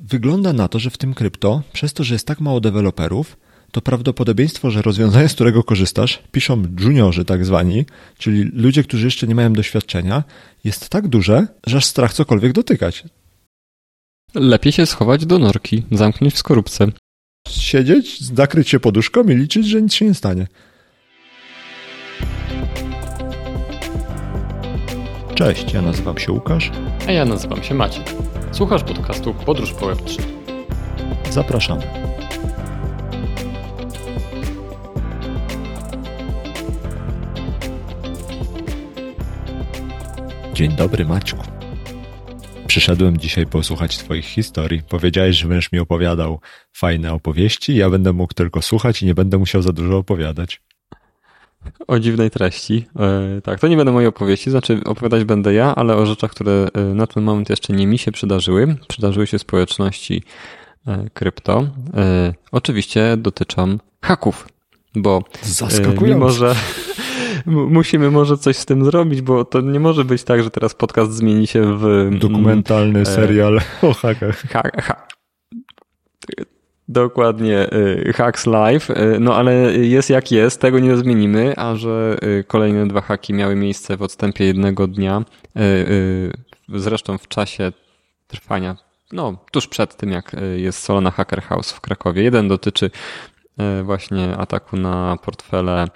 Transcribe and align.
wygląda 0.00 0.52
na 0.52 0.68
to, 0.68 0.78
że 0.78 0.90
w 0.90 0.98
tym 0.98 1.14
krypto, 1.14 1.62
przez 1.72 1.92
to, 1.92 2.04
że 2.04 2.14
jest 2.14 2.26
tak 2.26 2.40
mało 2.40 2.60
deweloperów, 2.60 3.36
to 3.72 3.80
prawdopodobieństwo, 3.80 4.70
że 4.70 4.82
rozwiązanie, 4.82 5.28
z 5.28 5.34
którego 5.34 5.62
korzystasz, 5.62 6.22
piszą 6.32 6.64
juniorzy 6.80 7.24
tak 7.24 7.44
zwani, 7.44 7.84
czyli 8.18 8.42
ludzie, 8.42 8.82
którzy 8.82 9.04
jeszcze 9.04 9.26
nie 9.26 9.34
mają 9.34 9.52
doświadczenia, 9.52 10.24
jest 10.64 10.88
tak 10.88 11.08
duże, 11.08 11.46
że 11.66 11.76
aż 11.76 11.84
strach 11.84 12.12
cokolwiek 12.12 12.52
dotykać. 12.52 13.04
Lepiej 14.34 14.72
się 14.72 14.86
schować 14.86 15.26
do 15.26 15.38
norki, 15.38 15.82
zamknąć 15.92 16.34
w 16.34 16.38
skorupce. 16.38 16.86
Siedzieć, 17.48 18.20
zakryć 18.20 18.68
się 18.68 18.80
poduszką 18.80 19.24
i 19.24 19.34
liczyć, 19.34 19.66
że 19.66 19.82
nic 19.82 19.94
się 19.94 20.04
nie 20.04 20.14
stanie. 20.14 20.46
Cześć, 25.40 25.72
ja 25.72 25.82
nazywam 25.82 26.18
się 26.18 26.32
Łukasz. 26.32 26.70
A 27.08 27.12
ja 27.12 27.24
nazywam 27.24 27.62
się 27.62 27.74
Maciek. 27.74 28.04
Słuchasz 28.52 28.84
podcastu 28.84 29.34
Podróż 29.34 29.72
po 29.72 29.86
Web3. 29.86 30.22
Zapraszamy. 31.30 31.82
Dzień 40.54 40.72
dobry, 40.72 41.04
Maćku. 41.04 41.42
Przyszedłem 42.66 43.18
dzisiaj 43.18 43.46
posłuchać 43.46 43.98
Twoich 43.98 44.26
historii. 44.26 44.82
Powiedziałeś, 44.88 45.36
że 45.36 45.48
będziesz 45.48 45.72
mi 45.72 45.78
opowiadał 45.78 46.40
fajne 46.72 47.12
opowieści. 47.12 47.76
Ja 47.76 47.90
będę 47.90 48.12
mógł 48.12 48.34
tylko 48.34 48.62
słuchać 48.62 49.02
i 49.02 49.06
nie 49.06 49.14
będę 49.14 49.38
musiał 49.38 49.62
za 49.62 49.72
dużo 49.72 49.98
opowiadać. 49.98 50.60
O 51.86 51.98
dziwnej 51.98 52.30
treści. 52.30 52.86
E, 52.96 53.40
tak, 53.40 53.60
to 53.60 53.68
nie 53.68 53.76
będą 53.76 53.92
moje 53.92 54.08
opowieści, 54.08 54.50
znaczy 54.50 54.80
opowiadać 54.84 55.24
będę 55.24 55.54
ja, 55.54 55.74
ale 55.74 55.96
o 55.96 56.06
rzeczach, 56.06 56.30
które 56.30 56.68
e, 56.74 56.80
na 56.80 57.06
ten 57.06 57.22
moment 57.22 57.50
jeszcze 57.50 57.72
nie 57.72 57.86
mi 57.86 57.98
się 57.98 58.12
przydarzyły. 58.12 58.76
Przydarzyły 58.88 59.26
się 59.26 59.38
społeczności 59.38 60.22
e, 60.86 61.10
krypto. 61.14 61.66
Oczywiście 62.52 63.16
dotyczą 63.16 63.78
haków, 64.02 64.48
bo 64.94 65.22
mimo, 66.02 66.30
że 66.30 66.54
musimy 67.46 68.10
może 68.10 68.38
coś 68.38 68.56
z 68.56 68.66
tym 68.66 68.84
zrobić, 68.84 69.22
bo 69.22 69.44
to 69.44 69.60
nie 69.60 69.80
może 69.80 70.04
być 70.04 70.24
tak, 70.24 70.42
że 70.42 70.50
teraz 70.50 70.74
podcast 70.74 71.12
zmieni 71.12 71.46
się 71.46 71.78
w... 71.78 72.10
Dokumentalny 72.18 73.06
serial 73.06 73.60
o 73.82 73.94
hakach. 73.94 74.42
Ha, 74.52 74.62
ha, 74.82 75.06
Dokładnie, 76.90 77.74
y, 78.08 78.12
Hacks 78.12 78.46
Live, 78.46 78.90
y, 78.90 79.20
no 79.20 79.36
ale 79.36 79.52
jest 79.76 80.10
jak 80.10 80.30
jest, 80.30 80.60
tego 80.60 80.78
nie 80.78 80.96
zmienimy, 80.96 81.54
a 81.56 81.76
że 81.76 82.16
y, 82.22 82.44
kolejne 82.44 82.88
dwa 82.88 83.00
haki 83.00 83.34
miały 83.34 83.56
miejsce 83.56 83.96
w 83.96 84.02
odstępie 84.02 84.44
jednego 84.44 84.86
dnia, 84.86 85.22
zresztą 86.68 87.18
w 87.18 87.28
czasie 87.28 87.72
trwania, 88.28 88.76
no 89.12 89.36
tuż 89.52 89.68
przed 89.68 89.96
tym 89.96 90.10
jak 90.10 90.36
jest 90.56 90.82
Solana 90.82 91.10
Hacker 91.10 91.42
House 91.42 91.72
w 91.72 91.80
Krakowie. 91.80 92.22
Jeden 92.22 92.48
dotyczy 92.48 92.90
właśnie 93.84 94.36
ataku 94.36 94.76
na 94.76 95.16
portfele 95.22 95.88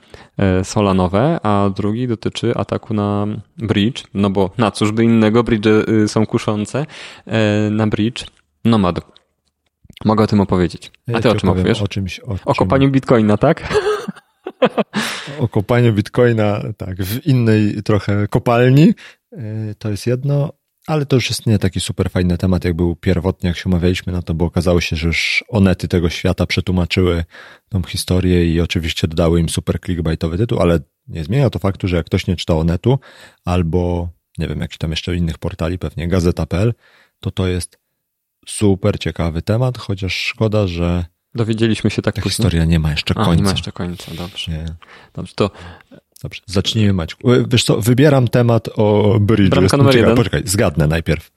solanowe, 0.63 1.41
a 1.43 1.71
drugi 1.77 2.09
dotyczy 2.09 2.55
ataku 2.55 2.95
na 2.95 3.27
bridge, 3.59 4.05
no 4.15 4.31
bo 4.31 4.51
na 4.59 4.71
cóż 4.71 4.93
by 4.93 5.05
innego, 5.05 5.45
bridge 5.45 5.69
są 6.07 6.27
kuszące, 6.27 6.87
na 7.71 7.87
bridge 7.87 8.25
Nomad. 8.65 9.24
Mogę 10.05 10.25
o 10.25 10.27
tym 10.27 10.41
opowiedzieć. 10.41 10.93
A 11.15 11.21
ty 11.21 11.29
ja 11.29 11.35
o 11.35 11.37
czym 11.37 11.49
opowiesz? 11.49 11.83
O 11.83 11.89
czymś. 11.89 12.21
O, 12.21 12.37
o 12.45 12.55
kopaniu 12.55 12.91
bitcoina, 12.91 13.37
tak? 13.37 13.75
o 15.39 15.49
kopaniu 15.49 15.93
bitcoina, 15.93 16.63
tak, 16.77 17.03
w 17.03 17.27
innej 17.27 17.83
trochę 17.83 18.29
kopalni. 18.29 18.95
E, 19.33 19.75
to 19.79 19.91
jest 19.91 20.07
jedno, 20.07 20.53
ale 20.87 21.07
to 21.07 21.17
już 21.17 21.31
jest 21.31 21.47
nie 21.47 21.59
taki 21.59 21.81
super 21.81 22.11
fajny 22.11 22.39
temat, 22.39 22.65
jak 22.65 22.75
był 22.75 22.97
pierwotnie, 22.97 23.49
jak 23.49 23.57
się 23.57 23.65
umawialiśmy 23.67 24.13
na 24.13 24.23
to, 24.23 24.35
bo 24.35 24.45
okazało 24.45 24.81
się, 24.81 24.97
że 24.97 25.07
już 25.07 25.45
onety 25.49 25.89
tego 25.89 26.11
świata 26.11 26.47
przetłumaczyły 26.47 27.25
tą 27.69 27.83
historię 27.83 28.55
i 28.55 28.61
oczywiście 28.61 29.09
dodały 29.09 29.41
im 29.41 29.49
super 29.49 29.81
clickbaitowy 29.81 30.39
tytuł, 30.39 30.61
ale 30.61 30.81
nie 31.09 31.25
zmienia 31.25 31.51
to 31.51 31.59
faktu, 31.59 31.89
że 31.89 31.97
jak 31.97 32.07
ktoś 32.07 32.27
nie 32.27 32.37
czyta 32.37 32.55
onetu 32.55 32.99
albo, 33.45 34.09
nie 34.39 34.49
wiem, 34.49 34.61
jakichś 34.61 34.79
tam 34.79 34.91
jeszcze 34.91 35.17
innych 35.17 35.39
portali, 35.39 35.79
pewnie 35.79 36.09
gazeta.pl, 36.09 36.75
to 37.21 37.31
to 37.31 37.47
jest 37.47 37.84
super 38.47 38.99
ciekawy 38.99 39.43
temat, 39.43 39.79
chociaż 39.79 40.15
szkoda, 40.15 40.67
że 40.67 41.05
Dowiedzieliśmy 41.35 41.91
się 41.91 42.03
tak 42.03 42.15
Ta 42.15 42.23
historia 42.23 42.65
nie 42.65 42.79
ma 42.79 42.91
jeszcze 42.91 43.15
końca. 43.15 43.31
A, 43.31 43.35
nie 43.35 43.43
ma 43.43 43.51
jeszcze 43.51 43.73
końca, 43.73 44.13
dobrze. 44.15 44.53
Nie. 44.53 44.65
Dobrze, 45.15 45.33
to... 45.37 45.51
Dobrze, 46.23 46.43
zacznijmy 46.47 46.93
Maćku. 46.93 47.29
Wiesz 47.49 47.65
co, 47.65 47.81
wybieram 47.81 48.29
temat 48.29 48.69
o 48.77 49.19
bridge. 49.21 49.51
Bramka 49.51 49.77
numer 49.77 49.97
jeden. 49.97 50.17
Poczekaj, 50.17 50.43
zgadnę 50.45 50.87
najpierw. 50.87 51.31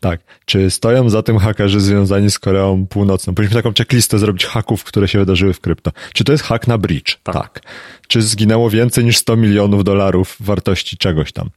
Tak. 0.00 0.20
Czy 0.44 0.70
stoją 0.70 1.10
za 1.10 1.22
tym 1.22 1.38
hakerzy 1.38 1.80
związani 1.80 2.30
z 2.30 2.38
Koreą 2.38 2.86
Północną? 2.86 3.34
Powinniśmy 3.34 3.62
taką 3.62 3.74
checklistę 3.78 4.18
zrobić 4.18 4.44
haków, 4.44 4.84
które 4.84 5.08
się 5.08 5.18
wydarzyły 5.18 5.52
w 5.52 5.60
krypto. 5.60 5.90
Czy 6.12 6.24
to 6.24 6.32
jest 6.32 6.44
hak 6.44 6.68
na 6.68 6.78
bridge? 6.78 7.18
Tak. 7.22 7.34
tak. 7.34 7.60
Czy 8.08 8.22
zginęło 8.22 8.70
więcej 8.70 9.04
niż 9.04 9.16
100 9.16 9.36
milionów 9.36 9.84
dolarów 9.84 10.36
wartości 10.40 10.96
czegoś 10.96 11.32
tam? 11.32 11.50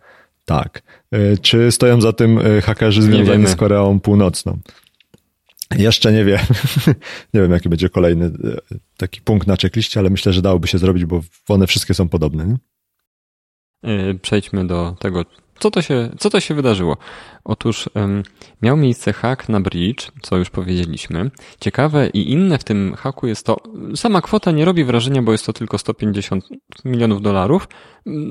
Tak. 0.46 0.82
E, 1.12 1.38
czy 1.38 1.72
stoją 1.72 2.02
za 2.02 2.14
tym 2.14 2.40
e, 2.40 2.62
hakerzy 2.62 3.02
związani 3.02 3.48
z 3.48 3.56
Koreą 3.56 4.00
Północną? 4.00 4.60
Jeszcze 5.76 6.12
nie 6.12 6.26
wiem. 6.26 6.40
nie 7.34 7.42
wiem, 7.42 7.52
jaki 7.52 7.70
będzie 7.70 7.90
kolejny 7.90 8.26
e, 8.26 8.32
taki 8.98 9.22
punkt 9.22 9.48
na 9.48 9.56
checkliście, 9.56 10.00
ale 10.00 10.10
myślę, 10.10 10.34
że 10.34 10.42
dałoby 10.42 10.68
się 10.68 10.78
zrobić, 10.78 11.06
bo 11.06 11.22
one 11.48 11.68
wszystkie 11.68 11.94
są 11.94 12.10
podobne. 12.10 12.48
Nie? 12.48 12.58
E, 13.84 14.14
przejdźmy 14.14 14.68
do 14.68 14.96
tego, 15.00 15.26
co 15.60 15.72
to 15.72 15.82
się, 15.82 16.10
co 16.18 16.30
to 16.30 16.40
się 16.40 16.54
wydarzyło. 16.54 16.98
Otóż 17.44 17.90
um, 17.96 18.24
miał 18.62 18.78
miejsce 18.78 19.14
hak 19.14 19.50
na 19.50 19.60
bridge, 19.60 20.12
co 20.22 20.38
już 20.38 20.50
powiedzieliśmy. 20.50 21.32
Ciekawe 21.60 22.10
i 22.10 22.32
inne 22.32 22.58
w 22.58 22.64
tym 22.64 22.96
haku 22.98 23.28
jest 23.28 23.46
to, 23.46 23.58
sama 23.96 24.22
kwota 24.22 24.52
nie 24.52 24.66
robi 24.66 24.84
wrażenia, 24.84 25.22
bo 25.22 25.32
jest 25.32 25.46
to 25.46 25.54
tylko 25.54 25.78
150 25.78 26.44
milionów 26.86 27.22
dolarów, 27.22 27.68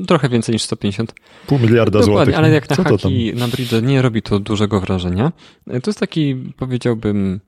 trochę 0.06 0.28
więcej 0.28 0.52
niż 0.52 0.62
150. 0.62 1.14
Pół 1.46 1.58
miliarda 1.58 2.00
Dokładnie, 2.00 2.14
złotych. 2.14 2.38
ale 2.38 2.50
jak 2.50 2.70
na 2.70 2.76
haki 2.76 3.32
na 3.34 3.48
bridge 3.48 3.72
nie 3.82 4.02
robi 4.02 4.22
to 4.22 4.38
dużego 4.38 4.80
wrażenia. 4.80 5.32
To 5.66 5.90
jest 5.90 6.00
taki, 6.00 6.34
powiedziałbym, 6.56 7.40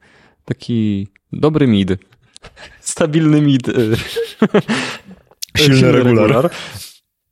taki 0.44 1.08
dobry 1.32 1.66
mid. 1.66 1.90
Stabilny 2.80 3.42
mid. 3.42 3.66
Silny 5.56 5.92
regular. 5.92 6.50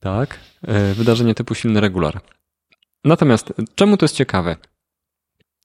Tak, 0.00 0.38
e, 0.62 0.94
wydarzenie 0.94 1.34
typu 1.34 1.54
silny 1.54 1.80
regular. 1.80 2.20
Natomiast 3.06 3.52
czemu 3.74 3.96
to 3.96 4.04
jest 4.04 4.16
ciekawe? 4.16 4.56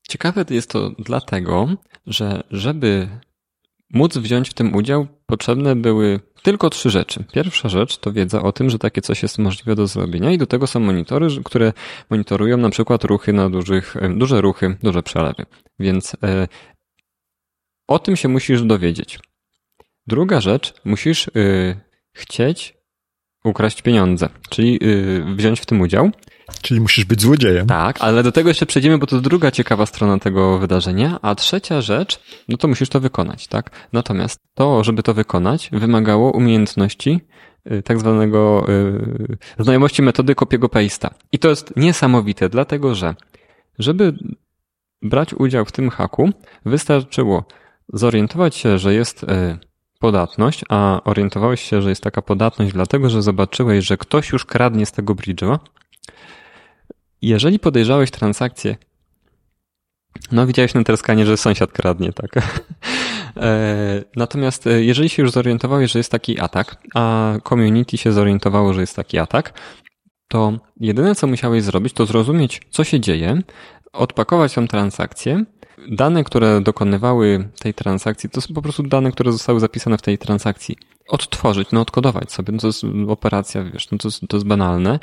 Ciekawe 0.09 0.45
jest 0.49 0.69
to 0.69 0.91
dlatego, 0.99 1.69
że 2.07 2.43
żeby 2.51 3.09
móc 3.93 4.17
wziąć 4.17 4.49
w 4.49 4.53
tym 4.53 4.75
udział, 4.75 5.07
potrzebne 5.25 5.75
były 5.75 6.19
tylko 6.43 6.69
trzy 6.69 6.89
rzeczy. 6.89 7.23
Pierwsza 7.33 7.69
rzecz 7.69 7.97
to 7.97 8.11
wiedza 8.11 8.41
o 8.41 8.51
tym, 8.51 8.69
że 8.69 8.79
takie 8.79 9.01
coś 9.01 9.23
jest 9.23 9.39
możliwe 9.39 9.75
do 9.75 9.87
zrobienia 9.87 10.31
i 10.31 10.37
do 10.37 10.47
tego 10.47 10.67
są 10.67 10.79
monitory, 10.79 11.27
które 11.43 11.73
monitorują 12.09 12.57
na 12.57 12.69
przykład 12.69 13.03
ruchy 13.03 13.33
na 13.33 13.49
dużych, 13.49 13.97
e, 13.97 14.09
duże 14.09 14.41
ruchy, 14.41 14.77
duże 14.83 15.03
przelewy. 15.03 15.45
Więc 15.79 16.17
e, 16.23 16.47
o 17.87 17.99
tym 17.99 18.15
się 18.15 18.27
musisz 18.27 18.63
dowiedzieć. 18.63 19.19
Druga 20.07 20.41
rzecz, 20.41 20.73
musisz 20.85 21.27
e, 21.27 21.31
chcieć 22.13 22.81
ukraść 23.43 23.81
pieniądze, 23.81 24.29
czyli 24.49 24.79
yy, 24.81 25.35
wziąć 25.35 25.59
w 25.59 25.65
tym 25.65 25.81
udział. 25.81 26.11
Czyli 26.61 26.81
musisz 26.81 27.05
być 27.05 27.21
złodziejem. 27.21 27.67
Tak, 27.67 27.97
ale 27.99 28.23
do 28.23 28.31
tego 28.31 28.49
jeszcze 28.49 28.65
przejdziemy, 28.65 28.97
bo 28.97 29.07
to 29.07 29.21
druga 29.21 29.51
ciekawa 29.51 29.85
strona 29.85 30.19
tego 30.19 30.59
wydarzenia. 30.59 31.19
A 31.21 31.35
trzecia 31.35 31.81
rzecz, 31.81 32.19
no 32.47 32.57
to 32.57 32.67
musisz 32.67 32.89
to 32.89 32.99
wykonać, 32.99 33.47
tak? 33.47 33.87
Natomiast 33.93 34.39
to, 34.53 34.83
żeby 34.83 35.03
to 35.03 35.13
wykonać, 35.13 35.69
wymagało 35.73 36.31
umiejętności 36.31 37.19
yy, 37.65 37.83
tak 37.83 37.99
zwanego 37.99 38.65
yy, 38.67 39.37
znajomości 39.59 40.01
metody 40.01 40.35
kopiego 40.35 40.67
paste'a. 40.67 41.09
I 41.31 41.39
to 41.39 41.49
jest 41.49 41.73
niesamowite, 41.75 42.49
dlatego 42.49 42.95
że 42.95 43.15
żeby 43.79 44.13
brać 45.01 45.33
udział 45.33 45.65
w 45.65 45.71
tym 45.71 45.89
haku, 45.89 46.29
wystarczyło 46.65 47.43
zorientować 47.93 48.55
się, 48.55 48.77
że 48.77 48.93
jest 48.93 49.23
yy, 49.23 49.57
podatność, 49.99 50.65
a 50.69 51.01
orientowałeś 51.03 51.61
się, 51.61 51.81
że 51.81 51.89
jest 51.89 52.03
taka 52.03 52.21
podatność 52.21 52.73
dlatego, 52.73 53.09
że 53.09 53.21
zobaczyłeś, 53.21 53.85
że 53.85 53.97
ktoś 53.97 54.29
już 54.29 54.45
kradnie 54.45 54.85
z 54.85 54.91
tego 54.91 55.15
bridge'a, 55.15 55.59
jeżeli 57.21 57.59
podejrzałeś 57.59 58.11
transakcję, 58.11 58.75
no 60.31 60.47
widziałeś 60.47 60.73
na 60.73 60.83
Terskanie, 60.83 61.25
że 61.25 61.37
sąsiad 61.37 61.71
kradnie, 61.71 62.13
tak. 62.13 62.31
E, 63.37 64.03
natomiast 64.15 64.67
e, 64.67 64.83
jeżeli 64.83 65.09
się 65.09 65.21
już 65.21 65.31
zorientowałeś, 65.31 65.91
że 65.91 65.99
jest 65.99 66.11
taki 66.11 66.39
atak, 66.39 66.77
a 66.95 67.33
community 67.49 67.97
się 67.97 68.11
zorientowało, 68.11 68.73
że 68.73 68.81
jest 68.81 68.95
taki 68.95 69.17
atak, 69.17 69.53
to 70.27 70.59
jedyne 70.79 71.15
co 71.15 71.27
musiałeś 71.27 71.63
zrobić, 71.63 71.93
to 71.93 72.05
zrozumieć, 72.05 72.61
co 72.69 72.83
się 72.83 72.99
dzieje, 72.99 73.41
odpakować 73.93 74.53
tą 74.53 74.67
transakcję 74.67 75.45
dane, 75.89 76.23
które 76.23 76.61
dokonywały 76.61 77.49
tej 77.59 77.73
transakcji, 77.73 78.29
to 78.29 78.41
są 78.41 78.53
po 78.53 78.61
prostu 78.61 78.83
dane, 78.83 79.11
które 79.11 79.31
zostały 79.31 79.59
zapisane 79.59 79.97
w 79.97 80.01
tej 80.01 80.17
transakcji. 80.17 80.77
Odtworzyć, 81.07 81.67
no 81.71 81.81
odkodować 81.81 82.31
sobie, 82.31 82.53
no 82.53 82.59
to 82.59 82.67
jest 82.67 82.83
operacja, 83.07 83.63
wiesz, 83.63 83.91
no 83.91 83.97
to 83.97 84.07
jest, 84.07 84.21
to 84.29 84.37
jest 84.37 84.47
banalne. 84.47 84.99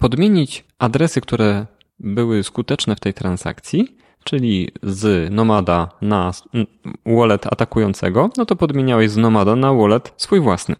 Podmienić 0.00 0.64
adresy, 0.78 1.20
które 1.20 1.66
były 2.00 2.42
skuteczne 2.42 2.96
w 2.96 3.00
tej 3.00 3.14
transakcji 3.14 4.00
czyli 4.24 4.70
z 4.82 5.32
nomada 5.32 5.88
na 6.02 6.32
wallet 7.06 7.46
atakującego, 7.46 8.30
no 8.36 8.46
to 8.46 8.56
podmieniałeś 8.56 9.10
z 9.10 9.16
nomada 9.16 9.56
na 9.56 9.74
wallet 9.74 10.12
swój 10.16 10.40
własny 10.40 10.76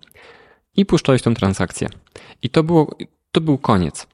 i 0.77 0.87
puszczałeś 0.87 1.23
tą 1.23 1.35
transakcję. 1.35 1.89
I 2.43 2.51
to, 2.51 2.63
było, 2.63 2.97
to 3.33 3.41
był 3.41 3.59
koniec. 3.59 4.07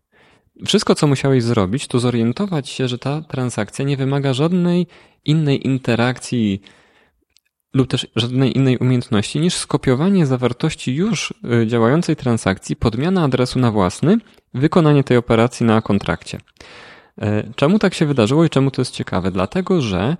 Wszystko, 0.66 0.94
co 0.94 1.06
musiałeś 1.06 1.42
zrobić, 1.42 1.86
to 1.86 1.98
zorientować 1.98 2.68
się, 2.68 2.88
że 2.88 2.98
ta 2.98 3.22
transakcja 3.22 3.84
nie 3.84 3.96
wymaga 3.96 4.34
żadnej 4.34 4.86
innej 5.24 5.66
interakcji 5.66 6.62
lub 7.76 7.88
też 7.88 8.06
żadnej 8.16 8.56
innej 8.56 8.78
umiejętności 8.78 9.40
niż 9.40 9.54
skopiowanie 9.54 10.26
zawartości 10.26 10.94
już 10.94 11.34
y, 11.62 11.66
działającej 11.66 12.16
transakcji, 12.16 12.76
podmiana 12.76 13.22
adresu 13.22 13.58
na 13.58 13.70
własny, 13.70 14.18
wykonanie 14.54 15.04
tej 15.04 15.16
operacji 15.16 15.66
na 15.66 15.82
kontrakcie. 15.82 16.38
E, 17.20 17.52
czemu 17.56 17.78
tak 17.78 17.94
się 17.94 18.06
wydarzyło 18.06 18.44
i 18.44 18.50
czemu 18.50 18.70
to 18.70 18.80
jest 18.80 18.94
ciekawe? 18.94 19.30
Dlatego, 19.30 19.80
że 19.80 20.16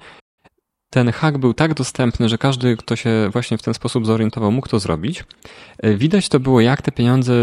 ten 0.91 1.13
hack 1.13 1.39
był 1.39 1.55
tak 1.55 1.75
dostępny, 1.75 2.29
że 2.29 2.39
każdy, 2.39 2.77
kto 2.77 2.97
się 2.97 3.29
właśnie 3.33 3.59
w 3.59 3.63
ten 3.63 3.75
sposób 3.75 4.07
zorientował, 4.07 4.53
mógł 4.53 4.69
to 4.69 4.79
zrobić. 4.79 5.25
E, 5.79 5.95
widać 5.95 6.29
to 6.29 6.41
było, 6.41 6.61
jak 6.61 6.83
te 6.83 6.93
pieniądze 6.93 7.35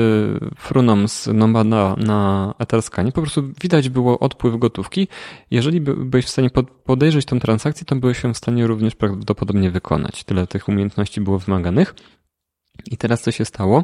fruną 0.57 1.07
z 1.07 1.27
Nomada 1.27 1.95
na 1.97 2.53
Etherscanie. 2.59 3.11
Po 3.11 3.21
prostu 3.21 3.43
widać 3.61 3.89
było 3.89 4.19
odpływ 4.19 4.59
gotówki. 4.59 5.07
Jeżeli 5.51 5.81
byłeś 5.81 6.25
w 6.25 6.29
stanie 6.29 6.49
podejrzeć 6.85 7.25
tą 7.25 7.39
transakcję, 7.39 7.85
to 7.85 7.95
byłeś 7.95 8.23
ją 8.23 8.33
w 8.33 8.37
stanie 8.37 8.67
również 8.67 8.95
prawdopodobnie 8.95 9.71
wykonać. 9.71 10.23
Tyle 10.23 10.47
tych 10.47 10.69
umiejętności 10.69 11.21
było 11.21 11.39
wymaganych. 11.39 11.95
I 12.91 12.97
teraz 12.97 13.21
co 13.21 13.31
się 13.31 13.45
stało? 13.45 13.83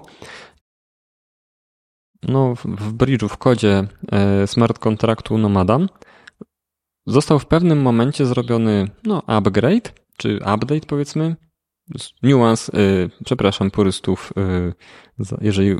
No, 2.23 2.55
w 2.55 2.93
bridge'u, 2.93 3.29
w 3.29 3.37
kodzie 3.37 3.87
e, 4.11 4.47
smart 4.47 4.79
kontraktu 4.79 5.37
Nomada 5.37 5.79
został 7.09 7.39
w 7.39 7.45
pewnym 7.45 7.81
momencie 7.81 8.25
zrobiony 8.25 8.87
no, 9.03 9.23
upgrade, 9.27 9.93
czy 10.17 10.35
update 10.35 10.87
powiedzmy, 10.87 11.35
niuans, 12.23 12.71
yy, 12.73 13.09
przepraszam 13.25 13.71
purystów, 13.71 14.33
yy, 14.35 14.73
jeżeli 15.41 15.67
yy, 15.67 15.75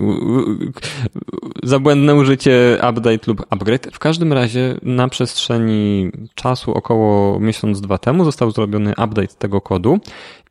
za 1.63 1.79
błędne 1.79 2.15
użycie 2.15 2.77
update 2.89 3.19
lub 3.27 3.45
upgrade. 3.49 3.87
W 3.93 3.99
każdym 3.99 4.33
razie 4.33 4.75
na 4.81 5.07
przestrzeni 5.07 6.11
czasu 6.35 6.71
około 6.73 7.39
miesiąc, 7.39 7.81
dwa 7.81 7.97
temu 7.97 8.25
został 8.25 8.51
zrobiony 8.51 8.91
update 8.91 9.35
tego 9.37 9.61
kodu 9.61 9.99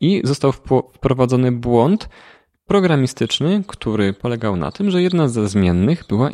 i 0.00 0.20
został 0.25 0.52
wprowadzony 0.52 1.52
błąd, 1.52 2.08
programistyczny, 2.69 3.62
który 3.67 4.12
polegał 4.12 4.56
na 4.56 4.73
tym, 4.73 4.91
że 4.91 5.03
jedna 5.03 5.29
ze 5.29 5.49
zmiennych 5.49 6.05
była 6.09 6.31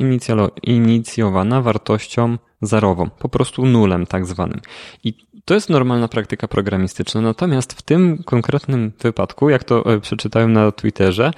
inicjowana 0.62 1.62
wartością 1.62 2.38
zerową, 2.62 3.10
po 3.10 3.28
prostu 3.28 3.66
nulem 3.66 4.06
tak 4.06 4.26
zwanym. 4.26 4.60
I 5.04 5.14
to 5.44 5.54
jest 5.54 5.70
normalna 5.70 6.08
praktyka 6.08 6.48
programistyczna, 6.48 7.20
natomiast 7.20 7.72
w 7.72 7.82
tym 7.82 8.22
konkretnym 8.24 8.92
wypadku, 9.00 9.50
jak 9.50 9.64
to 9.64 9.94
e, 9.94 10.00
przeczytałem 10.00 10.52
na 10.52 10.72
Twitterze, 10.72 11.30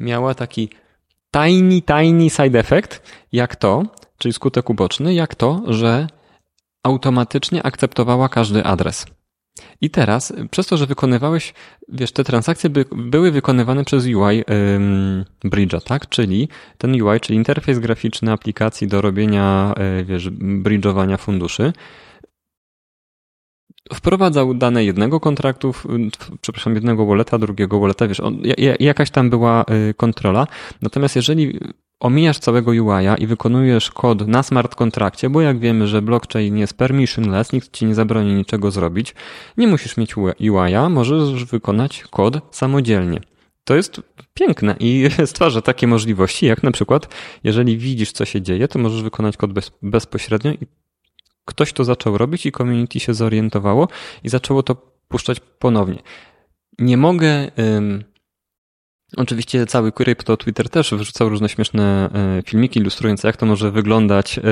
miała 0.00 0.34
taki 0.34 0.68
tiny, 1.32 1.82
tiny 1.82 2.30
side 2.30 2.58
effect, 2.58 3.02
jak 3.32 3.56
to, 3.56 3.82
czyli 4.18 4.32
skutek 4.32 4.70
uboczny, 4.70 5.14
jak 5.14 5.34
to, 5.34 5.62
że 5.66 6.06
automatycznie 6.82 7.62
akceptowała 7.62 8.28
każdy 8.28 8.64
adres. 8.64 9.06
I 9.80 9.90
teraz, 9.90 10.32
przez 10.50 10.66
to, 10.66 10.76
że 10.76 10.86
wykonywałeś, 10.86 11.54
wiesz, 11.88 12.12
te 12.12 12.24
transakcje 12.24 12.70
by, 12.70 12.84
były 12.96 13.30
wykonywane 13.30 13.84
przez 13.84 14.04
UI 14.04 14.44
ym, 14.76 15.24
Bridge'a, 15.44 15.80
tak? 15.80 16.08
Czyli 16.08 16.48
ten 16.78 17.02
UI, 17.02 17.20
czyli 17.20 17.36
interfejs 17.36 17.78
graficzny 17.78 18.32
aplikacji 18.32 18.88
do 18.88 19.00
robienia, 19.00 19.74
y, 20.00 20.04
wiesz, 20.04 20.30
bridge'owania 20.62 21.18
funduszy, 21.18 21.72
wprowadzał 23.94 24.54
dane 24.54 24.84
jednego 24.84 25.20
kontraktu, 25.20 25.74
przepraszam, 26.40 26.74
jednego 26.74 27.06
walleta, 27.06 27.38
drugiego 27.38 27.80
walleta, 27.80 28.08
wiesz, 28.08 28.20
on, 28.20 28.42
jakaś 28.80 29.10
tam 29.10 29.30
była 29.30 29.64
y, 29.90 29.94
kontrola. 29.94 30.46
Natomiast 30.82 31.16
jeżeli 31.16 31.58
omijasz 32.00 32.38
całego 32.38 32.70
UI-a 32.70 33.14
i 33.14 33.26
wykonujesz 33.26 33.90
kod 33.90 34.26
na 34.26 34.42
smart 34.42 34.74
kontrakcie, 34.74 35.30
bo 35.30 35.40
jak 35.40 35.58
wiemy, 35.58 35.86
że 35.86 36.02
blockchain 36.02 36.56
jest 36.56 36.74
permissionless, 36.74 37.52
nikt 37.52 37.72
ci 37.72 37.86
nie 37.86 37.94
zabroni 37.94 38.34
niczego 38.34 38.70
zrobić, 38.70 39.14
nie 39.56 39.66
musisz 39.66 39.96
mieć 39.96 40.16
UI-a, 40.16 40.88
możesz 40.88 41.44
wykonać 41.44 42.04
kod 42.10 42.38
samodzielnie. 42.50 43.20
To 43.64 43.74
jest 43.74 44.00
piękne 44.34 44.76
i 44.80 45.08
stwarza 45.26 45.62
takie 45.62 45.86
możliwości, 45.86 46.46
jak 46.46 46.62
na 46.62 46.70
przykład, 46.70 47.14
jeżeli 47.44 47.78
widzisz, 47.78 48.12
co 48.12 48.24
się 48.24 48.42
dzieje, 48.42 48.68
to 48.68 48.78
możesz 48.78 49.02
wykonać 49.02 49.36
kod 49.36 49.52
bez, 49.52 49.72
bezpośrednio 49.82 50.52
i 50.52 50.66
ktoś 51.44 51.72
to 51.72 51.84
zaczął 51.84 52.18
robić 52.18 52.46
i 52.46 52.52
community 52.52 53.00
się 53.00 53.14
zorientowało 53.14 53.88
i 54.24 54.28
zaczęło 54.28 54.62
to 54.62 54.74
puszczać 55.08 55.40
ponownie. 55.40 56.02
Nie 56.78 56.96
mogę 56.96 57.50
Oczywiście 59.16 59.66
cały 59.66 59.92
krypto 59.92 60.36
Twitter 60.36 60.68
też 60.68 60.94
wrzucał 60.94 61.28
różne 61.28 61.48
śmieszne 61.48 62.10
e, 62.38 62.42
filmiki 62.42 62.80
ilustrujące, 62.80 63.28
jak 63.28 63.36
to 63.36 63.46
może 63.46 63.70
wyglądać. 63.70 64.38
E, 64.38 64.42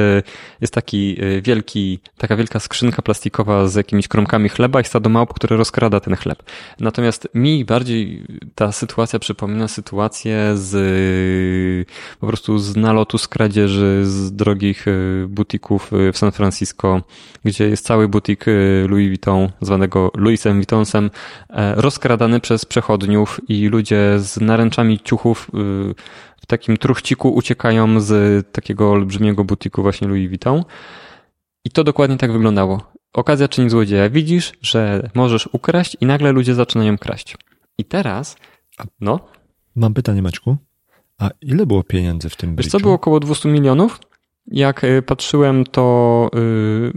jest 0.61 0.75
taki 0.75 1.17
e, 1.21 1.43
wielki, 1.43 1.99
taka 2.19 2.37
wielka 2.37 2.61
skrzynka 2.61 3.03
plastikowa 3.03 3.69
z 3.69 3.75
jakimiś 3.75 4.09
kromkami 4.09 4.49
chleba 4.49 4.81
i 4.81 4.85
stado 4.85 5.11
małp, 5.11 5.35
które 5.35 5.57
rozkrada 5.57 6.01
ten 6.01 6.17
chleb. 6.17 6.43
Natomiast 6.81 7.29
mi 7.35 7.65
bardziej 7.65 8.25
ta 8.55 8.73
sytuacja 8.73 9.19
przypomina 9.19 9.69
sytuację 9.69 10.53
z 10.55 11.89
po 12.21 12.27
prostu 12.27 12.59
z 12.59 12.77
nalotu, 12.77 13.19
z 13.19 13.29
kradzieży, 13.29 14.01
z 14.05 14.33
drogich 14.33 14.87
butików 15.29 15.91
w 16.13 16.19
San 16.19 16.33
Francisco, 16.33 17.03
gdzie 17.45 17.69
jest 17.69 17.87
cały 17.87 18.09
butik 18.09 18.45
Louis 18.89 19.09
Vuitton, 19.09 19.49
zwanego 19.61 20.11
Louisem 20.17 20.57
Vuittonsem, 20.57 21.11
rozkradany 21.77 22.41
przez 22.41 22.65
przechodniów 22.65 23.41
i 23.49 23.67
ludzie 23.67 24.19
z 24.19 24.41
naręczami 24.51 25.01
ciuchów 25.01 25.49
y, 25.49 25.95
w 26.43 26.47
takim 26.47 26.77
truchciku 26.77 27.35
uciekają 27.35 28.01
z 28.01 28.47
takiego 28.53 28.91
olbrzymiego 28.91 29.45
butiku 29.45 29.83
właśnie 29.83 30.09
Louis 30.09 30.29
Vuitton. 30.29 30.65
I 31.65 31.71
to 31.71 31.85
dokładnie 31.85 32.17
tak 32.17 32.33
wyglądało. 32.33 32.93
Okazja 33.13 33.49
czyni 33.49 33.71
złodzieja. 33.71 34.11
Widzisz, 34.11 34.53
że 34.63 35.11
możesz 35.15 35.49
ukraść 35.53 35.97
i 36.01 36.07
nagle 36.07 36.33
ludzie 36.33 36.55
zaczynają 36.55 36.99
kraść. 36.99 37.37
I 37.79 37.85
teraz, 37.85 38.37
no. 39.01 39.21
Mam 39.77 39.95
pytanie, 39.95 40.23
Maćku. 40.23 40.57
A 41.19 41.31
ile 41.41 41.67
było 41.67 41.83
pieniędzy 41.83 42.29
w 42.29 42.37
tym 42.37 42.57
Wiesz 42.57 42.67
co, 42.67 42.81
było 42.81 42.95
około 42.95 43.21
200 43.21 43.49
milionów. 43.49 44.01
Jak 44.51 44.85
y, 44.85 45.03
patrzyłem, 45.03 45.65
to 45.65 46.31
yy, 46.35 46.93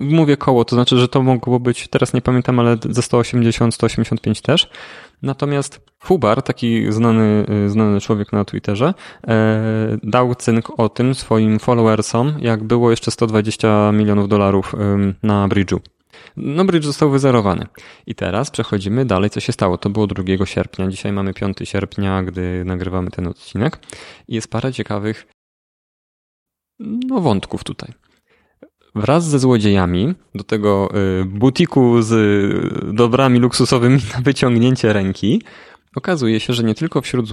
mówię 0.00 0.36
koło, 0.36 0.64
to 0.64 0.76
znaczy, 0.76 0.98
że 0.98 1.08
to 1.08 1.22
mogło 1.22 1.60
być, 1.60 1.88
teraz 1.88 2.14
nie 2.14 2.22
pamiętam, 2.22 2.58
ale 2.58 2.76
ze 2.90 3.02
180, 3.02 3.74
185 3.74 4.40
też. 4.40 4.70
Natomiast 5.22 5.80
Hubar, 6.00 6.42
taki 6.42 6.92
znany, 6.92 7.46
y, 7.66 7.70
znany 7.70 8.00
człowiek 8.00 8.32
na 8.32 8.44
Twitterze, 8.44 8.94
e, 9.28 9.98
dał 10.02 10.34
cynk 10.34 10.80
o 10.80 10.88
tym 10.88 11.14
swoim 11.14 11.58
followersom, 11.58 12.34
jak 12.40 12.64
było 12.64 12.90
jeszcze 12.90 13.10
120 13.10 13.92
milionów 13.92 14.28
dolarów 14.28 14.74
na 15.22 15.48
bridge'u. 15.48 15.78
No, 16.36 16.64
bridge 16.64 16.84
został 16.84 17.10
wyzerowany. 17.10 17.66
I 18.06 18.14
teraz 18.14 18.50
przechodzimy 18.50 19.04
dalej, 19.04 19.30
co 19.30 19.40
się 19.40 19.52
stało. 19.52 19.78
To 19.78 19.90
było 19.90 20.06
2 20.06 20.46
sierpnia. 20.46 20.88
Dzisiaj 20.88 21.12
mamy 21.12 21.34
5 21.34 21.56
sierpnia, 21.64 22.22
gdy 22.22 22.64
nagrywamy 22.64 23.10
ten 23.10 23.26
odcinek. 23.26 23.78
I 24.28 24.34
jest 24.34 24.50
parę 24.50 24.72
ciekawych 24.72 25.26
no, 26.82 27.20
wątków 27.20 27.64
tutaj. 27.64 27.92
Wraz 28.94 29.28
ze 29.28 29.38
złodziejami 29.38 30.14
do 30.34 30.44
tego 30.44 30.88
y, 31.20 31.24
butiku 31.24 32.02
z 32.02 32.14
dobrami 32.94 33.38
luksusowymi 33.38 33.98
na 34.14 34.20
wyciągnięcie 34.20 34.92
ręki 34.92 35.42
okazuje 35.96 36.40
się, 36.40 36.52
że 36.52 36.64
nie 36.64 36.74
tylko 36.74 37.00
wśród, 37.00 37.32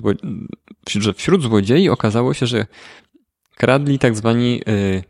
że 0.87 1.13
wśród 1.13 1.41
złodziei 1.41 1.89
okazało 1.89 2.33
się, 2.33 2.45
że 2.45 2.65
kradli 3.55 3.99
tak 3.99 4.15
zwani 4.15 4.61
y, 4.69 5.03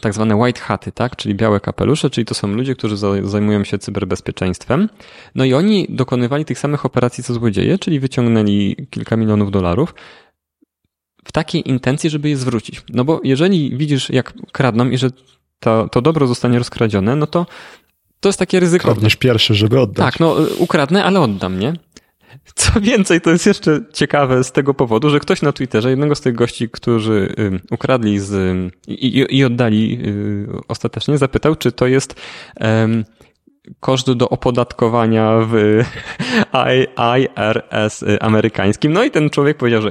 tak 0.00 0.14
zwane 0.14 0.36
white 0.36 0.60
haty, 0.60 0.92
tak? 0.92 1.16
czyli 1.16 1.34
białe 1.34 1.60
kapelusze, 1.60 2.10
czyli 2.10 2.24
to 2.24 2.34
są 2.34 2.48
ludzie, 2.48 2.74
którzy 2.74 2.96
zajmują 3.22 3.64
się 3.64 3.78
cyberbezpieczeństwem. 3.78 4.88
No 5.34 5.44
i 5.44 5.54
oni 5.54 5.86
dokonywali 5.88 6.44
tych 6.44 6.58
samych 6.58 6.86
operacji 6.86 7.24
co 7.24 7.34
złodzieje, 7.34 7.78
czyli 7.78 8.00
wyciągnęli 8.00 8.76
kilka 8.90 9.16
milionów 9.16 9.50
dolarów, 9.50 9.94
w 11.28 11.32
takiej 11.32 11.68
intencji, 11.70 12.10
żeby 12.10 12.28
je 12.28 12.36
zwrócić. 12.36 12.82
No 12.88 13.04
bo 13.04 13.20
jeżeli 13.24 13.76
widzisz, 13.76 14.10
jak 14.10 14.34
kradną 14.52 14.90
i 14.90 14.98
że 14.98 15.10
to, 15.60 15.88
to 15.88 16.02
dobro 16.02 16.26
zostanie 16.26 16.58
rozkradzione, 16.58 17.16
no 17.16 17.26
to 17.26 17.46
to 18.20 18.28
jest 18.28 18.38
takie 18.38 18.60
ryzyko. 18.60 18.84
Kradniesz 18.84 19.16
pierwszy, 19.16 19.54
żeby 19.54 19.80
oddać. 19.80 20.12
Tak, 20.12 20.20
no 20.20 20.36
ukradnę, 20.58 21.04
ale 21.04 21.20
oddam, 21.20 21.58
nie? 21.58 21.72
Co 22.54 22.80
więcej, 22.80 23.20
to 23.20 23.30
jest 23.30 23.46
jeszcze 23.46 23.80
ciekawe 23.92 24.44
z 24.44 24.52
tego 24.52 24.74
powodu, 24.74 25.10
że 25.10 25.20
ktoś 25.20 25.42
na 25.42 25.52
Twitterze, 25.52 25.90
jednego 25.90 26.14
z 26.14 26.20
tych 26.20 26.34
gości, 26.34 26.68
którzy 26.70 27.34
ukradli 27.70 28.18
z, 28.18 28.56
i, 28.88 29.26
i, 29.30 29.44
oddali 29.44 29.98
y, 30.06 30.46
ostatecznie, 30.68 31.18
zapytał, 31.18 31.56
czy 31.56 31.72
to 31.72 31.86
jest 31.86 32.20
um, 32.60 33.04
koszt 33.80 34.12
do 34.12 34.28
opodatkowania 34.28 35.32
w 35.40 35.82
IRS 37.18 38.04
amerykańskim. 38.20 38.92
No 38.92 39.04
i 39.04 39.10
ten 39.10 39.30
człowiek 39.30 39.56
powiedział, 39.56 39.82
że 39.82 39.90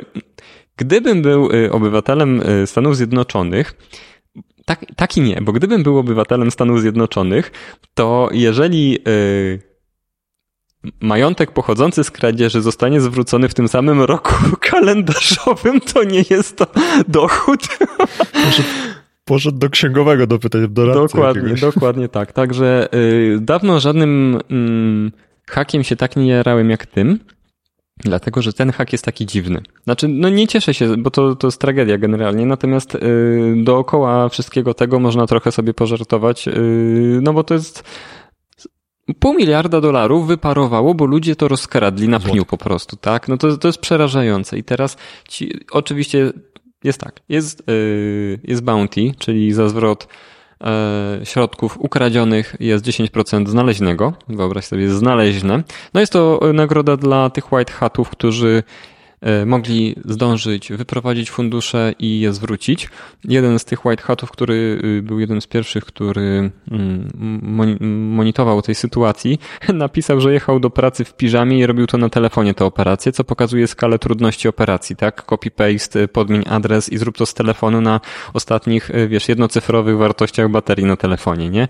Gdybym 0.77 1.21
był 1.21 1.51
y, 1.51 1.71
obywatelem 1.71 2.41
y, 2.41 2.67
Stanów 2.67 2.97
Zjednoczonych, 2.97 3.75
tak, 4.65 4.85
tak 4.95 5.17
i 5.17 5.21
nie, 5.21 5.41
bo 5.41 5.51
gdybym 5.51 5.83
był 5.83 5.97
obywatelem 5.97 6.51
Stanów 6.51 6.81
Zjednoczonych, 6.81 7.51
to 7.93 8.29
jeżeli 8.31 8.91
yy, 8.91 9.59
majątek 10.99 11.51
pochodzący 11.51 12.03
z 12.03 12.11
kradzieży 12.11 12.61
zostanie 12.61 13.01
zwrócony 13.01 13.49
w 13.49 13.53
tym 13.53 13.67
samym 13.67 14.01
roku 14.01 14.33
kalendarzowym, 14.69 15.81
to 15.81 16.03
nie 16.03 16.23
jest 16.29 16.57
to 16.57 16.67
dochód. 17.07 17.59
Poszedł, 18.45 18.69
poszedł 19.25 19.57
do 19.57 19.69
księgowego 19.69 20.27
dopytać 20.27 20.61
doradcy 20.69 21.01
Dokładnie, 21.01 21.41
jakiegoś. 21.41 21.61
dokładnie 21.61 22.09
tak. 22.09 22.33
Także 22.33 22.89
yy, 22.91 23.39
dawno 23.41 23.79
żadnym 23.79 24.39
yy, 24.49 25.11
hakiem 25.49 25.83
się 25.83 25.95
tak 25.95 26.15
nie 26.15 26.27
jarałem 26.27 26.69
jak 26.69 26.85
tym. 26.85 27.19
Dlatego, 28.07 28.41
że 28.41 28.53
ten 28.53 28.71
hak 28.71 28.91
jest 28.91 29.05
taki 29.05 29.25
dziwny. 29.25 29.61
Znaczy, 29.83 30.07
no 30.07 30.29
nie 30.29 30.47
cieszę 30.47 30.73
się, 30.73 30.97
bo 30.97 31.11
to, 31.11 31.35
to 31.35 31.47
jest 31.47 31.61
tragedia 31.61 31.97
generalnie, 31.97 32.45
natomiast 32.45 32.93
yy, 32.93 33.63
dookoła 33.63 34.29
wszystkiego 34.29 34.73
tego 34.73 34.99
można 34.99 35.27
trochę 35.27 35.51
sobie 35.51 35.73
pożartować, 35.73 36.45
yy, 36.45 37.19
no 37.21 37.33
bo 37.33 37.43
to 37.43 37.53
jest 37.53 37.83
pół 39.19 39.33
miliarda 39.33 39.81
dolarów 39.81 40.27
wyparowało, 40.27 40.93
bo 40.93 41.05
ludzie 41.05 41.35
to 41.35 41.47
rozkradli 41.47 42.09
na 42.09 42.19
pniu 42.19 42.45
po 42.45 42.57
prostu, 42.57 42.95
tak? 42.95 43.27
No 43.27 43.37
to, 43.37 43.57
to 43.57 43.67
jest 43.67 43.79
przerażające. 43.79 44.57
I 44.57 44.63
teraz 44.63 44.97
ci, 45.27 45.53
oczywiście 45.71 46.33
jest 46.83 46.99
tak, 46.99 47.19
jest, 47.29 47.63
yy, 47.67 48.39
jest 48.43 48.63
bounty, 48.63 49.11
czyli 49.17 49.53
za 49.53 49.69
zwrot 49.69 50.07
środków 51.23 51.77
ukradzionych 51.79 52.55
jest 52.59 52.85
10% 52.85 53.47
znaleźnego. 53.47 54.13
Wyobraź 54.27 54.65
sobie, 54.65 54.89
znaleźne. 54.89 55.63
No 55.93 55.99
jest 55.99 56.13
to 56.13 56.39
nagroda 56.53 56.97
dla 56.97 57.29
tych 57.29 57.53
white 57.53 57.73
hatów, 57.73 58.09
którzy 58.09 58.63
E, 58.63 58.96
mogli 59.45 59.95
zdążyć 60.05 60.69
wyprowadzić 60.69 61.31
fundusze 61.31 61.93
i 61.99 62.19
je 62.19 62.33
zwrócić. 62.33 62.89
Jeden 63.23 63.59
z 63.59 63.65
tych 63.65 63.85
white 63.85 64.03
hatów, 64.03 64.31
który 64.31 64.81
y, 64.83 65.01
był 65.01 65.19
jeden 65.19 65.41
z 65.41 65.47
pierwszych, 65.47 65.85
który 65.85 66.51
mm, 66.71 67.09
monitorował 68.15 68.61
tej 68.61 68.75
sytuacji, 68.75 69.39
napisał, 69.73 70.21
że 70.21 70.33
jechał 70.33 70.59
do 70.59 70.69
pracy 70.69 71.05
w 71.05 71.13
piżamie 71.13 71.59
i 71.59 71.65
robił 71.65 71.87
to 71.87 71.97
na 71.97 72.09
telefonie 72.09 72.53
te 72.53 72.65
operacje, 72.65 73.11
co 73.11 73.23
pokazuje 73.23 73.67
skalę 73.67 73.99
trudności 73.99 74.47
operacji, 74.47 74.95
tak? 74.95 75.25
Copy-paste, 75.25 76.07
podmień 76.07 76.43
adres 76.49 76.89
i 76.89 76.97
zrób 76.97 77.17
to 77.17 77.25
z 77.25 77.33
telefonu 77.33 77.81
na 77.81 78.01
ostatnich, 78.33 78.89
y, 78.89 79.07
wiesz, 79.07 79.29
jednocyfrowych 79.29 79.97
wartościach 79.97 80.49
baterii 80.49 80.85
na 80.85 80.95
telefonie, 80.95 81.49
nie? 81.49 81.67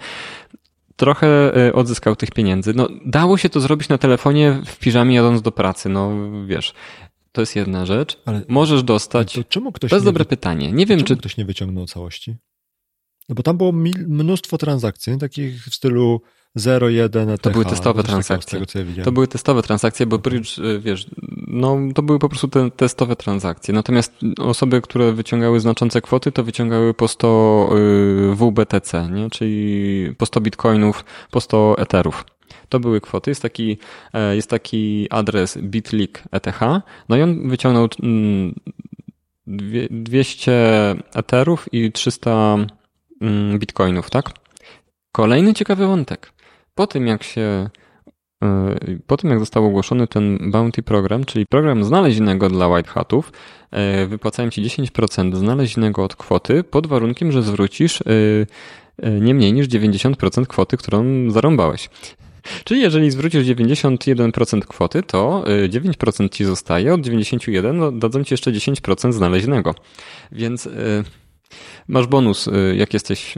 trochę 0.97 1.57
y, 1.67 1.73
odzyskał 1.73 2.15
tych 2.15 2.31
pieniędzy. 2.31 2.73
No, 2.75 2.87
dało 3.05 3.37
się 3.37 3.49
to 3.49 3.59
zrobić 3.59 3.89
na 3.89 3.97
telefonie 3.97 4.61
w 4.65 4.79
piżamie 4.79 5.15
jadąc 5.15 5.41
do 5.41 5.51
pracy, 5.51 5.89
no 5.89 6.11
wiesz. 6.45 6.73
To 7.37 7.41
jest 7.41 7.55
jedna 7.55 7.85
rzecz. 7.85 8.17
Ale 8.25 8.41
Możesz 8.47 8.83
dostać. 8.83 9.33
To 9.33 9.43
czemu 9.43 9.71
ktoś 9.71 9.89
to 9.89 9.95
jest 9.95 10.05
dobre 10.05 10.23
wy... 10.23 10.29
pytanie. 10.29 10.71
Nie 10.71 10.85
wiem, 10.85 11.03
czy. 11.03 11.17
ktoś 11.17 11.37
nie 11.37 11.45
wyciągnął 11.45 11.85
całości? 11.85 12.35
No 13.29 13.35
bo 13.35 13.43
tam 13.43 13.57
było 13.57 13.71
mnóstwo 14.07 14.57
transakcji, 14.57 15.17
takich 15.17 15.63
w 15.63 15.75
stylu 15.75 16.21
0,1 16.57 17.29
ETH. 17.29 17.41
To 17.41 17.49
były 17.49 17.65
testowe 17.65 18.03
transakcje. 18.03 18.65
Tego, 18.65 19.03
to 19.03 19.11
były 19.11 19.27
testowe 19.27 19.63
transakcje, 19.63 20.05
bo 20.05 20.17
Bridge, 20.17 20.59
y, 20.59 20.79
wiesz, 20.79 21.07
no 21.47 21.77
to 21.95 22.01
były 22.01 22.19
po 22.19 22.29
prostu 22.29 22.47
te 22.47 22.71
testowe 22.71 23.15
transakcje. 23.15 23.73
Natomiast 23.73 24.13
osoby, 24.37 24.81
które 24.81 25.13
wyciągały 25.13 25.59
znaczące 25.59 26.01
kwoty, 26.01 26.31
to 26.31 26.43
wyciągały 26.43 26.93
po 26.93 27.07
100 27.07 27.69
y, 28.31 28.35
WBTC, 28.35 29.09
nie? 29.11 29.29
czyli 29.29 30.15
po 30.17 30.25
100 30.25 30.41
bitcoinów, 30.41 31.05
po 31.31 31.41
100 31.41 31.77
etherów. 31.77 32.25
To 32.69 32.79
były 32.79 33.01
kwoty. 33.01 33.31
Jest 33.31 33.41
taki, 33.41 33.77
e, 34.13 34.35
jest 34.35 34.49
taki 34.49 35.07
adres 35.09 35.57
bitlik 35.57 36.23
ETH. 36.31 36.59
No 37.09 37.17
i 37.17 37.21
on 37.21 37.49
wyciągnął 37.49 37.87
200 39.89 40.51
mm, 40.51 41.03
eterów 41.15 41.67
i 41.71 41.91
300 41.91 42.57
mm, 43.21 43.59
bitcoinów, 43.59 44.09
tak? 44.09 44.29
Kolejny 45.11 45.53
ciekawy 45.53 45.87
wątek. 45.87 46.33
Po 46.75 46.87
tym 46.87 47.07
jak 47.07 47.23
się 47.23 47.69
e, 48.43 48.75
po 49.07 49.17
tym, 49.17 49.29
jak 49.29 49.39
został 49.39 49.65
ogłoszony 49.65 50.07
ten 50.07 50.51
Bounty 50.51 50.83
program, 50.83 51.25
czyli 51.25 51.45
program 51.45 51.83
znalezinego 51.83 52.49
dla 52.49 52.67
White 52.67 52.89
Hatów, 52.89 53.31
e, 53.71 54.05
wypłacałem 54.05 54.51
Ci 54.51 54.61
10% 54.61 55.35
znalezinego 55.35 56.03
od 56.03 56.15
kwoty 56.15 56.63
pod 56.63 56.87
warunkiem, 56.87 57.31
że 57.31 57.43
zwrócisz 57.43 58.03
nie 59.21 59.33
mniej 59.33 59.53
niż 59.53 59.67
90% 59.67 60.47
kwoty, 60.47 60.77
którą 60.77 61.31
zarąbałeś. 61.31 61.89
Czyli 62.63 62.81
jeżeli 62.81 63.11
zwrócisz 63.11 63.45
91% 63.45 64.61
kwoty, 64.61 65.03
to 65.03 65.43
9% 65.69 66.25
y, 66.25 66.29
ci 66.29 66.45
zostaje, 66.45 66.93
od 66.93 67.01
91 67.01 67.77
no, 67.77 67.91
dadzą 67.91 68.23
ci 68.23 68.33
jeszcze 68.33 68.51
10% 68.51 69.11
znaleźnego. 69.11 69.75
Więc 70.31 70.65
y, 70.65 71.03
masz 71.87 72.07
bonus, 72.07 72.47
y, 72.47 72.75
jak 72.77 72.93
jesteś 72.93 73.35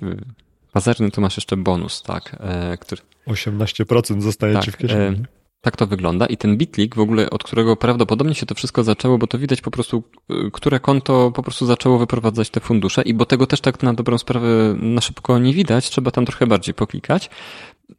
pazerny, 0.72 1.12
to 1.12 1.22
masz 1.22 1.38
jeszcze 1.38 1.58
bonus, 1.58 2.02
tak? 2.02 2.38
Który... 2.80 3.02
18% 3.28 4.22
zostaje 4.22 4.54
tak, 4.54 4.66
ci 4.66 4.72
w 4.72 4.78
kieszeni. 4.78 5.24
Tak 5.62 5.78
to 5.78 5.88
wygląda 5.88 6.26
i 6.26 6.38
ten 6.38 6.58
bitlik 6.58 6.96
w 6.96 7.00
ogóle, 7.00 7.30
od 7.30 7.44
którego 7.44 7.76
prawdopodobnie 7.76 8.36
się 8.36 8.46
to 8.46 8.56
wszystko 8.56 8.84
zaczęło, 8.84 9.18
bo 9.18 9.28
to 9.28 9.38
widać 9.38 9.62
po 9.62 9.72
prostu, 9.72 10.04
które 10.54 10.80
konto 10.80 11.32
po 11.32 11.44
prostu 11.44 11.66
zaczęło 11.66 11.98
wyprowadzać 11.98 12.50
te 12.50 12.60
fundusze 12.60 13.02
i 13.02 13.14
bo 13.14 13.26
tego 13.26 13.48
też 13.48 13.62
tak 13.62 13.84
na 13.84 13.94
dobrą 13.94 14.18
sprawę 14.18 14.76
na 14.82 15.02
szybko 15.02 15.40
nie 15.40 15.54
widać, 15.54 15.90
trzeba 15.90 16.12
tam 16.12 16.26
trochę 16.26 16.48
bardziej 16.48 16.74
poklikać 16.74 17.30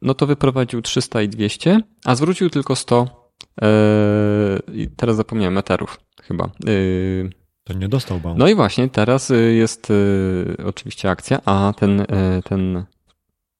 no 0.01 0.13
to 0.13 0.27
wyprowadził 0.27 0.81
300 0.81 1.21
i 1.21 1.29
200, 1.29 1.79
a 2.05 2.15
zwrócił 2.15 2.49
tylko 2.49 2.75
100, 2.75 3.31
yy, 3.61 4.87
teraz 4.95 5.15
zapomniałem, 5.15 5.57
eterów 5.57 5.99
chyba. 6.23 6.49
Yy, 6.65 7.29
to 7.63 7.73
nie 7.73 7.89
dostał 7.89 8.19
bounty. 8.19 8.39
No 8.39 8.47
i 8.47 8.55
właśnie, 8.55 8.89
teraz 8.89 9.31
y, 9.31 9.53
jest 9.53 9.89
yy, 9.89 10.65
oczywiście 10.65 11.09
akcja, 11.09 11.41
a 11.45 11.73
ten, 11.77 12.05
ten, 12.43 12.85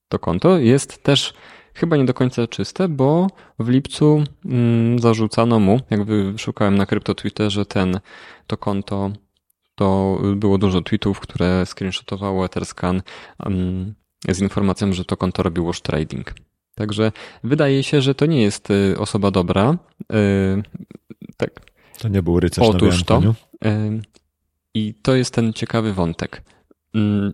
to 0.10 0.20
konto 0.20 0.58
jest 0.58 1.04
też 1.04 1.34
chyba 1.74 1.98
nie 1.98 2.06
do 2.06 2.14
końca 2.14 2.48
czyste, 2.48 2.88
bo 2.88 3.28
w 3.60 3.70
lipcu 3.70 4.24
mm, 4.46 5.00
zarzucano 5.00 5.60
mu, 5.60 5.80
jakby 5.90 6.34
szukałem 6.38 6.76
na 6.76 6.86
krypto 6.86 7.16
Twitterze, 7.16 7.66
ten, 7.66 8.00
to 8.48 8.58
konto 8.58 9.12
to 9.76 10.20
było 10.36 10.58
dużo 10.58 10.82
tweetów, 10.82 11.20
które 11.20 11.66
screenshotowało 11.66 12.46
Etherscan 12.46 13.02
um, 13.46 13.96
z 14.30 14.40
informacją, 14.40 14.94
że 14.94 15.06
to 15.06 15.18
konto 15.18 15.44
robiło 15.44 15.74
trading. 15.74 16.34
Także 16.76 17.12
wydaje 17.44 17.84
się, 17.84 18.02
że 18.02 18.16
to 18.16 18.26
nie 18.26 18.42
jest 18.42 18.72
y, 18.72 18.96
osoba 19.00 19.32
dobra. 19.32 19.78
Y, 20.02 20.64
tak. 21.38 21.52
To 22.00 22.08
nie 22.08 22.22
był 22.22 22.40
rycerz 22.40 22.68
Otóż 22.68 23.00
na 23.00 23.06
to. 23.06 23.36
Y, 23.66 24.02
I 24.74 24.94
to 25.02 25.16
jest 25.16 25.34
ten 25.34 25.54
ciekawy 25.54 25.94
wątek. 25.94 26.42
Mm, 26.96 27.34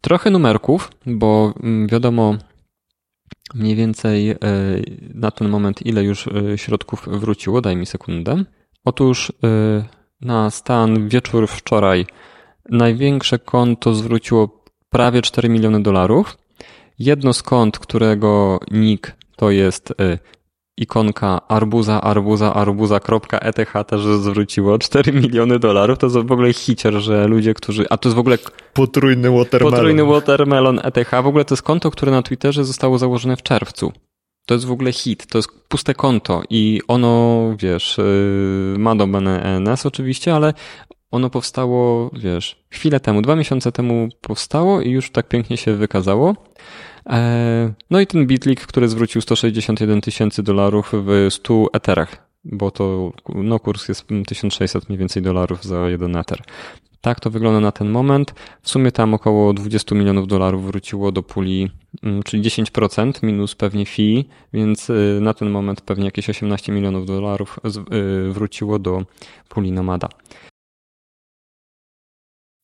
trochę 0.00 0.30
numerków, 0.30 0.90
bo 1.06 1.54
mm, 1.62 1.88
wiadomo 1.88 2.36
mniej 3.54 3.76
więcej 3.76 4.34
na 5.14 5.30
ten 5.30 5.48
moment, 5.48 5.86
ile 5.86 6.04
już 6.04 6.28
środków 6.56 7.08
wróciło. 7.08 7.60
Daj 7.60 7.76
mi 7.76 7.86
sekundę. 7.86 8.44
Otóż 8.84 9.32
na 10.20 10.50
stan 10.50 11.08
wieczór 11.08 11.48
wczoraj 11.48 12.06
największe 12.68 13.38
konto 13.38 13.94
zwróciło 13.94 14.59
prawie 14.90 15.22
4 15.22 15.48
miliony 15.48 15.82
dolarów. 15.82 16.38
Jedno 16.98 17.32
z 17.32 17.42
kont, 17.42 17.78
którego 17.78 18.60
nick 18.70 19.16
to 19.36 19.50
jest 19.50 19.90
y, 19.90 20.18
ikonka 20.76 21.48
arbuza, 21.48 22.00
arbuza, 22.00 22.54
arbuza.eth 22.54 23.84
też 23.86 24.00
zwróciło 24.00 24.78
4 24.78 25.12
miliony 25.12 25.58
dolarów. 25.58 25.98
To 25.98 26.06
jest 26.06 26.18
w 26.18 26.32
ogóle 26.32 26.52
hicier, 26.52 26.94
że 26.94 27.26
ludzie, 27.26 27.54
którzy... 27.54 27.86
A 27.90 27.96
to 27.96 28.08
jest 28.08 28.16
w 28.16 28.18
ogóle... 28.18 28.38
Potrójny 28.74 29.30
watermelon. 29.30 29.72
Potrójny 29.72 30.04
watermelon 30.04 30.80
ETH. 30.84 31.10
W 31.22 31.26
ogóle 31.26 31.44
to 31.44 31.54
jest 31.54 31.62
konto, 31.62 31.90
które 31.90 32.12
na 32.12 32.22
Twitterze 32.22 32.64
zostało 32.64 32.98
założone 32.98 33.36
w 33.36 33.42
czerwcu. 33.42 33.92
To 34.46 34.54
jest 34.54 34.66
w 34.66 34.72
ogóle 34.72 34.92
hit, 34.92 35.26
to 35.26 35.38
jest 35.38 35.48
puste 35.68 35.94
konto 35.94 36.42
i 36.50 36.80
ono, 36.88 37.42
wiesz, 37.58 37.98
y, 37.98 38.74
ma 38.78 38.96
domenę 38.96 39.42
ENS 39.42 39.86
oczywiście, 39.86 40.34
ale 40.34 40.54
ono 41.10 41.30
powstało, 41.30 42.10
wiesz, 42.12 42.64
chwilę 42.70 43.00
temu, 43.00 43.22
dwa 43.22 43.36
miesiące 43.36 43.72
temu 43.72 44.08
powstało 44.20 44.80
i 44.80 44.90
już 44.90 45.10
tak 45.10 45.28
pięknie 45.28 45.56
się 45.56 45.74
wykazało. 45.74 46.34
E, 47.06 47.72
no 47.90 48.00
i 48.00 48.06
ten 48.06 48.26
Bitlik, 48.26 48.66
który 48.66 48.88
zwrócił 48.88 49.20
161 49.20 50.00
tysięcy 50.00 50.42
dolarów 50.42 50.92
w 50.92 51.26
100 51.30 51.66
eterach, 51.72 52.28
bo 52.44 52.70
to 52.70 53.12
no, 53.28 53.58
kurs 53.58 53.88
jest 53.88 54.06
1600 54.26 54.88
mniej 54.88 54.98
więcej 54.98 55.22
dolarów 55.22 55.64
za 55.64 55.88
jeden 55.88 56.16
eter. 56.16 56.42
Tak 57.00 57.20
to 57.20 57.30
wygląda 57.30 57.60
na 57.60 57.72
ten 57.72 57.90
moment. 57.90 58.34
W 58.62 58.70
sumie 58.70 58.92
tam 58.92 59.14
około 59.14 59.52
20 59.52 59.94
milionów 59.94 60.26
dolarów 60.26 60.66
wróciło 60.66 61.12
do 61.12 61.22
puli, 61.22 61.70
mm, 62.02 62.22
czyli 62.22 62.42
10% 62.42 63.22
minus 63.22 63.54
pewnie 63.54 63.86
fee, 63.86 64.24
więc 64.52 64.90
y, 64.90 65.18
na 65.20 65.34
ten 65.34 65.50
moment 65.50 65.80
pewnie 65.80 66.04
jakieś 66.04 66.30
18 66.30 66.72
milionów 66.72 67.06
dolarów 67.06 67.60
y, 68.28 68.32
wróciło 68.32 68.78
do 68.78 69.02
puli 69.48 69.72
Nomada. 69.72 70.08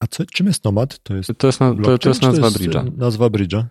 A 0.00 0.06
co, 0.06 0.26
czym 0.26 0.46
jest 0.46 0.64
Nomad? 0.64 0.98
To 1.02 1.16
jest, 1.16 1.30
to 1.38 1.46
jest, 1.46 1.60
na, 1.60 1.74
to, 1.74 1.98
to 1.98 2.08
jest 2.08 2.22
nazwa 2.22 2.48
bridge'a. 2.48 2.96
Nazwa 2.96 3.26
bridge'a. 3.26 3.64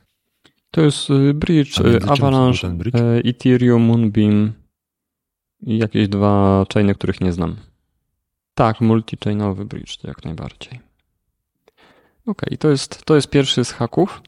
To 0.72 0.82
jest 0.82 1.10
y, 1.10 1.34
bridge, 1.34 1.80
y, 1.80 2.00
Avalanche, 2.08 2.70
bridge? 2.70 2.96
Ethereum, 3.24 3.82
Moonbeam 3.82 4.54
i 5.62 5.78
jakieś 5.78 6.08
dwa 6.08 6.66
chainy, 6.74 6.96
których 6.96 7.22
nie 7.22 7.32
znam. 7.32 7.56
Tak, 8.54 8.82
multi-chainowy 8.82 9.66
bridge, 9.66 9.98
to 9.98 10.08
jak 10.08 10.26
najbardziej. 10.26 10.80
okay, 12.26 12.58
to, 12.58 12.70
jest, 12.70 13.06
to 13.06 13.16
jest 13.16 13.30
pierwszy 13.30 13.66
z 13.66 13.72
haków. 13.72 14.22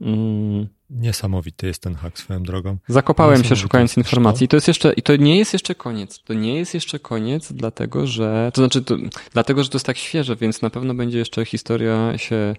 Mm. 0.00 0.68
Niesamowity 0.90 1.66
jest 1.66 1.82
ten 1.82 1.94
hak 1.94 2.18
swoją 2.18 2.42
drogą. 2.42 2.76
Zakopałem 2.88 3.44
się 3.44 3.56
szukając 3.56 3.96
informacji. 3.96 4.48
To 4.48 4.56
jest 4.56 4.68
jeszcze, 4.68 4.92
i 4.92 5.02
to 5.02 5.16
nie 5.16 5.38
jest 5.38 5.52
jeszcze 5.52 5.74
koniec. 5.74 6.22
To 6.22 6.34
nie 6.34 6.56
jest 6.56 6.74
jeszcze 6.74 6.98
koniec, 6.98 7.52
dlatego 7.52 8.06
że, 8.06 8.50
to 8.54 8.60
znaczy, 8.60 8.82
to, 8.82 8.96
dlatego, 9.32 9.62
że 9.62 9.68
to 9.70 9.76
jest 9.76 9.86
tak 9.86 9.96
świeże, 9.96 10.36
więc 10.36 10.62
na 10.62 10.70
pewno 10.70 10.94
będzie 10.94 11.18
jeszcze 11.18 11.44
historia 11.44 12.18
się 12.18 12.54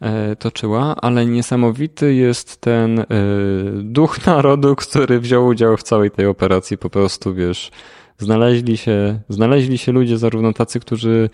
e, 0.00 0.36
toczyła, 0.36 0.96
ale 0.96 1.26
niesamowity 1.26 2.14
jest 2.14 2.60
ten 2.60 2.98
e, 3.00 3.04
duch 3.82 4.18
narodu, 4.26 4.76
który 4.76 5.20
wziął 5.20 5.46
udział 5.46 5.76
w 5.76 5.82
całej 5.82 6.10
tej 6.10 6.26
operacji. 6.26 6.78
Po 6.78 6.90
prostu, 6.90 7.34
wiesz, 7.34 7.70
znaleźli 8.18 8.76
się, 8.76 9.20
znaleźli 9.28 9.78
się 9.78 9.92
ludzie, 9.92 10.18
zarówno 10.18 10.52
tacy, 10.52 10.80
którzy, 10.80 11.30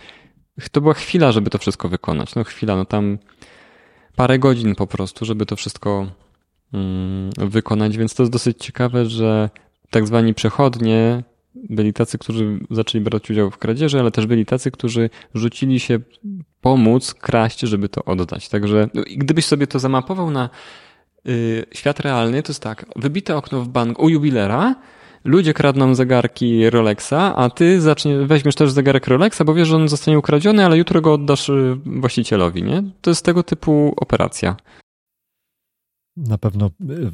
to 0.72 0.80
była 0.80 0.94
chwila, 0.94 1.32
żeby 1.32 1.50
to 1.50 1.58
wszystko 1.58 1.88
wykonać. 1.88 2.34
No 2.34 2.44
chwila, 2.44 2.76
no 2.76 2.84
tam 2.84 3.18
parę 4.16 4.38
godzin 4.38 4.74
po 4.74 4.86
prostu, 4.86 5.24
żeby 5.24 5.46
to 5.46 5.56
wszystko 5.56 6.06
Mm, 6.72 7.30
wykonać, 7.36 7.98
więc 7.98 8.14
to 8.14 8.22
jest 8.22 8.32
dosyć 8.32 8.64
ciekawe, 8.64 9.06
że 9.06 9.50
tak 9.90 10.06
zwani 10.06 10.34
przechodnie 10.34 11.22
byli 11.54 11.92
tacy, 11.92 12.18
którzy 12.18 12.58
zaczęli 12.70 13.04
brać 13.04 13.30
udział 13.30 13.50
w 13.50 13.58
kradzieży, 13.58 14.00
ale 14.00 14.10
też 14.10 14.26
byli 14.26 14.46
tacy, 14.46 14.70
którzy 14.70 15.10
rzucili 15.34 15.80
się 15.80 15.98
pomóc 16.60 17.14
kraść, 17.14 17.60
żeby 17.60 17.88
to 17.88 18.04
oddać. 18.04 18.48
Także 18.48 18.88
no 18.94 19.02
gdybyś 19.16 19.44
sobie 19.44 19.66
to 19.66 19.78
zamapował 19.78 20.30
na 20.30 20.50
y, 21.28 21.66
świat 21.72 22.00
realny, 22.00 22.42
to 22.42 22.50
jest 22.50 22.62
tak, 22.62 22.86
wybite 22.96 23.36
okno 23.36 23.60
w 23.60 23.68
banku 23.68 24.02
u 24.02 24.08
jubilera, 24.08 24.74
ludzie 25.24 25.54
kradną 25.54 25.94
zegarki 25.94 26.70
Rolexa, 26.70 27.36
a 27.36 27.50
ty 27.50 27.80
zacznie, 27.80 28.26
weźmiesz 28.26 28.54
też 28.54 28.70
zegarek 28.70 29.06
Rolexa, 29.06 29.42
bo 29.46 29.54
wiesz, 29.54 29.68
że 29.68 29.76
on 29.76 29.88
zostanie 29.88 30.18
ukradziony, 30.18 30.64
ale 30.64 30.78
jutro 30.78 31.00
go 31.00 31.14
oddasz 31.14 31.48
y, 31.48 31.78
właścicielowi, 31.86 32.62
nie? 32.62 32.82
To 33.00 33.10
jest 33.10 33.24
tego 33.24 33.42
typu 33.42 33.94
operacja 33.96 34.56
na 36.16 36.38
pewno 36.38 36.66
e, 36.66 37.10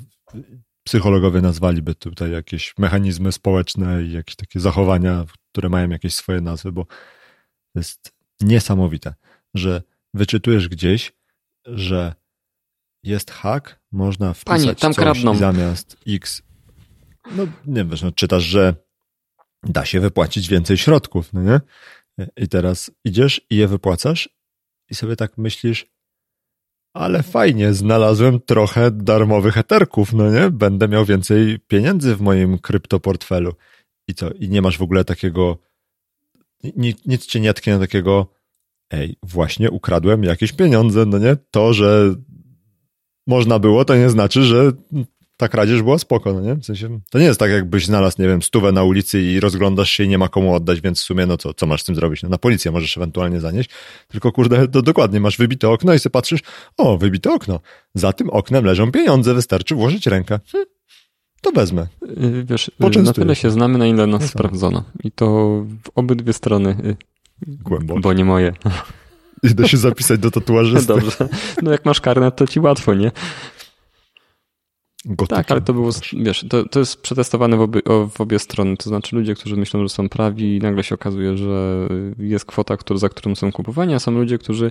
psychologowie 0.82 1.40
nazwaliby 1.40 1.94
tutaj 1.94 2.30
jakieś 2.30 2.74
mechanizmy 2.78 3.32
społeczne 3.32 4.02
i 4.02 4.12
jakieś 4.12 4.36
takie 4.36 4.60
zachowania, 4.60 5.24
które 5.52 5.68
mają 5.68 5.88
jakieś 5.88 6.14
swoje 6.14 6.40
nazwy, 6.40 6.72
bo 6.72 6.84
to 7.72 7.80
jest 7.80 8.12
niesamowite, 8.40 9.14
że 9.54 9.82
wyczytujesz 10.14 10.68
gdzieś, 10.68 11.12
że 11.66 12.14
jest 13.02 13.30
hack, 13.30 13.80
można 13.92 14.34
wpisać 14.34 14.80
tam 14.80 14.92
coś 14.92 15.04
kradną. 15.04 15.34
zamiast 15.34 15.96
X. 16.08 16.42
No 17.37 17.47
nie 17.66 17.85
wiesz, 17.85 18.02
no, 18.02 18.12
czytasz, 18.12 18.42
że 18.42 18.75
da 19.62 19.85
się 19.85 20.00
wypłacić 20.00 20.49
więcej 20.49 20.76
środków, 20.76 21.32
no 21.32 21.42
nie? 21.42 21.61
I 22.37 22.49
teraz 22.49 22.90
idziesz 23.04 23.40
i 23.50 23.56
je 23.56 23.68
wypłacasz 23.68 24.28
i 24.90 24.94
sobie 24.94 25.16
tak 25.16 25.38
myślisz, 25.38 25.87
ale 26.94 27.23
fajnie, 27.23 27.75
znalazłem 27.75 28.40
trochę 28.40 28.90
darmowych 28.90 29.58
eterków, 29.58 30.12
no 30.12 30.32
nie? 30.32 30.50
Będę 30.50 30.88
miał 30.88 31.04
więcej 31.04 31.58
pieniędzy 31.58 32.16
w 32.16 32.20
moim 32.20 32.58
kryptoportfelu. 32.58 33.54
I 34.08 34.14
co? 34.14 34.30
I 34.30 34.49
nie 34.49 34.62
masz 34.62 34.78
w 34.78 34.82
ogóle 34.82 35.04
takiego, 35.04 35.58
nic, 36.76 37.06
nic 37.06 37.26
cię 37.26 37.40
nie 37.40 37.54
tknie 37.54 37.78
takiego, 37.78 38.35
ej, 38.90 39.16
właśnie 39.23 39.70
ukradłem 39.70 40.25
jakieś 40.25 40.52
pieniądze, 40.52 41.06
no 41.06 41.18
nie? 41.18 41.37
To, 41.50 41.73
że 41.73 42.14
można 43.26 43.58
było, 43.58 43.85
to 43.85 43.97
nie 43.97 44.11
znaczy, 44.11 44.42
że 44.42 44.73
ta 45.38 45.49
kradzież 45.49 45.83
była 45.83 45.99
spoko, 45.99 46.33
no 46.33 46.40
nie? 46.40 46.54
W 46.54 46.64
sensie, 46.64 47.00
to 47.11 47.18
nie 47.18 47.25
jest 47.25 47.40
tak, 47.40 47.50
jakbyś 47.50 47.87
znalazł, 47.87 48.23
nie 48.23 48.28
wiem, 48.28 48.42
stówę 48.42 48.73
na 48.73 48.83
ulicy 48.83 49.23
i 49.23 49.40
rozglądasz 49.40 49.90
się 49.90 50.04
i 50.04 50.09
nie 50.09 50.18
ma 50.18 50.28
komu 50.28 50.54
oddać, 50.54 50.80
więc 50.80 51.00
w 51.00 51.04
sumie, 51.04 51.26
no 51.26 51.37
co, 51.37 51.54
co 51.54 51.66
masz 51.66 51.83
z 51.83 51.85
tym 51.85 51.95
zrobić? 51.95 52.23
No, 52.23 52.28
na 52.28 52.38
policję 52.38 52.71
możesz 52.71 52.97
ewentualnie 52.97 53.40
zanieść, 53.40 53.71
tylko 54.09 54.33
kurde, 54.33 54.68
to 54.68 54.83
dokładnie, 54.83 55.21
masz 55.21 55.37
wybite 55.38 55.68
okno 55.68 55.95
i 55.95 55.99
sobie 55.99 56.11
patrzysz, 56.11 56.40
o, 56.76 56.99
wybite 56.99 57.33
okno, 57.33 57.61
za 57.95 58.12
tym 58.12 58.30
oknem 58.30 58.64
leżą 58.64 58.92
pieniądze, 58.92 59.35
wystarczy 59.35 59.75
włożyć 59.75 60.07
rękę. 60.07 60.40
Hm, 60.52 60.64
to 61.40 61.52
wezmę. 61.52 61.87
Y, 62.02 62.45
wiesz, 62.45 62.68
y, 62.97 63.02
na 63.02 63.12
tyle 63.12 63.37
się 63.37 63.50
znamy, 63.50 63.78
na 63.78 63.87
ile 63.87 64.07
nas 64.07 64.21
nie 64.21 64.28
sprawdzono. 64.28 64.85
I 65.04 65.12
to 65.12 65.26
w 65.85 65.90
obydwie 65.94 66.33
strony. 66.33 66.77
Y, 66.85 66.96
Głęboko. 67.46 68.01
Bo 68.01 68.12
nie 68.12 68.24
moje. 68.24 68.53
Idę 69.42 69.68
się 69.68 69.77
zapisać 69.77 70.20
do 70.20 70.31
tatuażysty. 70.31 70.87
Dobrze. 70.94 71.29
No 71.62 71.70
jak 71.70 71.85
masz 71.85 72.01
karnet, 72.01 72.37
to 72.37 72.46
ci 72.46 72.61
łatwo, 72.61 72.94
nie? 72.94 73.11
Gotykiem. 75.04 75.37
Tak, 75.37 75.50
ale 75.50 75.61
to 75.61 75.72
było, 75.74 75.90
wiesz, 76.12 76.46
to, 76.50 76.64
to 76.68 76.78
jest 76.78 77.02
przetestowane 77.02 77.56
w 77.56 77.61
obie, 77.61 77.80
w 78.11 78.20
obie 78.20 78.38
strony. 78.38 78.76
To 78.76 78.88
znaczy 78.88 79.16
ludzie, 79.16 79.34
którzy 79.34 79.56
myślą, 79.56 79.82
że 79.82 79.88
są 79.88 80.08
prawi 80.08 80.56
i 80.56 80.61
nagle 80.61 80.84
się 80.84 80.94
okazuje, 80.94 81.37
że 81.37 81.88
jest 82.18 82.44
kwota, 82.44 82.76
który, 82.76 82.98
za 82.98 83.08
którą 83.08 83.34
są 83.34 83.52
kupowani, 83.52 83.94
a 83.94 83.98
są 83.98 84.11
ludzie, 84.12 84.38
którzy, 84.38 84.70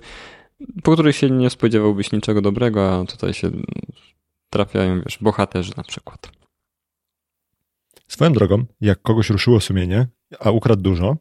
po 0.83 0.93
których 0.93 1.15
się 1.15 1.29
nie 1.29 1.49
spodziewałbyś 1.49 2.11
niczego 2.11 2.41
dobrego, 2.41 2.95
a 2.95 3.05
tutaj 3.05 3.33
się 3.33 3.51
trafiają, 4.49 5.01
wiesz, 5.01 5.17
bohaterzy 5.21 5.73
na 5.77 5.83
przykład. 5.83 6.31
Swoją 8.07 8.33
drogą, 8.33 8.65
jak 8.81 9.01
kogoś 9.01 9.29
ruszyło 9.29 9.59
sumienie, 9.59 10.07
a 10.39 10.51
ukradł 10.51 10.81
dużo, 10.81 11.17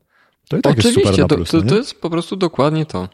to 0.48 0.56
i 0.56 0.62
tak 0.62 0.72
Oczywiście, 0.72 1.00
jest 1.00 1.10
super 1.10 1.30
na 1.30 1.36
plus, 1.36 1.50
to, 1.50 1.62
to, 1.62 1.68
to 1.68 1.76
jest 1.76 2.00
po 2.00 2.10
prostu 2.10 2.36
dokładnie 2.36 2.86
to. 2.86 3.08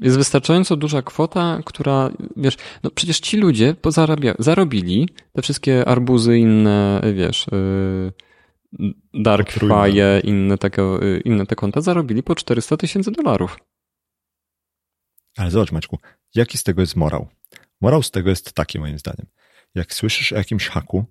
Jest 0.00 0.16
wystarczająco 0.16 0.76
duża 0.76 1.02
kwota, 1.02 1.60
która, 1.64 2.10
wiesz, 2.36 2.56
no 2.82 2.90
przecież 2.90 3.20
ci 3.20 3.36
ludzie 3.36 3.74
pozarabia, 3.74 4.34
zarobili 4.38 5.08
te 5.32 5.42
wszystkie 5.42 5.88
arbuzy, 5.88 6.38
inne, 6.38 7.02
wiesz, 7.14 7.46
yy, 7.52 8.92
Darkfire, 9.14 10.20
inne, 10.24 10.58
takie, 10.58 10.82
yy, 10.82 11.20
inne 11.24 11.46
te 11.46 11.56
konta 11.56 11.80
zarobili 11.80 12.22
po 12.22 12.34
400 12.34 12.76
tysięcy 12.76 13.10
dolarów. 13.10 13.58
Ale 15.36 15.50
zobacz 15.50 15.72
Maćku, 15.72 15.98
jaki 16.34 16.58
z 16.58 16.62
tego 16.62 16.80
jest 16.80 16.96
morał? 16.96 17.28
Morał 17.80 18.02
z 18.02 18.10
tego 18.10 18.30
jest 18.30 18.52
taki 18.52 18.78
moim 18.78 18.98
zdaniem. 18.98 19.26
Jak 19.74 19.94
słyszysz 19.94 20.32
o 20.32 20.36
jakimś 20.36 20.68
haku 20.68 21.04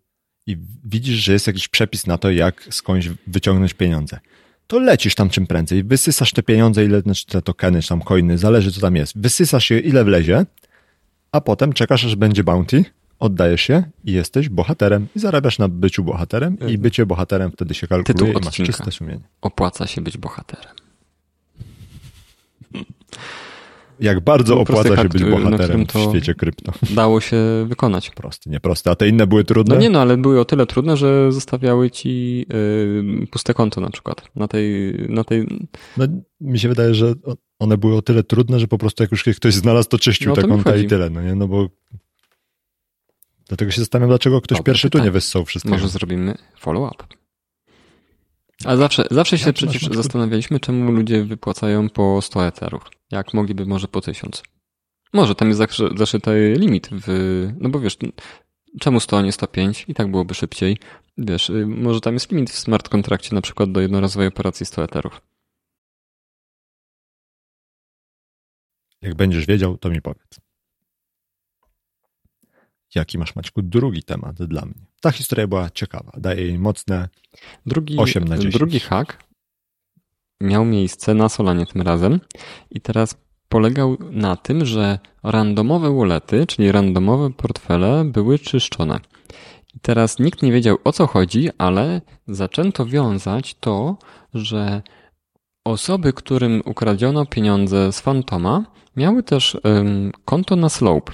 i 0.45 0.57
widzisz, 0.83 1.15
że 1.15 1.33
jest 1.33 1.47
jakiś 1.47 1.67
przepis 1.67 2.07
na 2.07 2.17
to, 2.17 2.31
jak 2.31 2.67
skądś 2.69 3.09
wyciągnąć 3.27 3.73
pieniądze, 3.73 4.19
to 4.67 4.79
lecisz 4.79 5.15
tam 5.15 5.29
czym 5.29 5.47
prędzej, 5.47 5.83
wysysasz 5.83 6.33
te 6.33 6.43
pieniądze, 6.43 6.85
ile, 6.85 7.01
znaczy 7.01 7.25
te 7.25 7.41
tokeny, 7.41 7.81
czy 7.81 7.89
tam 7.89 8.01
coiny, 8.01 8.37
zależy 8.37 8.71
co 8.71 8.81
tam 8.81 8.95
jest, 8.95 9.19
wysysasz 9.19 9.69
je 9.69 9.79
ile 9.79 10.03
wlezie, 10.03 10.45
a 11.31 11.41
potem 11.41 11.73
czekasz 11.73 12.05
aż 12.05 12.15
będzie 12.15 12.43
bounty, 12.43 12.85
oddajesz 13.19 13.69
je 13.69 13.83
i 14.03 14.11
jesteś 14.11 14.49
bohaterem 14.49 15.07
i 15.15 15.19
zarabiasz 15.19 15.59
na 15.59 15.67
byciu 15.67 16.03
bohaterem 16.03 16.53
i 16.59 16.61
mhm. 16.61 16.81
bycie 16.81 17.05
bohaterem 17.05 17.51
wtedy 17.51 17.73
się 17.73 17.87
kalkuluje 17.87 18.33
Tytuł 18.33 18.41
i 18.41 18.45
masz 18.45 18.57
czyste 18.57 18.91
sumienie. 18.91 19.23
Opłaca 19.41 19.87
się 19.87 20.01
być 20.01 20.17
bohaterem. 20.17 20.75
Jak 23.99 24.19
bardzo 24.19 24.59
opłaca 24.59 24.95
się 24.95 25.09
być 25.09 25.23
bohaterem 25.23 25.85
w 25.85 26.09
świecie 26.09 26.35
krypto. 26.35 26.73
Dało 26.95 27.21
się 27.21 27.37
wykonać. 27.67 28.09
Prosty, 28.09 28.49
nieproste. 28.49 28.91
A 28.91 28.95
te 28.95 29.07
inne 29.07 29.27
były 29.27 29.43
trudne? 29.43 29.75
No 29.75 29.81
nie 29.81 29.89
no, 29.89 30.01
ale 30.01 30.17
były 30.17 30.39
o 30.39 30.45
tyle 30.45 30.65
trudne, 30.65 30.97
że 30.97 31.31
zostawiały 31.31 31.91
ci 31.91 32.45
yy, 33.19 33.27
puste 33.31 33.53
konto 33.53 33.81
na 33.81 33.89
przykład. 33.89 34.21
Na 34.35 34.47
tej, 34.47 34.93
na 35.09 35.23
tej... 35.23 35.67
No, 35.97 36.05
mi 36.41 36.59
się 36.59 36.69
wydaje, 36.69 36.93
że 36.93 37.13
one 37.59 37.77
były 37.77 37.95
o 37.95 38.01
tyle 38.01 38.23
trudne, 38.23 38.59
że 38.59 38.67
po 38.67 38.77
prostu 38.77 39.03
jak 39.03 39.11
już 39.11 39.23
ktoś 39.23 39.53
znalazł, 39.53 39.89
to 39.89 39.99
czyścił 39.99 40.29
no, 40.29 40.35
te 40.35 40.47
konta 40.47 40.75
i 40.75 40.87
tyle, 40.87 41.09
no 41.09 41.21
nie? 41.21 41.35
No 41.35 41.47
bo 41.47 41.69
dlatego 43.47 43.71
się 43.71 43.81
zastanawiam, 43.81 44.09
dlaczego 44.09 44.41
ktoś 44.41 44.57
Dobre 44.57 44.71
pierwszy 44.71 44.87
pytanie. 44.87 45.01
tu 45.01 45.05
nie 45.05 45.11
wyssał 45.11 45.45
wszystkiego. 45.45 45.75
Może 45.75 45.89
zrobimy 45.89 46.37
follow-up. 46.59 47.03
A 48.65 48.75
zawsze, 48.75 49.03
zawsze 49.11 49.37
się 49.37 49.53
przecież 49.53 49.83
zastanawialiśmy, 49.83 50.59
czemu 50.59 50.91
ludzie 50.91 51.23
wypłacają 51.23 51.89
po 51.89 52.21
100 52.21 52.45
eterów 52.45 52.83
jak 53.11 53.33
mogliby 53.33 53.65
może 53.65 53.87
po 53.87 54.01
tysiąc. 54.01 54.43
Może 55.13 55.35
tam 55.35 55.49
jest 55.49 55.61
zaszyty 55.95 56.55
limit 56.57 56.89
w, 56.91 57.07
no 57.59 57.69
bo 57.69 57.79
wiesz, 57.79 57.97
czemu 58.79 58.99
100, 58.99 59.21
nie 59.21 59.31
105 59.31 59.85
i 59.87 59.93
tak 59.93 60.11
byłoby 60.11 60.33
szybciej. 60.33 60.77
Wiesz, 61.17 61.49
y, 61.49 61.65
może 61.67 62.01
tam 62.01 62.13
jest 62.13 62.31
limit 62.31 62.49
w 62.49 62.59
smart 62.59 62.89
kontrakcie 62.89 63.35
na 63.35 63.41
przykład 63.41 63.71
do 63.71 63.81
jednorazowej 63.81 64.27
operacji 64.27 64.65
100 64.65 64.83
eterów. 64.83 65.21
Jak 69.01 69.15
będziesz 69.15 69.45
wiedział, 69.45 69.77
to 69.77 69.89
mi 69.89 70.01
powiedz. 70.01 70.46
Jaki 72.97 73.17
masz, 73.17 73.35
Maćku, 73.35 73.61
drugi 73.61 74.03
temat 74.03 74.35
dla 74.35 74.65
mnie? 74.65 74.81
Ta 75.01 75.11
historia 75.11 75.47
była 75.47 75.69
ciekawa. 75.69 76.11
Daje 76.17 76.41
jej 76.41 76.59
mocne 76.59 77.09
drugi, 77.65 77.97
8 77.97 78.27
na 78.27 78.37
10. 78.37 78.53
Drugi 78.53 78.79
hak 78.79 79.23
miał 80.41 80.65
miejsce 80.65 81.13
na 81.13 81.29
Solanie 81.29 81.65
tym 81.65 81.81
razem 81.81 82.19
i 82.71 82.81
teraz 82.81 83.15
polegał 83.49 83.97
na 84.11 84.35
tym, 84.35 84.65
że 84.65 84.99
randomowe 85.23 85.97
wallety, 85.97 86.47
czyli 86.47 86.71
randomowe 86.71 87.33
portfele 87.33 88.05
były 88.05 88.39
czyszczone. 88.39 88.99
I 89.75 89.79
teraz 89.79 90.19
nikt 90.19 90.41
nie 90.43 90.51
wiedział 90.51 90.77
o 90.83 90.91
co 90.91 91.07
chodzi, 91.07 91.49
ale 91.57 92.01
zaczęto 92.27 92.85
wiązać 92.85 93.55
to, 93.59 93.97
że 94.33 94.81
osoby, 95.65 96.13
którym 96.13 96.61
ukradziono 96.65 97.25
pieniądze 97.25 97.91
z 97.91 97.99
Fantoma, 97.99 98.65
miały 98.95 99.23
też 99.23 99.57
um, 99.63 100.11
konto 100.25 100.55
na 100.55 100.69
Slope. 100.69 101.13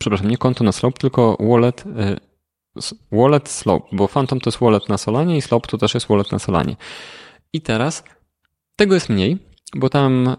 Przepraszam, 0.00 0.30
nie 0.30 0.36
konto 0.36 0.64
na 0.64 0.72
Slope, 0.72 0.98
tylko 0.98 1.36
wallet, 1.40 1.84
y, 1.86 2.86
wallet 3.12 3.48
Slope, 3.48 3.88
bo 3.92 4.08
Phantom 4.08 4.40
to 4.40 4.50
jest 4.50 4.58
wallet 4.58 4.88
na 4.88 4.98
Solanie 4.98 5.36
i 5.36 5.42
Slope 5.42 5.68
to 5.68 5.78
też 5.78 5.94
jest 5.94 6.06
wallet 6.06 6.32
na 6.32 6.38
Solanie. 6.38 6.76
I 7.52 7.60
teraz 7.60 8.04
tego 8.76 8.94
jest 8.94 9.08
mniej. 9.08 9.38
bo 9.76 9.88
tam 9.88 10.36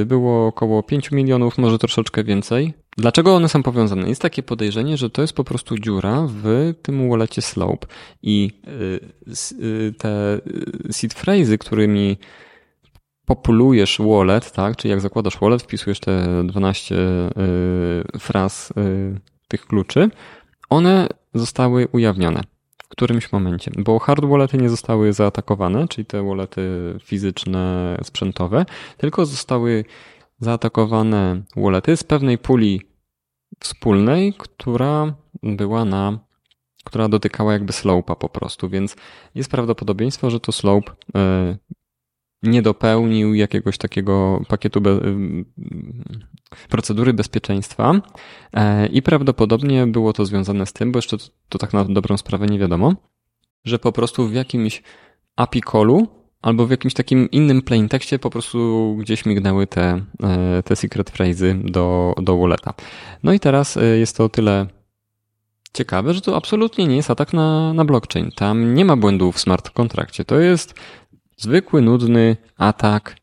y, 0.00 0.06
było 0.06 0.46
około 0.46 0.82
5 0.82 1.10
milionów, 1.10 1.58
może 1.58 1.78
troszeczkę 1.78 2.24
więcej. 2.24 2.74
Dlaczego 2.96 3.34
one 3.34 3.48
są 3.48 3.62
powiązane? 3.62 4.08
Jest 4.08 4.22
takie 4.22 4.42
podejrzenie, 4.42 4.96
że 4.96 5.10
to 5.10 5.22
jest 5.22 5.34
po 5.34 5.44
prostu 5.44 5.78
dziura 5.78 6.26
w 6.30 6.74
tym 6.82 7.10
walletie 7.10 7.42
Slope 7.42 7.86
i 8.22 8.50
y, 9.62 9.94
te 9.98 10.40
seed 10.90 11.14
phrases, 11.14 11.58
którymi 11.58 12.16
populujesz 13.26 13.98
wallet, 14.00 14.52
tak, 14.52 14.76
czyli 14.76 14.90
jak 14.90 15.00
zakładasz 15.00 15.38
wallet, 15.40 15.62
wpisujesz 15.62 16.00
te 16.00 16.44
12 16.44 16.96
fraz 18.18 18.72
tych 19.48 19.66
kluczy, 19.66 20.10
one 20.68 21.08
zostały 21.34 21.88
ujawnione 21.92 22.42
w 22.86 22.88
którymś 22.88 23.32
momencie, 23.32 23.70
bo 23.78 23.98
hard 23.98 24.24
wallety 24.24 24.58
nie 24.58 24.68
zostały 24.68 25.12
zaatakowane, 25.12 25.88
czyli 25.88 26.04
te 26.04 26.22
wallety 26.22 26.94
fizyczne, 27.04 27.96
sprzętowe, 28.02 28.66
tylko 28.96 29.26
zostały 29.26 29.84
zaatakowane 30.40 31.42
wallety 31.56 31.96
z 31.96 32.04
pewnej 32.04 32.38
puli 32.38 32.80
wspólnej, 33.60 34.34
która 34.38 35.14
była 35.42 35.84
na, 35.84 36.18
która 36.84 37.08
dotykała 37.08 37.52
jakby 37.52 37.72
slope'a 37.72 38.16
po 38.16 38.28
prostu, 38.28 38.68
więc 38.68 38.96
jest 39.34 39.50
prawdopodobieństwo, 39.50 40.30
że 40.30 40.40
to 40.40 40.52
slope 40.52 40.92
e, 41.16 41.56
nie 42.42 42.62
dopełnił 42.62 43.34
jakiegoś 43.34 43.78
takiego 43.78 44.42
pakietu 44.48 44.80
be 44.80 45.00
procedury 46.68 47.12
bezpieczeństwa 47.12 48.00
e, 48.52 48.86
i 48.86 49.02
prawdopodobnie 49.02 49.86
było 49.86 50.12
to 50.12 50.26
związane 50.26 50.66
z 50.66 50.72
tym, 50.72 50.92
bo 50.92 50.98
jeszcze 50.98 51.18
to, 51.18 51.24
to 51.48 51.58
tak 51.58 51.72
na 51.72 51.84
dobrą 51.84 52.16
sprawę 52.16 52.46
nie 52.46 52.58
wiadomo, 52.58 52.94
że 53.64 53.78
po 53.78 53.92
prostu 53.92 54.28
w 54.28 54.34
jakimś 54.34 54.82
API 55.36 55.62
callu 55.72 56.06
albo 56.42 56.66
w 56.66 56.70
jakimś 56.70 56.94
takim 56.94 57.30
innym 57.30 57.62
plaintekście 57.62 58.18
po 58.18 58.30
prostu 58.30 58.96
gdzieś 59.00 59.26
mignęły 59.26 59.66
te, 59.66 60.00
e, 60.22 60.62
te 60.62 60.76
secret 60.76 61.10
phrases 61.10 61.54
do, 61.64 62.14
do 62.22 62.38
walleta. 62.38 62.74
No 63.22 63.32
i 63.32 63.40
teraz 63.40 63.76
e, 63.76 63.84
jest 63.84 64.16
to 64.16 64.24
o 64.24 64.28
tyle 64.28 64.66
ciekawe, 65.72 66.14
że 66.14 66.20
to 66.20 66.36
absolutnie 66.36 66.86
nie 66.86 66.96
jest 66.96 67.10
atak 67.10 67.32
na, 67.32 67.72
na 67.72 67.84
blockchain. 67.84 68.30
Tam 68.30 68.74
nie 68.74 68.84
ma 68.84 68.96
błędów 68.96 69.36
w 69.36 69.40
smart 69.40 69.70
kontrakcie. 69.70 70.24
To 70.24 70.40
jest 70.40 70.74
zwykły, 71.36 71.82
nudny 71.82 72.36
atak 72.56 73.16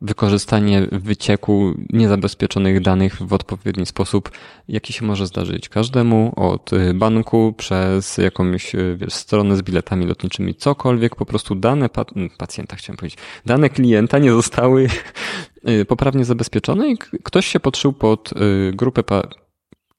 wykorzystanie 0.00 0.86
wycieku 0.92 1.74
niezabezpieczonych 1.92 2.80
danych 2.80 3.22
w 3.22 3.32
odpowiedni 3.32 3.86
sposób, 3.86 4.30
jaki 4.68 4.92
się 4.92 5.04
może 5.04 5.26
zdarzyć 5.26 5.68
każdemu, 5.68 6.32
od 6.36 6.72
y, 6.72 6.94
banku 6.94 7.54
przez 7.56 8.18
jakąś 8.18 8.74
y, 8.74 8.96
wiesz, 9.00 9.14
stronę 9.14 9.56
z 9.56 9.62
biletami 9.62 10.06
lotniczymi, 10.06 10.54
cokolwiek, 10.54 11.16
po 11.16 11.26
prostu 11.26 11.54
dane 11.54 11.88
pa 11.88 12.04
pacjenta, 12.38 12.76
chciałem 12.76 12.96
powiedzieć, 12.96 13.18
dane 13.46 13.70
klienta 13.70 14.18
nie 14.18 14.32
zostały 14.32 14.88
y, 15.68 15.84
poprawnie 15.84 16.24
zabezpieczone 16.24 16.88
i 16.88 16.98
ktoś 16.98 17.46
się 17.46 17.60
podszył 17.60 17.92
pod 17.92 18.30
grupę 18.72 19.02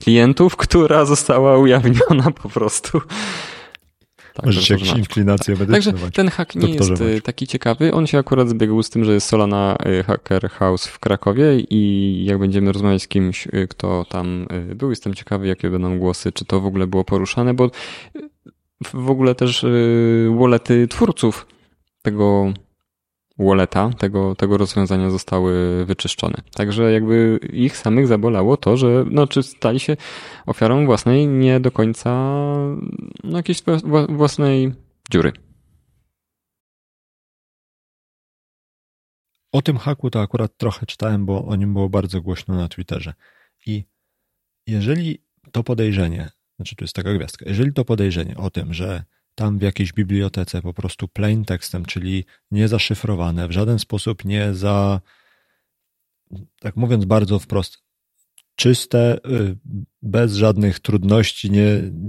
klientów, 0.03 0.55
która 0.55 1.05
została 1.05 1.58
ujawniona 1.58 2.31
po 2.43 2.49
prostu 2.49 3.01
tak, 4.36 4.45
inklinacje 4.98 5.54
medyczne. 5.54 5.74
Także 5.74 6.12
ten 6.13 6.30
hack 6.30 6.56
nie 6.56 6.69
jest 6.69 7.02
y, 7.02 7.21
taki 7.21 7.48
ciekawy. 7.48 7.93
On 7.93 8.08
się 8.08 8.17
akurat 8.17 8.50
zbiegł 8.50 8.84
z 8.84 8.89
tym, 8.89 9.04
że 9.06 9.13
jest 9.13 9.28
Solana 9.28 9.78
y, 10.00 10.04
Hacker 10.04 10.50
House 10.50 10.88
w 10.88 11.00
Krakowie 11.00 11.60
i 11.69 12.24
jak 12.26 12.39
będziemy 12.39 12.71
rozmawiać 12.71 13.02
z 13.02 13.08
kimś, 13.08 13.48
y, 13.48 13.67
kto 13.69 14.06
tam 14.10 14.48
był, 14.76 14.89
jestem 14.89 15.13
ciekawy, 15.13 15.48
jakie 15.48 15.69
będą 15.69 16.00
głosy, 16.00 16.32
czy 16.32 16.45
to 16.45 16.62
w 16.62 16.65
ogóle 16.65 16.88
było 16.88 17.04
poruszane, 17.04 17.54
bo 17.54 17.71
w 18.93 19.10
ogóle 19.10 19.36
też 19.36 19.65
wallety 20.39 20.88
twórców 20.88 21.48
tego 22.02 22.54
walleta, 23.39 23.89
tego, 23.89 24.36
tego 24.36 24.58
rozwiązania 24.58 25.10
zostały 25.10 25.86
wyczyszczone. 25.86 26.36
Także 26.54 26.91
jakby 26.91 27.39
ich 27.54 27.78
samych 27.78 28.08
zabolało 28.08 28.58
to, 28.58 28.78
że 28.78 29.06
no, 29.12 29.28
czy 29.28 29.43
stali 29.43 29.80
się 29.80 29.98
ofiarą 30.45 30.86
własnej 30.86 31.28
nie 31.28 31.60
do 31.60 31.71
końca 31.71 32.12
no, 33.24 33.38
jakiejś 33.38 33.63
własnej 34.10 34.74
dziury. 35.12 35.32
O 39.52 39.62
tym 39.62 39.78
haku 39.78 40.10
to 40.10 40.21
akurat 40.21 40.58
trochę 40.58 40.86
czytałem, 40.86 41.26
bo 41.26 41.45
o 41.45 41.56
nim 41.56 41.74
było 41.74 41.89
bardzo 41.89 42.21
głośno 42.21 42.56
na 42.56 42.67
Twitterze. 42.67 43.13
I 43.65 43.84
jeżeli 44.67 45.24
to 45.52 45.63
podejrzenie, 45.63 46.32
znaczy 46.56 46.76
tu 46.76 46.84
jest 46.84 46.95
taka 46.95 47.13
gwiazdka, 47.13 47.45
jeżeli 47.48 47.74
to 47.74 47.86
podejrzenie 47.86 48.38
o 48.38 48.50
tym, 48.50 48.74
że 48.74 49.04
tam 49.36 49.60
w 49.60 49.62
jakiejś 49.62 49.93
bibliotece 49.93 50.62
po 50.62 50.74
prostu 50.74 51.08
plain 51.08 51.45
tekstem, 51.45 51.86
czyli 51.86 52.26
nie 52.52 52.67
zaszyfrowane, 52.67 53.48
w 53.48 53.52
żaden 53.52 53.80
sposób 53.80 54.26
nie 54.26 54.54
za, 54.54 55.02
tak 56.60 56.76
mówiąc 56.76 57.06
bardzo 57.06 57.39
wprost, 57.39 57.78
czyste, 58.56 59.17
y, 59.17 59.58
bez 60.02 60.34
żadnych 60.34 60.80
trudności, 60.80 61.52
nie, 61.52 61.67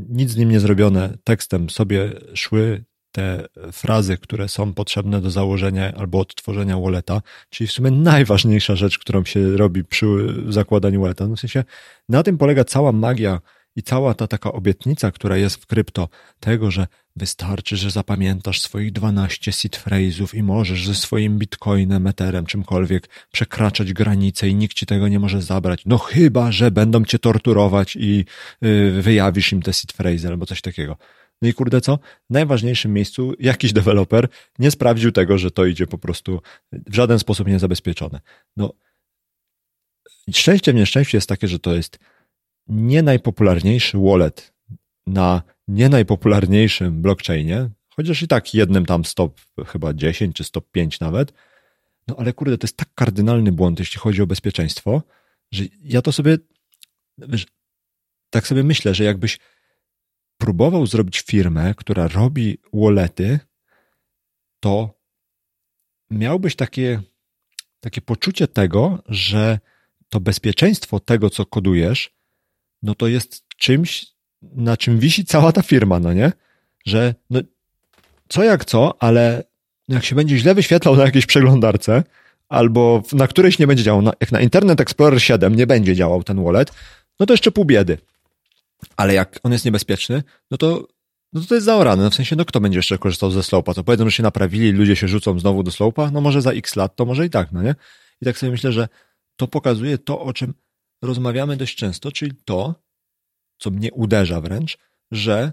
nic 0.08 0.30
z 0.30 0.36
nim 0.36 0.50
nie 0.50 0.60
zrobione, 0.60 1.18
tekstem 1.24 1.70
sobie 1.70 2.12
szły 2.34 2.84
te 3.16 3.46
frazy, 3.72 4.16
które 4.16 4.48
są 4.48 4.74
potrzebne 4.74 5.20
do 5.20 5.30
założenia 5.30 5.92
albo 5.94 6.20
odtworzenia 6.20 6.78
walleta, 6.78 7.22
czyli 7.50 7.68
w 7.68 7.72
sumie 7.72 7.90
najważniejsza 7.90 8.76
rzecz, 8.76 8.98
którą 8.98 9.24
się 9.24 9.56
robi 9.56 9.84
przy 9.84 10.06
zakładaniu 10.48 11.00
walleta. 11.00 11.26
No 11.26 11.36
w 11.36 11.40
sensie 11.40 11.64
na 12.08 12.22
tym 12.22 12.38
polega 12.38 12.64
cała 12.64 12.92
magia 12.92 13.40
i 13.76 13.82
cała 13.82 14.14
ta 14.14 14.26
taka 14.26 14.52
obietnica, 14.52 15.10
która 15.12 15.36
jest 15.36 15.56
w 15.62 15.66
krypto, 15.66 16.08
tego, 16.40 16.70
że 16.70 16.86
wystarczy, 17.16 17.76
że 17.76 17.90
zapamiętasz 17.90 18.60
swoich 18.60 18.92
12 18.92 19.52
seed 19.52 19.76
phrase'ów 19.84 20.36
i 20.36 20.42
możesz 20.42 20.86
ze 20.86 20.94
swoim 20.94 21.38
bitcoinem, 21.38 22.06
eterem, 22.06 22.46
czymkolwiek 22.46 23.08
przekraczać 23.32 23.92
granice 23.92 24.48
i 24.48 24.54
nikt 24.54 24.76
ci 24.76 24.86
tego 24.86 25.08
nie 25.08 25.18
może 25.18 25.42
zabrać. 25.42 25.82
No 25.86 25.98
chyba, 25.98 26.52
że 26.52 26.70
będą 26.70 27.04
cię 27.04 27.18
torturować 27.18 27.96
i 27.96 28.24
yy, 28.60 29.02
wyjawisz 29.02 29.52
im 29.52 29.62
te 29.62 29.72
seed 29.72 29.92
phrase 29.92 30.28
albo 30.28 30.46
coś 30.46 30.60
takiego. 30.60 30.96
No 31.42 31.48
i 31.48 31.54
kurde 31.54 31.80
co? 31.80 31.98
W 32.30 32.32
najważniejszym 32.32 32.92
miejscu 32.92 33.32
jakiś 33.38 33.72
deweloper 33.72 34.28
nie 34.58 34.70
sprawdził 34.70 35.12
tego, 35.12 35.38
że 35.38 35.50
to 35.50 35.64
idzie 35.64 35.86
po 35.86 35.98
prostu 35.98 36.40
w 36.72 36.94
żaden 36.94 37.18
sposób 37.18 37.48
niezabezpieczone. 37.48 38.20
No, 38.56 38.72
szczęście 40.32 40.72
w 40.72 40.76
nieszczęściu 40.76 41.16
jest 41.16 41.28
takie, 41.28 41.48
że 41.48 41.58
to 41.58 41.74
jest 41.74 41.98
nie 42.68 43.02
najpopularniejszy 43.02 43.98
wallet 43.98 44.52
na 45.06 45.42
nie 45.68 45.88
najpopularniejszym 45.88 47.02
blockchainie, 47.02 47.70
chociaż 47.88 48.22
i 48.22 48.28
tak 48.28 48.54
jednym 48.54 48.86
tam 48.86 49.04
stop 49.04 49.40
chyba 49.66 49.94
10 49.94 50.36
czy 50.36 50.44
stop 50.44 50.70
5 50.70 51.00
nawet, 51.00 51.32
no 52.08 52.16
ale 52.18 52.32
kurde, 52.32 52.58
to 52.58 52.64
jest 52.64 52.76
tak 52.76 52.94
kardynalny 52.94 53.52
błąd, 53.52 53.78
jeśli 53.78 54.00
chodzi 54.00 54.22
o 54.22 54.26
bezpieczeństwo, 54.26 55.02
że 55.52 55.64
ja 55.82 56.02
to 56.02 56.12
sobie, 56.12 56.38
wiesz, 57.18 57.46
tak 58.30 58.46
sobie 58.46 58.62
myślę, 58.62 58.94
że 58.94 59.04
jakbyś 59.04 59.38
próbował 60.38 60.86
zrobić 60.86 61.20
firmę, 61.20 61.74
która 61.76 62.08
robi 62.08 62.58
wallety, 62.72 63.38
to 64.60 65.00
miałbyś 66.10 66.56
takie, 66.56 67.02
takie 67.80 68.00
poczucie 68.00 68.48
tego, 68.48 69.02
że 69.08 69.58
to 70.08 70.20
bezpieczeństwo 70.20 71.00
tego, 71.00 71.30
co 71.30 71.46
kodujesz, 71.46 72.10
no 72.82 72.94
to 72.94 73.08
jest 73.08 73.48
czymś, 73.56 74.06
na 74.42 74.76
czym 74.76 74.98
wisi 74.98 75.24
cała 75.24 75.52
ta 75.52 75.62
firma, 75.62 76.00
no 76.00 76.12
nie? 76.12 76.32
Że 76.86 77.14
no, 77.30 77.40
co 78.28 78.44
jak 78.44 78.64
co, 78.64 79.02
ale 79.02 79.44
jak 79.88 80.04
się 80.04 80.14
będzie 80.16 80.38
źle 80.38 80.54
wyświetlał 80.54 80.96
na 80.96 81.04
jakiejś 81.04 81.26
przeglądarce, 81.26 82.02
albo 82.48 83.02
na 83.12 83.26
którejś 83.28 83.58
nie 83.58 83.66
będzie 83.66 83.82
działał, 83.82 84.02
jak 84.20 84.32
na 84.32 84.40
Internet 84.40 84.80
Explorer 84.80 85.22
7 85.22 85.54
nie 85.54 85.66
będzie 85.66 85.94
działał 85.94 86.22
ten 86.22 86.44
wallet, 86.44 86.72
no 87.20 87.26
to 87.26 87.32
jeszcze 87.32 87.52
pół 87.52 87.64
biedy. 87.64 87.98
Ale 88.96 89.14
jak 89.14 89.40
on 89.42 89.52
jest 89.52 89.64
niebezpieczny, 89.64 90.22
no 90.50 90.56
to, 90.56 90.88
no 91.32 91.40
to, 91.48 91.54
jest 91.54 91.64
zaorane. 91.64 92.02
No 92.02 92.10
w 92.10 92.14
sensie, 92.14 92.36
no 92.36 92.44
kto 92.44 92.60
będzie 92.60 92.78
jeszcze 92.78 92.98
korzystał 92.98 93.30
ze 93.30 93.42
Slopa? 93.42 93.74
To 93.74 93.84
powiedzą, 93.84 94.04
że 94.04 94.10
się 94.10 94.22
naprawili, 94.22 94.72
ludzie 94.72 94.96
się 94.96 95.08
rzucą 95.08 95.38
znowu 95.38 95.62
do 95.62 95.70
Slopa, 95.70 96.10
no 96.10 96.20
może 96.20 96.42
za 96.42 96.50
x 96.52 96.76
lat, 96.76 96.96
to 96.96 97.04
może 97.04 97.26
i 97.26 97.30
tak, 97.30 97.52
no 97.52 97.62
nie? 97.62 97.74
I 98.20 98.24
tak 98.24 98.38
sobie 98.38 98.52
myślę, 98.52 98.72
że 98.72 98.88
to 99.36 99.48
pokazuje 99.48 99.98
to, 99.98 100.20
o 100.20 100.32
czym 100.32 100.54
rozmawiamy 101.02 101.56
dość 101.56 101.76
często, 101.76 102.12
czyli 102.12 102.32
to, 102.44 102.74
co 103.58 103.70
mnie 103.70 103.92
uderza 103.92 104.40
wręcz, 104.40 104.78
że 105.10 105.52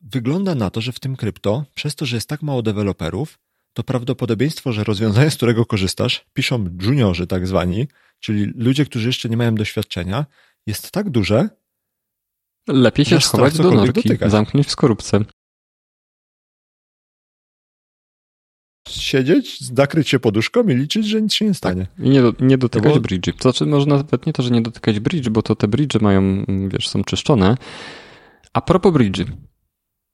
wygląda 0.00 0.54
na 0.54 0.70
to, 0.70 0.80
że 0.80 0.92
w 0.92 1.00
tym 1.00 1.16
krypto, 1.16 1.64
przez 1.74 1.94
to, 1.94 2.06
że 2.06 2.16
jest 2.16 2.28
tak 2.28 2.42
mało 2.42 2.62
deweloperów, 2.62 3.38
to 3.72 3.82
prawdopodobieństwo, 3.82 4.72
że 4.72 4.84
rozwiązanie, 4.84 5.30
z 5.30 5.36
którego 5.36 5.66
korzystasz, 5.66 6.24
piszą 6.32 6.68
juniorzy 6.82 7.26
tak 7.26 7.46
zwani, 7.46 7.88
czyli 8.20 8.52
ludzie, 8.54 8.84
którzy 8.84 9.06
jeszcze 9.06 9.28
nie 9.28 9.36
mają 9.36 9.54
doświadczenia, 9.54 10.26
jest 10.66 10.90
tak 10.90 11.10
duże. 11.10 11.48
Lepiej 12.68 13.04
się 13.04 13.20
schować 13.20 13.56
do 13.56 13.70
norki, 13.70 14.02
dotykać. 14.02 14.30
zamknąć 14.30 14.66
w 14.66 14.70
skorupce. 14.70 15.24
Siedzieć, 18.92 19.60
zakryć 19.60 20.08
się 20.08 20.18
poduszką 20.18 20.62
i 20.62 20.74
liczyć, 20.74 21.06
że 21.06 21.22
nic 21.22 21.34
się 21.34 21.44
nie 21.44 21.54
stanie. 21.54 21.86
Tak. 21.96 22.06
I 22.06 22.10
nie, 22.10 22.22
do, 22.22 22.32
nie 22.40 22.58
dotykać 22.58 22.94
bo... 22.94 23.00
bridge'i. 23.00 23.32
To 23.32 23.42
znaczy, 23.42 23.66
może 23.66 23.86
nawet 23.86 24.26
nie 24.26 24.32
to, 24.32 24.42
że 24.42 24.50
nie 24.50 24.62
dotykać 24.62 25.00
bridge, 25.00 25.28
bo 25.28 25.42
to 25.42 25.56
te 25.56 25.68
bridge 25.68 26.00
mają, 26.00 26.44
wiesz, 26.68 26.88
są 26.88 27.04
czyszczone. 27.04 27.56
A 28.52 28.60
propos 28.60 28.92
bridge'i. 28.92 29.26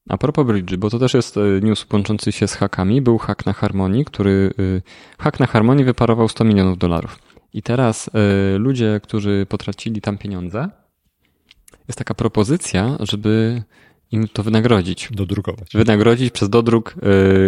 A 0.09 0.17
propos 0.19 0.47
Bridge, 0.47 0.77
bo 0.77 0.91
to 0.91 0.99
też 0.99 1.15
jest 1.15 1.37
e, 1.37 1.41
news 1.63 1.87
łączący 1.93 2.33
się 2.33 2.49
z 2.49 2.55
hakami. 2.55 3.03
Był 3.03 3.19
hak 3.19 3.47
na 3.47 3.53
Harmonii, 3.53 4.05
który 4.05 4.53
e, 4.59 5.23
hak 5.23 5.41
na 5.41 5.47
Harmonii 5.47 5.85
wyparował 5.85 6.29
100 6.29 6.45
milionów 6.45 6.79
dolarów. 6.79 7.19
I 7.53 7.63
teraz 7.63 8.11
e, 8.15 8.59
ludzie, 8.59 9.01
którzy 9.03 9.47
potracili 9.49 10.01
tam 10.01 10.19
pieniądze, 10.19 10.69
jest 11.89 11.99
taka 11.99 12.15
propozycja, 12.15 12.97
żeby 13.01 13.63
im 14.13 14.29
to 14.29 14.43
wynagrodzić. 14.43 15.09
Dodrukować. 15.11 15.69
Wynagrodzić 15.75 16.31
przez 16.31 16.49
dodruk 16.49 16.95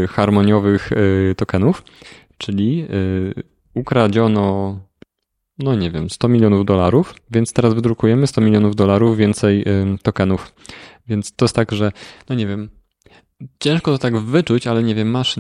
harmoniowych 0.09 0.91
tokenów, 1.37 1.83
czyli 2.39 2.87
ukradziono 3.75 4.79
no 5.59 5.75
nie 5.75 5.91
wiem, 5.91 6.11
100 6.11 6.29
milionów 6.29 6.67
dolarów, 6.67 7.15
więc 7.31 7.53
teraz 7.53 7.75
wydrukujemy 7.75 8.27
100 8.27 8.41
milionów 8.41 8.77
dolarów 8.77 9.17
więcej 9.17 9.65
tokenów. 10.03 10.55
Więc 11.09 11.33
to 11.37 11.45
jest 11.45 11.55
tak, 11.55 11.73
że, 11.73 11.93
no 12.29 12.37
nie 12.37 12.47
wiem, 12.47 12.71
ciężko 13.61 13.93
to 13.93 13.99
tak 13.99 14.19
wyczuć, 14.19 14.67
ale 14.67 14.83
nie 14.83 14.95
wiem, 14.95 15.11
masz 15.11 15.37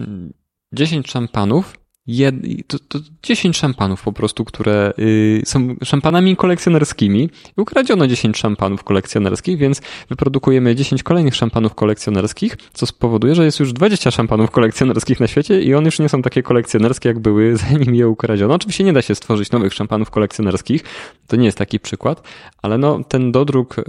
10 0.72 1.10
szampanów, 1.10 1.78
jed, 2.08 2.34
to, 2.66 2.78
to 2.78 2.98
10 3.22 3.56
szampanów 3.56 4.02
po 4.02 4.12
prostu, 4.12 4.44
które 4.44 4.92
y, 4.98 5.42
są 5.44 5.76
szampanami 5.84 6.36
kolekcjonerskimi. 6.36 7.30
Ukradziono 7.56 8.06
10 8.06 8.38
szampanów 8.38 8.84
kolekcjonerskich, 8.84 9.58
więc 9.58 9.80
wyprodukujemy 10.08 10.74
10 10.74 11.02
kolejnych 11.02 11.34
szampanów 11.34 11.74
kolekcjonerskich, 11.74 12.56
co 12.72 12.86
spowoduje, 12.86 13.34
że 13.34 13.44
jest 13.44 13.60
już 13.60 13.72
20 13.72 14.10
szampanów 14.10 14.50
kolekcjonerskich 14.50 15.20
na 15.20 15.26
świecie 15.26 15.62
i 15.62 15.74
one 15.74 15.84
już 15.84 15.98
nie 15.98 16.08
są 16.08 16.22
takie 16.22 16.42
kolekcjonerskie, 16.42 17.08
jak 17.08 17.18
były 17.18 17.56
zanim 17.70 17.94
je 17.94 18.08
ukradziono. 18.08 18.54
Oczywiście 18.54 18.84
nie 18.84 18.92
da 18.92 19.02
się 19.02 19.14
stworzyć 19.14 19.50
nowych 19.50 19.74
szampanów 19.74 20.10
kolekcjonerskich, 20.10 20.82
to 21.26 21.36
nie 21.36 21.44
jest 21.44 21.58
taki 21.58 21.80
przykład, 21.80 22.28
ale 22.62 22.78
no 22.78 23.04
ten 23.04 23.32
dodruk 23.32 23.78
y, 23.78 23.82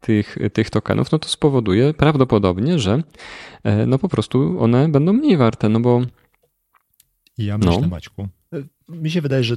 tych, 0.00 0.38
tych 0.52 0.70
tokenów, 0.70 1.12
no 1.12 1.18
to 1.18 1.28
spowoduje 1.28 1.94
prawdopodobnie, 1.94 2.78
że 2.78 3.02
e, 3.64 3.86
no 3.86 3.98
po 3.98 4.08
prostu 4.08 4.56
one 4.60 4.88
będą 4.88 5.12
mniej 5.12 5.36
warte, 5.36 5.68
no 5.68 5.80
bo 5.80 6.02
ja 7.38 7.58
myślę, 7.58 7.80
no. 7.80 7.88
Maćku, 7.88 8.28
mi 8.88 9.10
się 9.10 9.20
wydaje, 9.20 9.44
że 9.44 9.56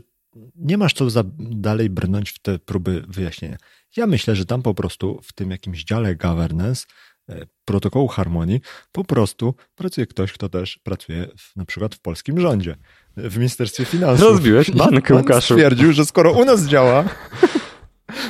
nie 0.56 0.78
masz 0.78 0.94
co 0.94 1.10
za 1.10 1.24
dalej 1.40 1.90
brnąć 1.90 2.30
w 2.30 2.40
te 2.40 2.60
próby 2.60 3.04
wyjaśnienia. 3.08 3.58
Ja 3.98 4.08
myślę, 4.08 4.36
że 4.36 4.46
tam 4.46 4.62
po 4.62 4.74
prostu 4.74 5.20
w 5.24 5.34
tym 5.34 5.52
jakimś 5.52 5.84
dziale 5.84 6.16
governance 6.16 6.86
e, 7.30 7.46
protokołu 7.66 8.08
harmonii 8.08 8.62
po 8.92 9.04
prostu 9.04 9.56
pracuje 9.76 10.08
ktoś, 10.08 10.34
kto 10.34 10.50
też 10.50 10.78
pracuje 10.78 11.28
w, 11.38 11.56
na 11.56 11.66
przykład 11.66 11.96
w 11.96 12.00
polskim 12.00 12.40
rządzie, 12.40 12.76
w 13.18 13.38
Ministerstwie 13.38 13.86
Finansów. 13.86 14.28
Rozbiłeś 14.28 14.72
bankę, 14.72 15.16
Łukaszu. 15.16 15.54
stwierdził, 15.54 15.94
że 15.94 16.06
skoro 16.06 16.32
u 16.32 16.46
nas 16.46 16.66
działa, 16.66 17.04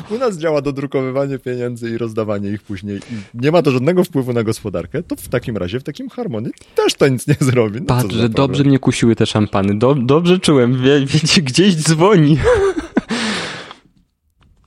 u 0.10 0.18
nas 0.18 0.38
działa 0.38 0.62
dodrukowywanie 0.62 1.40
pieniędzy 1.40 1.90
i 1.90 1.98
rozdawanie 1.98 2.50
ich 2.50 2.64
później 2.64 2.98
i 2.98 3.16
nie 3.34 3.52
ma 3.52 3.62
to 3.62 3.72
żadnego 3.72 4.04
wpływu 4.04 4.34
na 4.34 4.44
gospodarkę, 4.44 5.04
to 5.04 5.16
w 5.16 5.28
takim 5.28 5.58
razie 5.58 5.80
w 5.80 5.84
takim 5.84 6.10
harmonii 6.10 6.52
też 6.76 6.94
to 6.94 7.08
nic 7.08 7.28
nie 7.28 7.36
zrobi. 7.40 7.80
No, 7.80 7.86
Patrz, 7.86 8.16
że 8.16 8.30
dobrze 8.30 8.64
mnie 8.64 8.80
kusiły 8.80 9.16
te 9.16 9.26
szampany. 9.26 9.80
Do, 9.80 9.96
dobrze 9.96 10.40
czułem, 10.40 10.82
wie, 10.84 11.06
wiecie, 11.06 11.42
gdzieś 11.42 11.76
dzwoni. 11.76 12.38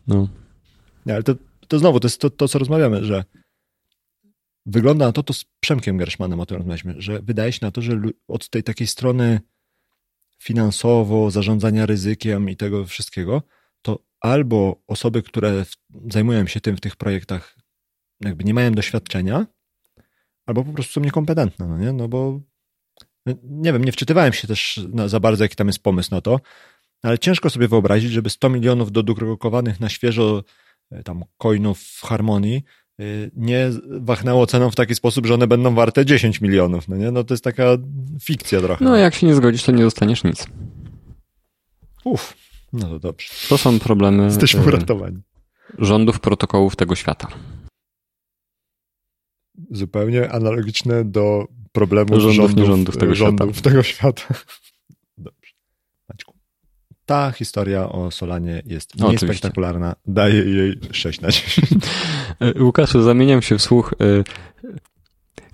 No. 0.06 0.28
Nie, 1.06 1.14
ale 1.14 1.22
to, 1.22 1.34
to 1.68 1.78
znowu, 1.78 2.00
to 2.00 2.06
jest 2.06 2.20
to, 2.20 2.30
to, 2.30 2.48
co 2.48 2.58
rozmawiamy, 2.58 3.04
że 3.04 3.24
wygląda 4.66 5.06
na 5.06 5.12
to, 5.12 5.22
to 5.22 5.32
z 5.32 5.44
Przemkiem 5.60 5.96
Gerszmanem 5.96 6.40
o 6.40 6.46
tym 6.46 6.56
rozmawialiśmy, 6.56 6.94
że 6.98 7.22
wydaje 7.22 7.52
się 7.52 7.58
na 7.62 7.70
to, 7.70 7.82
że 7.82 8.00
od 8.28 8.48
tej 8.48 8.62
takiej 8.62 8.86
strony 8.86 9.40
finansowo, 10.38 11.30
zarządzania 11.30 11.86
ryzykiem 11.86 12.50
i 12.50 12.56
tego 12.56 12.84
wszystkiego, 12.84 13.42
albo 14.24 14.82
osoby, 14.86 15.22
które 15.22 15.64
zajmują 16.10 16.46
się 16.46 16.60
tym 16.60 16.76
w 16.76 16.80
tych 16.80 16.96
projektach, 16.96 17.56
jakby 18.20 18.44
nie 18.44 18.54
mają 18.54 18.72
doświadczenia, 18.72 19.46
albo 20.46 20.64
po 20.64 20.72
prostu 20.72 20.92
są 20.92 21.00
niekompetentne, 21.00 21.66
no 21.68 21.78
nie? 21.78 21.92
No 21.92 22.08
bo 22.08 22.40
no, 23.26 23.34
nie 23.42 23.72
wiem, 23.72 23.84
nie 23.84 23.92
wczytywałem 23.92 24.32
się 24.32 24.48
też 24.48 24.80
za 25.06 25.20
bardzo, 25.20 25.44
jaki 25.44 25.56
tam 25.56 25.66
jest 25.66 25.78
pomysł 25.78 26.08
na 26.10 26.20
to, 26.20 26.40
ale 27.02 27.18
ciężko 27.18 27.50
sobie 27.50 27.68
wyobrazić, 27.68 28.12
żeby 28.12 28.30
100 28.30 28.48
milionów 28.50 28.92
dodrukowanych 28.92 29.80
na 29.80 29.88
świeżo 29.88 30.44
e, 30.90 31.02
tam 31.02 31.24
coinów 31.38 31.80
w 31.80 32.02
harmonii 32.02 32.64
e, 33.00 33.04
nie 33.36 33.70
wachnęło 34.00 34.46
ceną 34.46 34.70
w 34.70 34.74
taki 34.74 34.94
sposób, 34.94 35.26
że 35.26 35.34
one 35.34 35.46
będą 35.46 35.74
warte 35.74 36.06
10 36.06 36.40
milionów, 36.40 36.88
no 36.88 36.96
nie? 36.96 37.10
No 37.10 37.24
to 37.24 37.34
jest 37.34 37.44
taka 37.44 37.64
fikcja 38.22 38.60
trochę. 38.60 38.84
No 38.84 38.96
jak 38.96 39.14
się 39.14 39.26
nie 39.26 39.34
zgodzisz, 39.34 39.62
to 39.62 39.72
nie 39.72 39.82
dostaniesz 39.82 40.24
nic. 40.24 40.46
Uff. 42.04 42.44
No 42.74 42.88
to 42.88 42.98
dobrze. 42.98 43.28
To 43.48 43.58
są 43.58 43.78
problemy. 43.78 44.24
Jesteśmy 44.24 44.60
e, 44.60 44.66
uratowani. 44.66 45.22
Rządów 45.78 46.20
protokołów 46.20 46.76
tego 46.76 46.94
świata. 46.94 47.28
Zupełnie 49.70 50.32
analogiczne 50.32 51.04
do 51.04 51.44
problemu 51.72 52.20
rządów, 52.20 52.36
rządów, 52.36 52.66
rządów 52.66 52.96
tego 52.96 53.14
rządów 53.14 53.50
świata. 53.50 53.70
Tego 53.70 53.82
świata. 53.82 54.22
Dobrze. 55.18 55.52
Maćku. 56.08 56.34
Ta 57.06 57.32
historia 57.32 57.88
o 57.88 58.10
Solanie 58.10 58.62
jest 58.66 58.96
no, 58.96 59.12
niespektakularna. 59.12 59.94
Daję 60.06 60.44
jej 60.44 60.80
6 60.92 61.20
na 61.20 61.30
10. 61.30 61.68
E, 62.40 62.62
Łukaszu, 62.62 63.02
zamieniam 63.02 63.42
się 63.42 63.58
w 63.58 63.62
słuch. 63.62 63.94
E, 64.00 64.24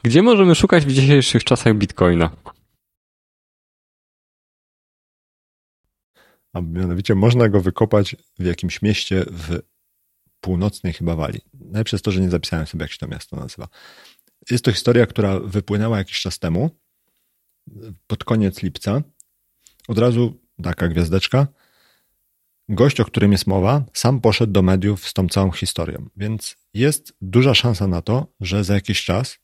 gdzie 0.02 0.22
możemy 0.22 0.54
szukać 0.54 0.86
w 0.86 0.92
dzisiejszych 0.92 1.44
czasach 1.44 1.74
bitcoina? 1.76 2.30
A 6.52 6.60
mianowicie 6.60 7.14
można 7.14 7.48
go 7.48 7.60
wykopać 7.60 8.16
w 8.38 8.44
jakimś 8.44 8.82
mieście 8.82 9.24
w 9.30 9.58
północnej 10.40 10.92
chyba 10.92 11.16
Walii. 11.16 11.40
Najlepsze 11.54 11.96
jest 11.96 12.04
to, 12.04 12.10
że 12.10 12.20
nie 12.20 12.30
zapisałem 12.30 12.66
sobie, 12.66 12.82
jak 12.82 12.92
się 12.92 12.98
to 12.98 13.08
miasto 13.08 13.36
nazywa. 13.36 13.68
Jest 14.50 14.64
to 14.64 14.72
historia, 14.72 15.06
która 15.06 15.40
wypłynęła 15.40 15.98
jakiś 15.98 16.20
czas 16.20 16.38
temu, 16.38 16.70
pod 18.06 18.24
koniec 18.24 18.62
lipca. 18.62 19.02
Od 19.88 19.98
razu 19.98 20.40
taka 20.62 20.88
gwiazdeczka. 20.88 21.46
Gość, 22.68 23.00
o 23.00 23.04
którym 23.04 23.32
jest 23.32 23.46
mowa, 23.46 23.84
sam 23.92 24.20
poszedł 24.20 24.52
do 24.52 24.62
mediów 24.62 25.08
z 25.08 25.14
tą 25.14 25.28
całą 25.28 25.50
historią, 25.50 26.08
więc 26.16 26.56
jest 26.74 27.12
duża 27.20 27.54
szansa 27.54 27.86
na 27.86 28.02
to, 28.02 28.26
że 28.40 28.64
za 28.64 28.74
jakiś 28.74 29.04
czas 29.04 29.38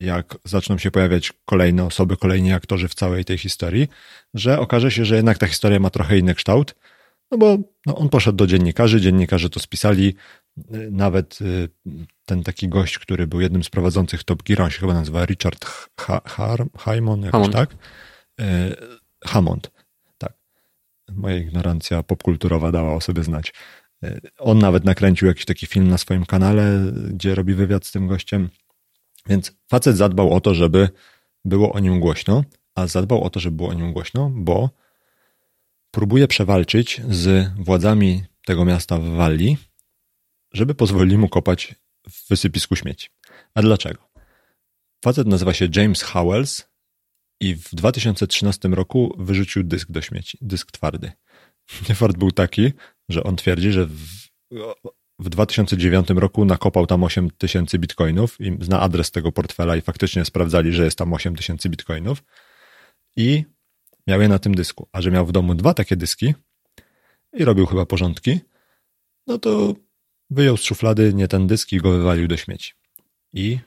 jak 0.00 0.38
zaczną 0.44 0.78
się 0.78 0.90
pojawiać 0.90 1.32
kolejne 1.44 1.84
osoby, 1.84 2.16
kolejni 2.16 2.52
aktorzy 2.52 2.88
w 2.88 2.94
całej 2.94 3.24
tej 3.24 3.38
historii, 3.38 3.88
że 4.34 4.58
okaże 4.58 4.90
się, 4.90 5.04
że 5.04 5.16
jednak 5.16 5.38
ta 5.38 5.46
historia 5.46 5.80
ma 5.80 5.90
trochę 5.90 6.18
inny 6.18 6.34
kształt, 6.34 6.74
no 7.30 7.38
bo 7.38 7.58
no, 7.86 7.96
on 7.96 8.08
poszedł 8.08 8.36
do 8.36 8.46
dziennikarzy, 8.46 9.00
dziennikarze 9.00 9.50
to 9.50 9.60
spisali, 9.60 10.14
nawet 10.90 11.38
y, 11.40 11.68
ten 12.26 12.42
taki 12.42 12.68
gość, 12.68 12.98
który 12.98 13.26
był 13.26 13.40
jednym 13.40 13.64
z 13.64 13.70
prowadzących 13.70 14.24
Top 14.24 14.42
Gear, 14.42 14.62
on 14.62 14.70
się 14.70 14.80
chyba 14.80 14.94
nazywa 14.94 15.24
Richard 15.24 15.64
ha 16.00 16.20
Har 16.24 16.66
Hammond, 16.78 17.24
jakoś 17.24 17.32
Hammond. 17.32 17.52
tak? 17.52 17.72
Y, 18.40 18.76
Hammond, 19.24 19.70
tak. 20.18 20.32
Moja 21.12 21.36
ignorancja 21.36 22.02
popkulturowa 22.02 22.72
dała 22.72 22.94
o 22.94 23.00
sobie 23.00 23.24
znać. 23.24 23.52
Y, 24.04 24.20
on 24.38 24.58
nawet 24.58 24.84
nakręcił 24.84 25.28
jakiś 25.28 25.44
taki 25.44 25.66
film 25.66 25.88
na 25.88 25.98
swoim 25.98 26.26
kanale, 26.26 26.92
gdzie 27.10 27.34
robi 27.34 27.54
wywiad 27.54 27.86
z 27.86 27.92
tym 27.92 28.06
gościem. 28.06 28.48
Więc 29.26 29.52
facet 29.68 29.96
zadbał 29.96 30.32
o 30.32 30.40
to, 30.40 30.54
żeby 30.54 30.88
było 31.44 31.72
o 31.72 31.78
nim 31.78 32.00
głośno, 32.00 32.44
a 32.74 32.86
zadbał 32.86 33.24
o 33.24 33.30
to, 33.30 33.40
żeby 33.40 33.56
było 33.56 33.68
o 33.68 33.74
nim 33.74 33.92
głośno, 33.92 34.30
bo 34.34 34.70
próbuje 35.90 36.28
przewalczyć 36.28 37.00
z 37.10 37.50
władzami 37.58 38.24
tego 38.46 38.64
miasta 38.64 38.98
w 38.98 39.04
Walii, 39.04 39.56
żeby 40.52 40.74
pozwolili 40.74 41.18
mu 41.18 41.28
kopać 41.28 41.74
w 42.10 42.28
wysypisku 42.28 42.76
śmieci. 42.76 43.08
A 43.54 43.62
dlaczego? 43.62 44.10
Facet 45.04 45.26
nazywa 45.26 45.54
się 45.54 45.68
James 45.76 46.02
Howells 46.02 46.68
i 47.40 47.54
w 47.54 47.74
2013 47.74 48.68
roku 48.68 49.14
wyrzucił 49.18 49.64
dysk 49.64 49.90
do 49.90 50.02
śmieci, 50.02 50.38
dysk 50.40 50.72
twardy. 50.72 51.12
Fakt 51.94 52.16
był 52.16 52.30
taki, 52.30 52.72
że 53.08 53.24
on 53.24 53.36
twierdzi, 53.36 53.72
że 53.72 53.86
w, 53.86 54.28
w 55.20 55.28
2009 55.28 56.10
roku 56.10 56.44
nakopał 56.44 56.86
tam 56.86 57.04
8 57.04 57.30
tysięcy 57.30 57.78
bitcoinów 57.78 58.40
i 58.40 58.58
zna 58.60 58.80
adres 58.80 59.10
tego 59.10 59.32
portfela 59.32 59.76
i 59.76 59.80
faktycznie 59.80 60.24
sprawdzali, 60.24 60.72
że 60.72 60.84
jest 60.84 60.98
tam 60.98 61.12
8 61.12 61.36
tysięcy 61.36 61.68
bitcoinów 61.68 62.22
i 63.16 63.44
miał 64.06 64.20
je 64.20 64.28
na 64.28 64.38
tym 64.38 64.54
dysku. 64.54 64.88
A 64.92 65.00
że 65.02 65.10
miał 65.10 65.26
w 65.26 65.32
domu 65.32 65.54
dwa 65.54 65.74
takie 65.74 65.96
dyski 65.96 66.34
i 67.32 67.44
robił 67.44 67.66
chyba 67.66 67.86
porządki, 67.86 68.40
no 69.26 69.38
to 69.38 69.74
wyjął 70.30 70.56
z 70.56 70.62
szuflady 70.62 71.14
nie 71.14 71.28
ten 71.28 71.46
dysk 71.46 71.72
i 71.72 71.78
go 71.78 71.90
wywalił 71.90 72.28
do 72.28 72.36
śmieci. 72.36 72.72
I 73.32 73.58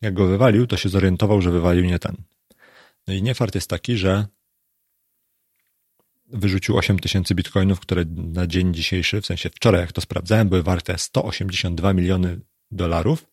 jak 0.00 0.14
go 0.14 0.26
wywalił, 0.26 0.66
to 0.66 0.76
się 0.76 0.88
zorientował, 0.88 1.42
że 1.42 1.50
wywalił 1.50 1.84
nie 1.84 1.98
ten. 1.98 2.16
No 3.06 3.14
i 3.14 3.22
niefart 3.22 3.54
jest 3.54 3.70
taki, 3.70 3.96
że 3.96 4.26
wyrzucił 6.28 6.76
8 6.76 6.98
tysięcy 6.98 7.34
bitcoinów, 7.34 7.80
które 7.80 8.04
na 8.16 8.46
dzień 8.46 8.74
dzisiejszy, 8.74 9.20
w 9.20 9.26
sensie 9.26 9.50
wczoraj 9.50 9.80
jak 9.80 9.92
to 9.92 10.00
sprawdzałem, 10.00 10.48
były 10.48 10.62
warte 10.62 10.98
182 10.98 11.92
miliony 11.92 12.40
dolarów, 12.70 13.26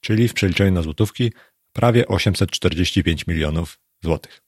czyli 0.00 0.28
w 0.28 0.34
przeliczeniu 0.34 0.72
na 0.72 0.82
złotówki 0.82 1.32
prawie 1.72 2.06
845 2.06 3.26
milionów 3.26 3.78
złotych. 4.04 4.42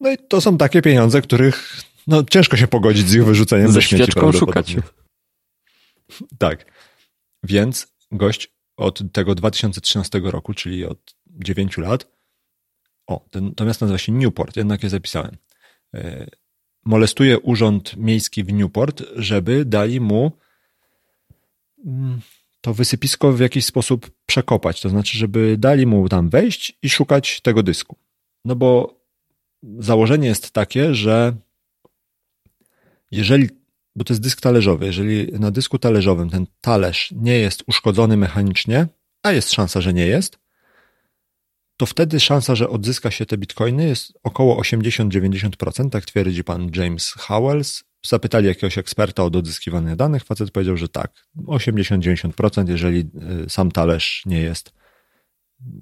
No 0.00 0.12
i 0.12 0.18
to 0.28 0.40
są 0.40 0.58
takie 0.58 0.82
pieniądze, 0.82 1.22
których 1.22 1.76
no, 2.06 2.24
ciężko 2.24 2.56
się 2.56 2.66
pogodzić 2.68 3.08
z 3.08 3.14
ich 3.14 3.24
wyrzuceniem 3.24 3.72
Ze 3.72 3.82
śmieci. 3.82 4.12
szukać. 4.38 4.76
Tak. 6.38 6.72
Więc 7.42 7.94
gość 8.10 8.52
od 8.76 9.12
tego 9.12 9.34
2013 9.34 10.20
roku, 10.24 10.54
czyli 10.54 10.84
od 10.84 11.14
9 11.26 11.78
lat. 11.78 12.06
O, 13.06 13.26
ten, 13.30 13.54
to 13.54 13.64
miasto 13.64 13.84
nazywa 13.84 13.98
się 13.98 14.12
Newport, 14.12 14.56
jednak 14.56 14.82
je 14.82 14.90
zapisałem. 14.90 15.36
Molestuje 16.84 17.38
urząd 17.38 17.96
miejski 17.96 18.44
w 18.44 18.52
Newport, 18.52 19.02
żeby 19.16 19.64
dali 19.64 20.00
mu 20.00 20.32
mm, 21.86 22.20
to 22.60 22.74
wysypisko 22.74 23.32
w 23.32 23.40
jakiś 23.40 23.64
sposób 23.64 24.10
przekopać. 24.26 24.80
To 24.80 24.88
znaczy, 24.88 25.18
żeby 25.18 25.56
dali 25.58 25.86
mu 25.86 26.08
tam 26.08 26.30
wejść 26.30 26.78
i 26.82 26.90
szukać 26.90 27.40
tego 27.40 27.62
dysku. 27.62 27.96
No 28.44 28.56
bo 28.56 29.00
założenie 29.78 30.28
jest 30.28 30.50
takie, 30.50 30.94
że 30.94 31.36
jeżeli, 33.10 33.48
bo 33.96 34.04
to 34.04 34.12
jest 34.12 34.22
dysk 34.22 34.40
talerzowy, 34.40 34.86
jeżeli 34.86 35.32
na 35.32 35.50
dysku 35.50 35.78
talerzowym 35.78 36.30
ten 36.30 36.46
talerz 36.60 37.12
nie 37.16 37.38
jest 37.38 37.62
uszkodzony 37.66 38.16
mechanicznie, 38.16 38.86
a 39.22 39.32
jest 39.32 39.52
szansa, 39.52 39.80
że 39.80 39.92
nie 39.92 40.06
jest, 40.06 40.38
to 41.82 41.86
wtedy 41.86 42.20
szansa, 42.20 42.54
że 42.54 42.68
odzyska 42.68 43.10
się 43.10 43.26
te 43.26 43.38
bitcoiny 43.38 43.88
jest 43.88 44.12
około 44.22 44.62
80-90%, 44.62 45.90
tak 45.90 46.04
twierdzi 46.04 46.44
pan 46.44 46.70
James 46.76 47.12
Howells. 47.18 47.84
Zapytali 48.06 48.46
jakiegoś 48.46 48.78
eksperta 48.78 49.24
od 49.24 49.36
odzyskiwanych 49.36 49.96
danych, 49.96 50.24
facet 50.24 50.50
powiedział, 50.50 50.76
że 50.76 50.88
tak, 50.88 51.12
80-90%, 51.46 52.68
jeżeli 52.68 53.10
y, 53.46 53.50
sam 53.50 53.72
talerz 53.72 54.22
nie 54.26 54.40
jest 54.40 54.72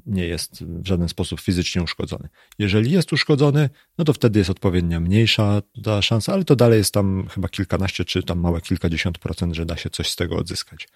nie 0.07 0.27
jest 0.27 0.65
w 0.65 0.87
żaden 0.87 1.09
sposób 1.09 1.41
fizycznie 1.41 1.83
uszkodzony. 1.83 2.29
Jeżeli 2.59 2.91
jest 2.91 3.13
uszkodzony, 3.13 3.71
no 3.99 4.05
to 4.05 4.13
wtedy 4.13 4.39
jest 4.39 4.51
odpowiednia 4.51 5.01
mniejsza 5.01 5.63
ta 5.85 6.03
szansa, 6.03 6.33
ale 6.33 6.45
to 6.45 6.57
dalej 6.57 6.79
jest 6.79 6.95
tam 6.95 7.27
chyba 7.29 7.49
kilkanaście, 7.49 8.05
czy 8.05 8.23
tam 8.23 8.41
małe 8.41 8.61
kilkadziesiąt 8.61 9.19
procent, 9.19 9.55
że 9.55 9.67
da 9.67 9.77
się 9.77 9.91
coś 9.91 10.11
z 10.11 10.17
tego 10.17 10.37
odzyskać. 10.37 10.89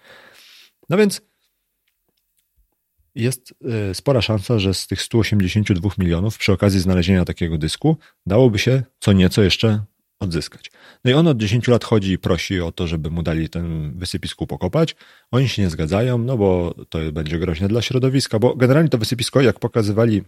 No 0.88 0.96
więc 0.96 1.22
jest 3.14 3.54
e, 3.90 3.94
spora 3.94 4.22
szansa, 4.22 4.58
że 4.58 4.74
z 4.74 4.86
tych 4.86 5.02
182 5.02 5.90
milionów 5.98 6.38
przy 6.38 6.52
okazji 6.52 6.80
znalezienia 6.80 7.24
takiego 7.24 7.58
dysku 7.58 7.96
dałoby 8.26 8.58
się 8.58 8.82
co 9.00 9.12
nieco 9.12 9.42
jeszcze 9.42 9.84
odzyskać. 10.20 10.70
No 11.04 11.10
i 11.10 11.14
on 11.14 11.28
od 11.28 11.38
10 11.38 11.68
lat 11.68 11.84
chodzi 11.84 12.12
i 12.12 12.18
prosi 12.18 12.60
o 12.60 12.72
to, 12.72 12.86
żeby 12.86 13.10
mu 13.10 13.22
dali 13.22 13.48
ten 13.48 13.98
wysypisku 13.98 14.46
pokopać. 14.46 14.96
Oni 15.30 15.48
się 15.48 15.62
nie 15.62 15.70
zgadzają, 15.70 16.18
no 16.18 16.36
bo 16.36 16.74
to 16.88 16.98
będzie 17.12 17.38
groźne 17.38 17.68
dla 17.68 17.82
środowiska, 17.82 18.38
bo 18.38 18.56
generalnie 18.56 18.88
to 18.88 18.98
wysypisko, 18.98 19.40
jak 19.40 19.58
pokazywali 19.58 20.22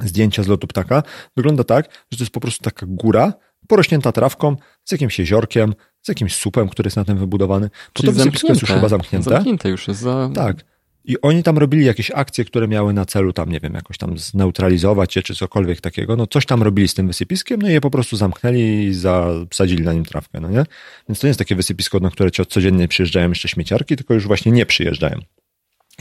zdjęcia 0.00 0.42
z 0.42 0.48
lotu 0.48 0.66
ptaka, 0.66 1.02
wygląda 1.36 1.64
tak, 1.64 2.06
że 2.10 2.18
to 2.18 2.24
jest 2.24 2.32
po 2.32 2.40
prostu 2.40 2.64
taka 2.64 2.86
góra 2.88 3.32
porośnięta 3.68 4.12
trawką, 4.12 4.56
z 4.84 4.92
jakimś 4.92 5.18
jeziorkiem, 5.18 5.74
z 6.02 6.08
jakimś 6.08 6.36
supem, 6.36 6.68
który 6.68 6.86
jest 6.86 6.96
na 6.96 7.04
tym 7.04 7.18
wybudowany. 7.18 7.70
Bo 7.96 8.02
to 8.02 8.12
wysypisko 8.12 8.48
jest 8.48 8.60
już 8.60 8.70
chyba 8.70 8.88
zamknięte. 8.88 9.30
Zamknięte 9.30 9.68
już 9.68 9.88
jest 9.88 10.00
za... 10.00 10.30
Tak. 10.34 10.64
I 11.10 11.20
oni 11.22 11.42
tam 11.42 11.58
robili 11.58 11.84
jakieś 11.84 12.10
akcje, 12.10 12.44
które 12.44 12.68
miały 12.68 12.92
na 12.92 13.04
celu 13.04 13.32
tam, 13.32 13.52
nie 13.52 13.60
wiem, 13.60 13.74
jakoś 13.74 13.98
tam 13.98 14.18
zneutralizować 14.18 15.16
je, 15.16 15.22
czy 15.22 15.34
cokolwiek 15.34 15.80
takiego. 15.80 16.16
No 16.16 16.26
coś 16.26 16.46
tam 16.46 16.62
robili 16.62 16.88
z 16.88 16.94
tym 16.94 17.06
wysypiskiem, 17.06 17.62
no 17.62 17.68
i 17.68 17.72
je 17.72 17.80
po 17.80 17.90
prostu 17.90 18.16
zamknęli 18.16 18.84
i 18.84 18.94
zasadzili 18.94 19.84
na 19.84 19.92
nim 19.92 20.04
trawkę, 20.04 20.40
no 20.40 20.48
nie? 20.48 20.64
Więc 21.08 21.20
to 21.20 21.26
nie 21.26 21.28
jest 21.28 21.38
takie 21.38 21.54
wysypisko, 21.54 22.00
na 22.00 22.10
które 22.10 22.30
ci 22.30 22.46
codziennie 22.46 22.88
przyjeżdżają 22.88 23.28
jeszcze 23.28 23.48
śmieciarki, 23.48 23.96
tylko 23.96 24.14
już 24.14 24.26
właśnie 24.26 24.52
nie 24.52 24.66
przyjeżdżają. 24.66 25.18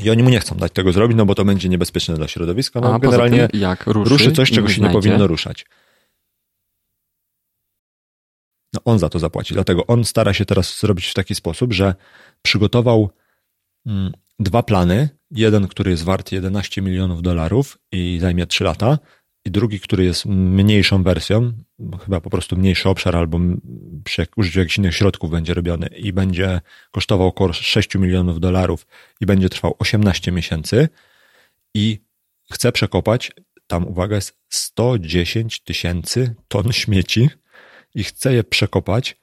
I 0.04 0.10
oni 0.10 0.24
mu 0.24 0.30
nie 0.30 0.40
chcą 0.40 0.56
dać 0.56 0.72
tego 0.72 0.92
zrobić, 0.92 1.18
no 1.18 1.26
bo 1.26 1.36
to 1.36 1.46
będzie 1.46 1.70
niebezpieczne 1.70 2.16
dla 2.16 2.28
środowiska. 2.28 2.82
No 2.82 2.94
A 2.94 3.00
generalnie 3.00 3.48
tym, 3.48 3.62
jak 3.62 3.88
ruszy, 3.88 4.10
ruszy 4.10 4.32
coś, 4.32 4.52
czego 4.52 4.70
się 4.70 4.82
nie 4.82 4.90
powinno 4.90 5.28
ruszać. 5.28 5.66
No 8.74 8.80
on 8.86 9.00
za 9.00 9.10
to 9.10 9.20
zapłaci. 9.20 9.54
Dlatego 9.54 9.88
on 9.88 10.06
stara 10.06 10.34
się 10.34 10.46
teraz 10.46 10.80
zrobić 10.80 11.08
w 11.08 11.14
taki 11.14 11.36
sposób, 11.36 11.74
że 11.74 11.96
przygotował 12.42 13.10
mm, 13.86 14.12
dwa 14.40 14.64
plany. 14.64 15.10
Jeden, 15.32 15.68
który 15.68 15.92
jest 15.92 16.04
wart 16.04 16.32
11 16.32 16.82
milionów 16.82 17.22
dolarów 17.22 17.78
i 17.92 18.18
zajmie 18.22 18.48
3 18.48 18.64
lata, 18.64 18.98
i 19.46 19.52
drugi, 19.52 19.80
który 19.80 20.04
jest 20.04 20.26
mniejszą 20.26 21.04
wersją, 21.04 21.54
chyba 22.06 22.22
po 22.22 22.30
prostu 22.30 22.58
mniejszy 22.58 22.90
obszar, 22.90 23.16
albo 23.16 23.40
przy 24.04 24.28
użyciu 24.36 24.60
jakichś 24.60 24.78
innych 24.78 24.96
środków 24.96 25.32
będzie 25.32 25.54
robiony 25.54 25.88
i 25.88 26.14
będzie 26.14 26.62
kosztował 26.92 27.28
około 27.28 27.54
6 27.54 27.96
milionów 27.96 28.40
dolarów 28.40 28.88
i 29.22 29.26
będzie 29.26 29.50
trwał 29.50 29.76
18 29.80 30.32
miesięcy. 30.32 30.90
I 31.74 32.00
chce 32.52 32.72
przekopać, 32.72 33.32
tam 33.68 33.88
uwaga, 33.88 34.16
jest 34.16 34.38
110 34.50 35.60
tysięcy 35.60 36.36
ton 36.48 36.72
śmieci 36.72 37.30
i 37.96 38.04
chce 38.04 38.34
je 38.34 38.44
przekopać 38.44 39.18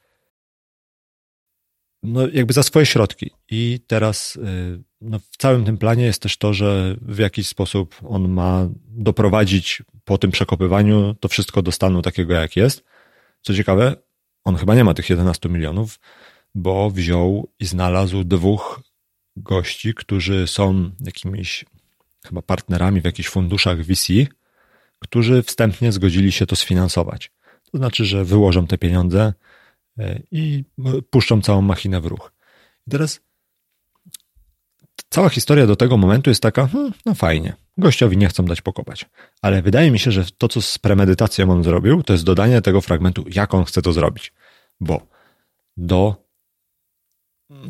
no, 2.02 2.29
jakby 2.33 2.52
za 2.52 2.62
swoje 2.62 2.87
środki. 2.87 3.31
I 3.50 3.81
teraz 3.87 4.37
y, 4.37 4.85
no, 5.07 5.19
w 5.19 5.37
całym 5.37 5.64
tym 5.64 5.79
planie 5.79 6.05
jest 6.05 6.23
też 6.23 6.37
to, 6.37 6.55
że 6.55 6.97
w 7.03 7.19
jakiś 7.19 7.47
sposób 7.47 7.97
on 8.09 8.29
ma 8.29 8.69
doprowadzić 8.88 9.83
po 10.05 10.19
tym 10.19 10.31
przekopywaniu 10.31 11.14
to 11.21 11.29
wszystko 11.29 11.62
do 11.62 11.73
stanu 11.73 12.03
takiego, 12.03 12.35
jak 12.35 12.57
jest. 12.57 12.85
Co 13.42 13.55
ciekawe, 13.55 13.97
on 14.45 14.57
chyba 14.57 14.75
nie 14.75 14.85
ma 14.85 14.95
tych 14.95 15.11
11 15.11 15.49
milionów, 15.49 16.01
bo 16.55 16.90
wziął 16.90 17.53
i 17.61 17.66
znalazł 17.66 18.25
dwóch 18.25 18.81
gości, 19.37 19.95
którzy 19.95 20.47
są 20.47 20.90
jakimiś 21.01 21.64
chyba 22.27 22.42
partnerami 22.42 23.01
w 23.01 23.05
jakichś 23.05 23.29
funduszach 23.29 23.83
VC, 23.83 24.12
którzy 24.99 25.42
wstępnie 25.42 25.92
zgodzili 25.92 26.33
się 26.33 26.47
to 26.47 26.57
sfinansować. 26.57 27.31
To 27.73 27.79
znaczy, 27.79 28.05
że 28.05 28.25
wyłożą 28.25 28.66
te 28.66 28.79
pieniądze 28.79 29.33
e, 29.99 30.21
i 30.31 30.64
puszczą 31.11 31.42
całą 31.42 31.62
machinę 31.62 32.01
w 32.01 32.07
ruch. 32.07 32.33
I 32.87 32.90
teraz 32.90 33.21
cała 35.11 35.29
historia 35.29 35.66
do 35.66 35.77
tego 35.77 35.97
momentu 35.97 36.31
jest 36.31 36.42
taka, 36.42 36.66
hmm, 36.66 36.92
no 37.07 37.14
fajnie, 37.14 37.57
gościowi 37.79 38.16
nie 38.16 38.29
chcą 38.29 38.45
dać 38.45 38.62
pokopać. 38.62 39.07
Ale 39.42 39.62
wydaje 39.62 39.90
mi 39.90 39.99
się, 39.99 40.11
że 40.11 40.25
to, 40.38 40.49
co 40.49 40.62
z 40.62 40.79
premedytacją 40.79 41.51
on 41.51 41.64
zrobił, 41.64 42.03
to 42.03 42.12
jest 42.12 42.25
dodanie 42.25 42.62
tego 42.62 42.81
fragmentu, 42.81 43.25
jak 43.31 43.55
on 43.55 43.64
chce 43.64 43.83
to 43.83 43.92
zrobić. 43.92 44.33
Bo 44.81 45.07
do 45.77 46.27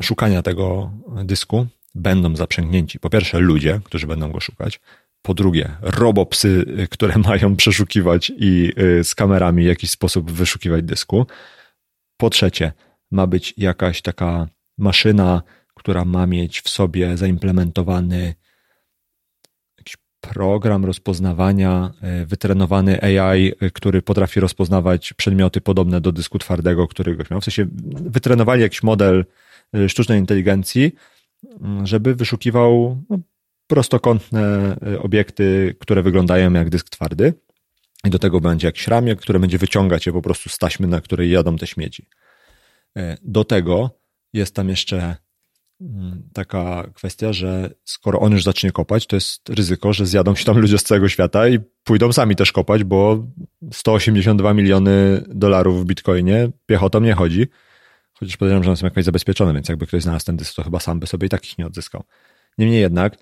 szukania 0.01 0.41
tego 0.41 0.91
dysku 1.23 1.67
będą 1.95 2.35
zaprzęgnięci 2.35 2.99
po 2.99 3.09
pierwsze 3.09 3.39
ludzie, 3.39 3.79
którzy 3.83 4.07
będą 4.07 4.31
go 4.31 4.39
szukać, 4.39 4.79
po 5.21 5.33
drugie 5.33 5.77
robopsy, 5.81 6.65
które 6.91 7.17
mają 7.29 7.55
przeszukiwać 7.55 8.31
i 8.37 8.73
y, 8.79 9.03
z 9.03 9.15
kamerami 9.15 9.63
w 9.63 9.67
jakiś 9.67 9.91
sposób 9.91 10.31
wyszukiwać 10.31 10.83
dysku. 10.83 11.25
Po 12.17 12.29
trzecie, 12.29 12.71
ma 13.11 13.27
być 13.27 13.53
jakaś 13.57 14.01
taka 14.01 14.47
maszyna 14.77 15.41
która 15.77 16.05
ma 16.05 16.27
mieć 16.27 16.61
w 16.61 16.69
sobie 16.69 17.17
zaimplementowany 17.17 18.33
jakiś 19.77 19.97
program 20.21 20.85
rozpoznawania, 20.85 21.91
e, 22.01 22.25
wytrenowany 22.25 23.01
AI, 23.01 23.53
e, 23.59 23.71
który 23.71 24.01
potrafi 24.01 24.39
rozpoznawać 24.39 25.13
przedmioty 25.13 25.61
podobne 25.61 26.01
do 26.01 26.11
dysku 26.11 26.39
twardego, 26.39 26.87
którego 26.87 27.23
miał. 27.31 27.41
W 27.41 27.43
sensie 27.43 27.67
wytrenowali 27.93 28.61
jakiś 28.61 28.83
model 28.83 29.25
e, 29.73 29.89
sztucznej 29.89 30.19
inteligencji, 30.19 30.91
mm, 31.61 31.87
żeby 31.87 32.15
wyszukiwał 32.15 33.03
no, 33.09 33.19
prostokątne 33.67 34.77
obiekty, 34.99 35.75
które 35.79 36.03
wyglądają 36.03 36.53
jak 36.53 36.69
dysk 36.69 36.89
twardy. 36.89 37.33
I 38.05 38.09
do 38.09 38.19
tego 38.19 38.41
będzie 38.41 38.67
jakiś 38.67 38.87
ramię, 38.87 39.15
które 39.15 39.39
będzie 39.39 39.57
wyciągać 39.57 40.05
je 40.05 40.13
po 40.13 40.21
prostu 40.21 40.49
z 40.49 40.57
taśmy, 40.57 40.87
na 40.87 41.01
której 41.01 41.31
jadą 41.31 41.57
te 41.57 41.67
śmieci. 41.67 42.07
Do 43.23 43.43
tego 43.43 43.99
jest 44.33 44.55
tam 44.55 44.69
jeszcze 44.69 45.15
taka 46.33 46.89
kwestia, 46.93 47.33
że 47.33 47.69
skoro 47.83 48.19
on 48.19 48.31
już 48.31 48.43
zacznie 48.43 48.71
kopać, 48.71 49.07
to 49.07 49.15
jest 49.15 49.49
ryzyko, 49.49 49.93
że 49.93 50.05
zjadą 50.05 50.35
się 50.35 50.45
tam 50.45 50.57
ludzie 50.57 50.77
z 50.77 50.83
całego 50.83 51.09
świata 51.09 51.47
i 51.47 51.59
pójdą 51.83 52.13
sami 52.13 52.35
też 52.35 52.51
kopać, 52.51 52.83
bo 52.83 53.27
182 53.73 54.53
miliony 54.53 55.23
dolarów 55.27 55.81
w 55.81 55.85
bitcoinie 55.85 56.49
piechotą 56.65 56.99
nie 56.99 57.13
chodzi. 57.13 57.47
Chociaż 58.13 58.37
podejrzewam, 58.37 58.63
że 58.63 58.69
one 58.69 58.77
są 58.77 58.85
jakoś 58.85 59.03
zabezpieczone, 59.03 59.53
więc 59.53 59.69
jakby 59.69 59.87
ktoś 59.87 60.03
znalazł 60.03 60.25
ten 60.25 60.37
dysk, 60.37 60.55
to 60.55 60.63
chyba 60.63 60.79
sam 60.79 60.99
by 60.99 61.07
sobie 61.07 61.27
i 61.27 61.29
takich 61.29 61.57
nie 61.57 61.65
odzyskał. 61.65 62.03
Niemniej 62.57 62.81
jednak, 62.81 63.17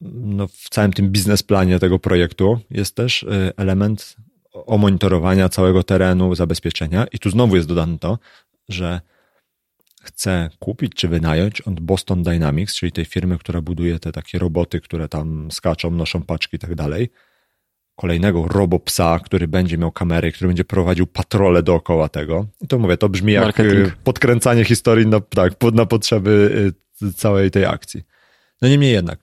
no 0.00 0.48
w 0.48 0.68
całym 0.70 0.92
tym 0.92 1.10
biznesplanie 1.10 1.78
tego 1.78 1.98
projektu 1.98 2.60
jest 2.70 2.94
też 2.94 3.22
y, 3.22 3.52
element 3.56 4.16
omonitorowania 4.52 5.48
całego 5.48 5.82
terenu, 5.82 6.34
zabezpieczenia 6.34 7.06
i 7.12 7.18
tu 7.18 7.30
znowu 7.30 7.56
jest 7.56 7.68
dodane 7.68 7.98
to, 7.98 8.18
że 8.68 9.00
chce 10.06 10.50
kupić 10.58 10.92
czy 10.94 11.08
wynająć 11.08 11.60
od 11.60 11.80
Boston 11.80 12.22
Dynamics, 12.22 12.74
czyli 12.74 12.92
tej 12.92 13.04
firmy, 13.04 13.38
która 13.38 13.60
buduje 13.60 13.98
te 13.98 14.12
takie 14.12 14.38
roboty, 14.38 14.80
które 14.80 15.08
tam 15.08 15.50
skaczą, 15.50 15.90
noszą 15.90 16.22
paczki 16.22 16.56
i 16.56 16.58
tak 16.58 16.74
dalej, 16.74 17.10
kolejnego 17.96 18.48
robopsa, 18.48 19.18
który 19.18 19.48
będzie 19.48 19.78
miał 19.78 19.92
kamery, 19.92 20.32
który 20.32 20.48
będzie 20.48 20.64
prowadził 20.64 21.06
patrole 21.06 21.62
dookoła 21.62 22.08
tego. 22.08 22.46
I 22.60 22.66
to 22.66 22.78
mówię, 22.78 22.96
to 22.96 23.08
brzmi 23.08 23.32
jak 23.32 23.44
Marketing. 23.44 23.96
podkręcanie 23.96 24.64
historii 24.64 25.06
na, 25.06 25.20
tak, 25.20 25.52
na 25.72 25.86
potrzeby 25.86 26.72
y, 27.02 27.12
całej 27.12 27.50
tej 27.50 27.64
akcji. 27.64 28.02
No 28.62 28.68
niemniej 28.68 28.92
jednak, 28.92 29.20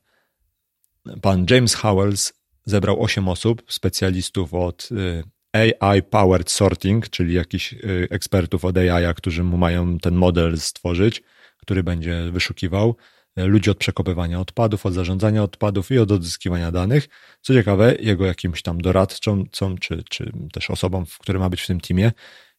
pan 1.21 1.45
James 1.49 1.75
Howells 1.75 2.33
zebrał 2.65 3.03
8 3.03 3.27
osób, 3.27 3.63
specjalistów 3.67 4.53
od 4.53 4.89
y, 4.91 5.23
AI-powered 5.53 6.51
sorting, 6.51 7.09
czyli 7.09 7.33
jakichś 7.33 7.73
y, 7.73 8.07
ekspertów 8.11 8.65
od 8.65 8.77
AI, 8.77 9.15
którzy 9.15 9.43
mu 9.43 9.57
mają 9.57 9.99
ten 9.99 10.15
model 10.15 10.59
stworzyć, 10.59 11.23
który 11.57 11.83
będzie 11.83 12.31
wyszukiwał. 12.31 12.95
ludzi 13.37 13.69
od 13.69 13.77
przekopywania 13.77 14.39
odpadów, 14.39 14.85
od 14.85 14.93
zarządzania 14.93 15.43
odpadów 15.43 15.91
i 15.91 15.99
od 15.99 16.11
odzyskiwania 16.11 16.71
danych. 16.71 17.07
Co 17.41 17.53
ciekawe, 17.53 17.95
jego 17.99 18.25
jakimś 18.25 18.61
tam 18.61 18.81
doradcą, 18.81 19.45
czy, 19.79 20.03
czy 20.09 20.31
też 20.53 20.69
osobą, 20.69 21.03
który 21.19 21.39
ma 21.39 21.49
być 21.49 21.61
w 21.61 21.67
tym 21.67 21.79
teamie, 21.79 22.11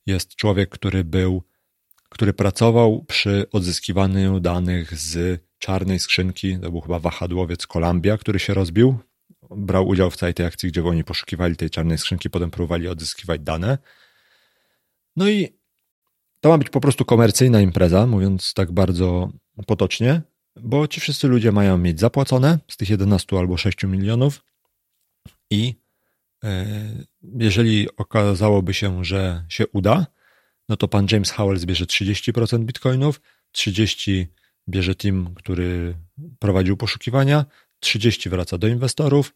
jest 0.07 0.37
człowiek, 0.37 0.71
który 0.71 1.05
był, 1.05 1.43
który 2.09 2.33
pracował 2.33 3.05
przy 3.05 3.47
odzyskiwaniu 3.53 4.41
danych 4.41 4.99
z 4.99 5.41
czarnej 5.59 5.99
skrzynki, 5.99 6.59
to 6.59 6.71
był 6.71 6.81
chyba 6.81 6.99
wahadłowiec 6.99 7.67
Columbia, 7.67 8.19
który 8.19 8.39
się 8.39 8.55
rozbił. 8.55 8.99
Brał 9.51 9.89
udział 9.89 10.11
w 10.11 10.17
całej 10.17 10.35
tej 10.35 10.47
akcji, 10.47 10.69
gdzie 10.69 10.85
oni 10.85 11.05
poszukiwali 11.05 11.57
tej 11.57 11.71
czarnej 11.71 11.99
skrzynki, 11.99 12.31
potem 12.31 12.51
próbowali 12.51 12.89
odzyskiwać 12.89 13.41
dane. 13.41 13.79
No 15.17 15.29
i 15.29 15.49
to 16.41 16.49
ma 16.49 16.59
być 16.59 16.71
po 16.71 16.81
prostu 16.81 17.05
komercyjna 17.05 17.61
impreza, 17.61 18.07
mówiąc 18.07 18.55
tak 18.55 18.73
bardzo 18.73 19.33
potocznie, 19.67 20.23
bo 20.57 20.89
ci 20.89 21.01
wszyscy 21.01 21.29
ludzie 21.29 21.53
mają 21.53 21.79
mieć 21.79 22.01
zapłacone 22.01 22.59
z 22.69 22.77
tych 22.77 22.91
11 22.91 23.39
albo 23.39 23.57
6 23.57 23.85
milionów 23.85 24.45
i 25.51 25.75
e, 26.45 26.67
jeżeli 27.39 27.97
okazałoby 27.97 28.75
się, 28.75 29.05
że 29.05 29.45
się 29.49 29.67
uda, 29.67 30.07
no 30.69 30.77
to 30.77 30.89
pan 30.89 31.07
James 31.13 31.31
Howell 31.31 31.59
zbierze 31.59 31.85
30% 31.85 32.59
bitcoinów, 32.65 33.21
30 33.53 34.27
bierze 34.69 34.95
team, 34.95 35.35
który 35.35 35.95
prowadził 36.39 36.77
poszukiwania, 36.77 37.45
30 37.85 38.31
wraca 38.31 38.59
do 38.59 38.67
inwestorów 38.67 39.35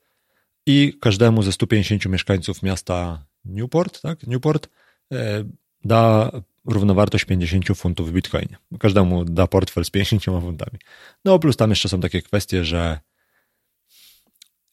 i 0.66 0.98
każdemu 1.00 1.42
ze 1.42 1.52
150 1.52 2.06
mieszkańców 2.06 2.62
miasta 2.62 3.24
Newport, 3.44 4.00
tak? 4.00 4.26
Newport 4.26 4.68
e, 5.12 5.44
da 5.84 6.30
równowartość 6.64 7.24
50 7.24 7.66
funtów 7.76 8.08
w 8.10 8.12
bitcoinie. 8.12 8.56
Każdemu 8.78 9.24
da 9.24 9.46
portfel 9.46 9.84
z 9.84 9.90
50 9.90 10.24
funtami. 10.24 10.78
No 11.24 11.38
plus 11.38 11.56
tam 11.56 11.70
jeszcze 11.70 11.88
są 11.88 12.00
takie 12.00 12.22
kwestie, 12.22 12.64
że 12.64 13.00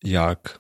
jak 0.04 0.60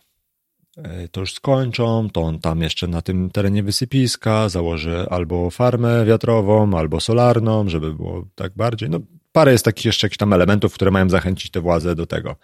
e, 0.77 1.07
to 1.07 1.19
już 1.19 1.33
skończą, 1.33 2.09
to 2.09 2.21
on 2.21 2.39
tam 2.39 2.61
jeszcze 2.61 2.87
na 2.87 3.01
tym 3.01 3.29
terenie 3.29 3.63
wysypiska 3.63 4.49
założy 4.49 5.05
albo 5.09 5.49
farmę 5.49 6.05
wiatrową, 6.05 6.77
albo 6.77 6.99
solarną, 6.99 7.69
żeby 7.69 7.93
było 7.93 8.27
tak 8.35 8.53
bardziej. 8.55 8.89
No, 8.89 8.99
parę 9.31 9.51
jest 9.51 9.65
takich 9.65 9.85
jeszcze 9.85 10.07
jakichś 10.07 10.17
tam 10.17 10.33
elementów, 10.33 10.73
które 10.73 10.91
mają 10.91 11.09
zachęcić 11.09 11.51
te 11.51 11.61
władze 11.61 11.95
do 11.95 12.05
tego, 12.05 12.35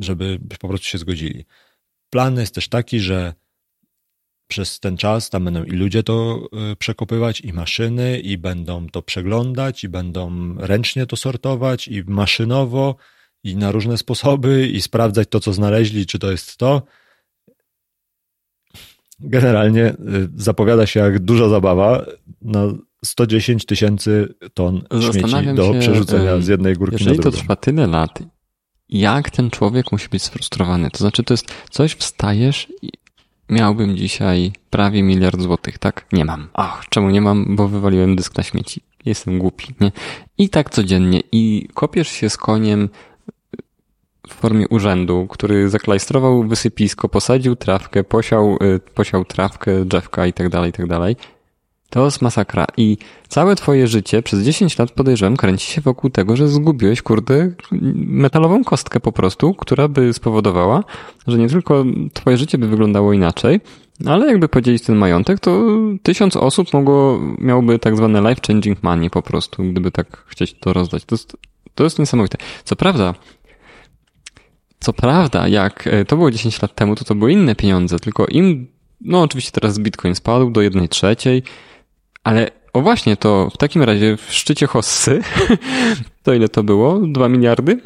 żeby 0.00 0.38
po 0.60 0.68
prostu 0.68 0.86
się 0.86 0.98
zgodzili. 0.98 1.44
Plan 2.10 2.38
jest 2.38 2.54
też 2.54 2.68
taki, 2.68 3.00
że 3.00 3.34
przez 4.48 4.80
ten 4.80 4.96
czas 4.96 5.30
tam 5.30 5.44
będą 5.44 5.64
i 5.64 5.70
ludzie 5.70 6.02
to 6.02 6.48
y, 6.72 6.76
przekopywać, 6.76 7.40
i 7.40 7.52
maszyny, 7.52 8.20
i 8.20 8.38
będą 8.38 8.88
to 8.88 9.02
przeglądać, 9.02 9.84
i 9.84 9.88
będą 9.88 10.54
ręcznie 10.58 11.06
to 11.06 11.16
sortować, 11.16 11.88
i 11.88 12.02
maszynowo, 12.06 12.96
i 13.44 13.56
na 13.56 13.72
różne 13.72 13.98
sposoby, 13.98 14.68
i 14.68 14.82
sprawdzać 14.82 15.28
to, 15.28 15.40
co 15.40 15.52
znaleźli, 15.52 16.06
czy 16.06 16.18
to 16.18 16.30
jest 16.30 16.56
to. 16.56 16.82
Generalnie 19.20 19.86
y, 19.86 19.96
zapowiada 20.36 20.86
się 20.86 21.00
jak 21.00 21.18
duża 21.18 21.48
zabawa 21.48 22.06
na 22.42 22.72
110 23.04 23.66
tysięcy 23.66 24.34
ton 24.54 24.84
śmieci 25.12 25.54
do 25.54 25.74
przerzucenia 25.80 26.40
z 26.40 26.48
jednej 26.48 26.74
górki 26.74 27.04
na 27.04 27.12
drugą. 27.12 27.12
Jeżeli 27.12 27.22
to 27.22 27.42
trwa 27.42 27.56
tyle 27.56 27.86
lat, 27.86 28.18
jak 28.88 29.30
ten 29.30 29.50
człowiek 29.50 29.92
musi 29.92 30.08
być 30.08 30.22
sfrustrowany? 30.22 30.90
To 30.90 30.98
znaczy, 30.98 31.22
to 31.22 31.34
jest 31.34 31.54
coś, 31.70 31.94
wstajesz 31.94 32.68
i 32.82 32.90
miałbym 33.48 33.96
dzisiaj 33.96 34.52
prawie 34.70 35.02
miliard 35.02 35.40
złotych, 35.40 35.78
tak? 35.78 36.06
Nie 36.12 36.24
mam. 36.24 36.48
Ach, 36.54 36.84
czemu 36.88 37.10
nie 37.10 37.20
mam? 37.20 37.56
Bo 37.56 37.68
wywaliłem 37.68 38.16
dysk 38.16 38.36
na 38.36 38.42
śmieci. 38.42 38.82
Jestem 39.04 39.38
głupi, 39.38 39.66
nie? 39.80 39.92
I 40.38 40.48
tak 40.48 40.70
codziennie. 40.70 41.20
I 41.32 41.68
kopiesz 41.74 42.08
się 42.08 42.30
z 42.30 42.36
koniem 42.36 42.88
w 44.28 44.34
formie 44.34 44.68
urzędu, 44.68 45.26
który 45.30 45.68
zaklajstrował 45.68 46.44
wysypisko, 46.44 47.08
posadził 47.08 47.56
trawkę, 47.56 48.04
posiał, 48.04 48.58
y, 48.62 48.80
posiał 48.94 49.24
trawkę, 49.24 49.84
drzewka 49.84 50.26
i 50.26 50.32
tak 50.32 50.48
dalej, 50.48 50.70
i 50.70 50.72
tak 50.72 50.86
dalej. 50.86 51.16
To 51.94 52.04
jest 52.04 52.22
masakra. 52.22 52.66
I 52.76 52.98
całe 53.28 53.56
twoje 53.56 53.86
życie 53.86 54.22
przez 54.22 54.42
10 54.42 54.78
lat 54.78 54.90
podejrzewam 54.90 55.36
kręci 55.36 55.72
się 55.72 55.80
wokół 55.80 56.10
tego, 56.10 56.36
że 56.36 56.48
zgubiłeś, 56.48 57.02
kurde, 57.02 57.50
metalową 57.94 58.64
kostkę 58.64 59.00
po 59.00 59.12
prostu, 59.12 59.54
która 59.54 59.88
by 59.88 60.12
spowodowała, 60.12 60.84
że 61.26 61.38
nie 61.38 61.48
tylko 61.48 61.84
twoje 62.12 62.36
życie 62.36 62.58
by 62.58 62.68
wyglądało 62.68 63.12
inaczej, 63.12 63.60
ale 64.06 64.26
jakby 64.26 64.48
podzielić 64.48 64.82
ten 64.82 64.96
majątek, 64.96 65.40
to 65.40 65.62
tysiąc 66.02 66.36
osób 66.36 66.72
mogło, 66.72 67.20
miałoby 67.38 67.78
tak 67.78 67.96
zwane 67.96 68.20
life-changing 68.20 68.76
money 68.82 69.10
po 69.10 69.22
prostu, 69.22 69.64
gdyby 69.64 69.90
tak 69.90 70.24
chcieć 70.26 70.54
to 70.60 70.72
rozdać. 70.72 71.04
To 71.04 71.14
jest, 71.14 71.36
to 71.74 71.84
jest 71.84 71.98
niesamowite. 71.98 72.38
Co 72.64 72.76
prawda, 72.76 73.14
co 74.80 74.92
prawda, 74.92 75.48
jak 75.48 75.86
e, 75.86 76.04
to 76.04 76.16
było 76.16 76.30
10 76.30 76.62
lat 76.62 76.74
temu, 76.74 76.94
to 76.94 77.04
to 77.04 77.14
były 77.14 77.32
inne 77.32 77.54
pieniądze, 77.54 77.98
tylko 77.98 78.26
im, 78.26 78.66
no 79.00 79.22
oczywiście 79.22 79.52
teraz 79.52 79.78
Bitcoin 79.78 80.14
spadł 80.14 80.50
do 80.50 80.62
jednej 80.62 80.88
trzeciej, 80.88 81.42
ale 82.24 82.50
o 82.72 82.82
właśnie, 82.82 83.16
to 83.16 83.50
w 83.50 83.56
takim 83.56 83.82
razie 83.82 84.16
w 84.16 84.32
szczycie 84.32 84.66
hossy, 84.66 85.22
to 86.22 86.34
ile 86.34 86.48
to 86.48 86.62
było? 86.62 87.00
Dwa 87.06 87.28
miliardy 87.28 87.80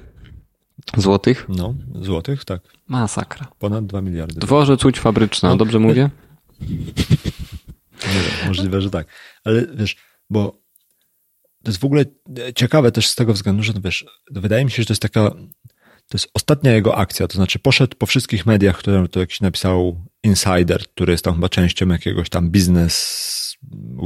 złotych? 0.96 1.46
No, 1.48 1.74
złotych, 1.94 2.44
tak. 2.44 2.62
Masakra. 2.88 3.46
Ponad 3.58 3.86
dwa 3.86 4.00
miliardy. 4.00 4.40
Dworzec 4.40 4.84
Łódź 4.84 5.00
Fabryczna, 5.00 5.48
no, 5.48 5.56
dobrze 5.56 5.78
mówię? 5.78 6.10
Wiem, 6.60 8.22
możliwe, 8.46 8.80
że 8.80 8.90
tak. 8.90 9.06
Ale 9.44 9.66
wiesz, 9.74 9.96
bo 10.30 10.60
to 11.62 11.70
jest 11.70 11.80
w 11.80 11.84
ogóle 11.84 12.04
ciekawe 12.54 12.92
też 12.92 13.08
z 13.08 13.14
tego 13.14 13.32
względu, 13.32 13.62
że 13.62 13.72
no 13.72 13.80
wiesz, 13.80 14.06
wydaje 14.30 14.64
mi 14.64 14.70
się, 14.70 14.82
że 14.82 14.86
to 14.86 14.92
jest 14.92 15.02
taka, 15.02 15.30
to 16.08 16.16
jest 16.16 16.30
ostatnia 16.34 16.72
jego 16.72 16.96
akcja, 16.96 17.28
to 17.28 17.34
znaczy 17.36 17.58
poszedł 17.58 17.96
po 17.96 18.06
wszystkich 18.06 18.46
mediach, 18.46 18.78
które 18.78 19.08
to 19.08 19.20
jakiś 19.20 19.40
napisał 19.40 20.04
Insider, 20.22 20.84
który 20.94 21.12
jest 21.12 21.24
tam 21.24 21.34
chyba 21.34 21.48
częścią 21.48 21.88
jakiegoś 21.88 22.28
tam 22.28 22.50
biznes 22.50 23.28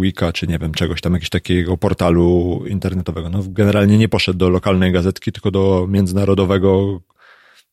Wika, 0.03 0.32
czy 0.32 0.46
nie 0.46 0.59
wiem, 0.59 0.72
czegoś 0.72 1.00
tam, 1.00 1.12
jakiegoś 1.12 1.30
takiego 1.30 1.76
portalu 1.76 2.61
internetowego. 2.68 3.30
No, 3.30 3.42
generalnie 3.48 3.98
nie 3.98 4.09
poszedł 4.09 4.38
do 4.38 4.48
lokalnej 4.48 4.92
gazetki, 4.92 5.32
tylko 5.32 5.50
do 5.50 5.86
międzynarodowego 5.88 7.00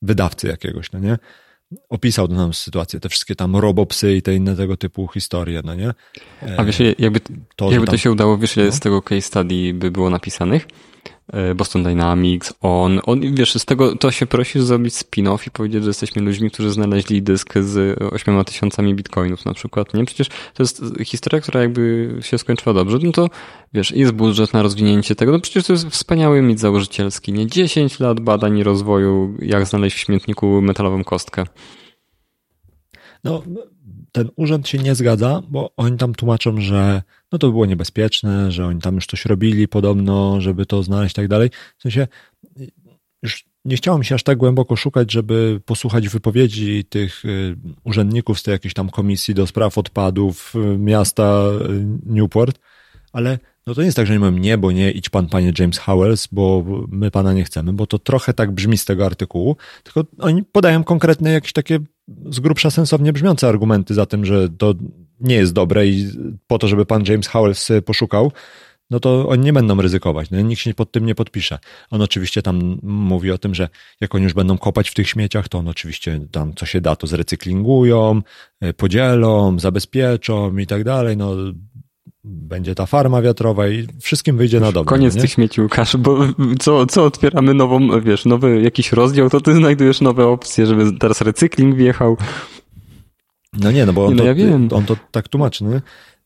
wydawcy 0.02 0.48
jakiegoś, 0.48 0.92
no 0.92 1.00
nie? 1.00 1.18
Opisał 1.90 2.28
nam 2.28 2.54
sytuację, 2.54 3.00
te 3.00 3.10
wszystkie 3.10 3.36
tam 3.36 3.56
robopsy 3.56 4.16
i 4.16 4.22
te 4.22 4.36
inne 4.36 4.56
tego 4.56 4.78
typu 4.78 5.08
historie, 5.08 5.62
no 5.64 5.76
nie? 5.76 5.94
A 6.58 6.64
wiesz, 6.64 6.80
jakby 7.00 7.20
to, 7.56 7.72
jakby 7.72 7.88
tam... 7.88 7.94
to 7.94 7.98
się 7.98 8.12
udało, 8.12 8.38
wiesz, 8.38 8.58
ile 8.58 8.66
no? 8.66 8.72
z 8.72 8.80
tego 8.80 9.02
case 9.02 9.22
study 9.22 9.74
by 9.74 9.92
było 9.92 10.10
napisanych? 10.10 10.68
E, 11.34 11.56
Boston 11.56 11.84
Dynamics, 11.84 12.54
on, 12.62 13.00
on, 13.06 13.36
wiesz, 13.36 13.56
z 13.56 13.66
tego 13.66 13.96
to 13.96 14.12
się 14.12 14.26
prosi 14.26 14.62
zrobić 14.62 14.94
spin-off 14.94 15.48
i 15.48 15.52
powiedzieć, 15.52 15.84
że 15.84 15.90
jesteśmy 15.90 16.22
ludźmi, 16.22 16.52
którzy 16.52 16.72
znaleźli 16.72 17.22
dysk 17.22 17.54
z 17.60 18.02
8 18.14 18.46
tysiącami 18.46 18.96
bitcoinów 18.96 19.46
na 19.46 19.54
przykład, 19.54 19.94
nie? 19.94 20.06
Przecież 20.06 20.28
to 20.28 20.64
jest 20.64 20.84
historia, 21.06 21.42
która 21.42 21.62
jakby 21.62 22.16
się 22.22 22.38
skończyła 22.38 22.74
dobrze, 22.74 22.98
no 23.04 23.12
to 23.12 23.30
wiesz, 23.74 23.92
jest 23.92 24.12
budżet 24.12 24.54
na 24.54 24.62
rozwinięcie 24.62 25.16
tego, 25.16 25.32
no 25.32 25.40
przecież 25.40 25.66
to 25.66 25.74
jest 25.74 25.88
wspaniały 25.88 26.42
mit 26.42 26.60
założycielski, 26.60 27.34
nie? 27.34 27.48
10 27.48 28.00
lat 28.00 28.20
badań 28.20 28.58
i 28.58 28.64
rozwoju, 28.64 29.38
jak 29.42 29.66
znaleźć 29.66 29.98
w 29.98 30.00
śmietniku 30.00 30.62
metalową 30.62 31.04
kostkę. 31.04 31.44
No, 33.24 33.44
ten 34.12 34.30
urząd 34.36 34.68
się 34.68 34.78
nie 34.78 34.96
zgadza, 34.96 35.42
bo 35.50 35.72
oni 35.78 35.98
tam 35.98 36.16
tłumaczą, 36.16 36.62
że 36.62 37.02
no 37.32 37.40
to 37.40 37.52
było 37.52 37.66
niebezpieczne, 37.66 38.52
że 38.52 38.66
oni 38.66 38.82
tam 38.82 38.96
już 38.96 39.06
coś 39.06 39.26
robili 39.26 39.68
podobno, 39.68 40.42
żeby 40.42 40.66
to 40.66 40.84
znaleźć 40.84 41.14
i 41.14 41.16
tak 41.16 41.28
dalej. 41.28 41.50
W 41.78 41.82
sensie 41.82 42.08
już 43.24 43.46
nie 43.66 43.76
chciało 43.76 43.98
mi 43.98 44.06
się 44.06 44.16
aż 44.16 44.24
tak 44.24 44.38
głęboko 44.38 44.76
szukać, 44.76 45.12
żeby 45.12 45.62
posłuchać 45.66 46.10
wypowiedzi 46.10 46.86
tych 46.86 47.26
y, 47.26 47.56
urzędników 47.84 48.40
z 48.40 48.44
tej 48.44 48.52
jakiejś 48.52 48.74
tam 48.74 48.90
komisji 48.90 49.34
do 49.34 49.48
spraw 49.48 49.78
odpadów 49.78 50.54
y, 50.56 50.78
miasta 50.78 51.44
y, 51.70 51.86
Newport, 52.06 52.60
ale 53.14 53.40
no 53.68 53.76
to 53.76 53.82
nie 53.82 53.86
jest 53.86 53.96
tak, 53.96 54.08
że 54.08 54.14
nie 54.14 54.20
mówią 54.20 54.32
nie, 54.32 54.58
bo 54.58 54.72
nie, 54.72 54.92
idź 54.92 55.10
pan, 55.10 55.28
panie 55.28 55.54
James 55.60 55.78
Howells, 55.78 56.28
bo 56.32 56.64
my 56.88 57.12
pana 57.12 57.34
nie 57.34 57.44
chcemy, 57.44 57.74
bo 57.74 57.88
to 57.88 58.00
trochę 58.00 58.34
tak 58.34 58.52
brzmi 58.52 58.78
z 58.78 58.86
tego 58.86 59.06
artykułu, 59.06 59.56
tylko 59.84 60.04
oni 60.20 60.44
podają 60.44 60.84
konkretne 60.84 61.32
jakieś 61.32 61.54
takie 61.54 61.80
z 62.30 62.40
grubsza 62.40 62.72
sensownie 62.72 63.14
brzmiące 63.14 63.48
argumenty 63.48 63.94
za 63.94 64.06
tym, 64.06 64.26
że 64.26 64.50
to 64.50 64.74
nie 65.20 65.36
jest 65.36 65.54
dobre 65.54 65.88
i 65.88 66.12
po 66.48 66.60
to, 66.60 66.68
żeby 66.68 66.86
pan 66.86 67.04
James 67.08 67.28
Howells 67.28 67.70
poszukał, 67.86 68.32
no 68.90 69.00
to 69.00 69.30
oni 69.30 69.44
nie 69.44 69.54
będą 69.54 69.82
ryzykować. 69.82 70.30
No, 70.30 70.42
nikt 70.42 70.62
się 70.62 70.74
pod 70.74 70.92
tym 70.92 71.06
nie 71.06 71.16
podpisze. 71.16 71.60
On 71.90 72.02
oczywiście 72.02 72.42
tam 72.42 72.80
mówi 72.84 73.32
o 73.32 73.38
tym, 73.38 73.56
że 73.56 73.70
jak 74.02 74.16
oni 74.16 74.24
już 74.24 74.34
będą 74.34 74.58
kopać 74.58 74.90
w 74.90 74.94
tych 74.94 75.10
śmieciach, 75.10 75.50
to 75.50 75.58
on 75.58 75.68
oczywiście 75.68 76.20
tam 76.32 76.54
co 76.54 76.66
się 76.66 76.82
da, 76.82 76.96
to 76.96 77.08
zrecyklingują, 77.08 78.22
podzielą, 78.78 79.60
zabezpieczą 79.60 80.58
i 80.58 80.68
tak 80.68 80.84
dalej. 80.84 81.18
No, 81.18 81.36
będzie 82.24 82.76
ta 82.76 82.86
farma 82.86 83.22
wiatrowa 83.22 83.68
i 83.68 83.88
wszystkim 84.02 84.38
wyjdzie 84.38 84.60
na 84.60 84.72
dobre. 84.72 84.90
Koniec 84.90 85.16
nie? 85.16 85.22
tych 85.22 85.32
śmieci, 85.32 85.62
Łukasz, 85.62 85.98
bo 85.98 86.20
co, 86.60 86.86
co 86.86 87.06
otwieramy 87.06 87.54
nową, 87.54 88.02
wiesz, 88.02 88.26
nowy 88.26 88.62
jakiś 88.62 88.92
rozdział, 88.92 89.30
to 89.30 89.42
ty 89.42 89.56
znajdujesz 89.56 90.02
nowe 90.02 90.28
opcje, 90.28 90.66
żeby 90.66 90.98
teraz 91.00 91.22
recykling 91.22 91.76
wjechał. 91.76 92.18
No 93.54 93.72
nie, 93.72 93.86
no 93.86 93.94
bo 93.94 94.06
on, 94.06 94.16
no 94.16 94.24
to, 94.24 94.30
ja 94.30 94.56
on 94.72 94.86
to 94.86 94.98
tak 95.12 95.28
tłumaczy. 95.28 95.64
Nie? 95.64 95.82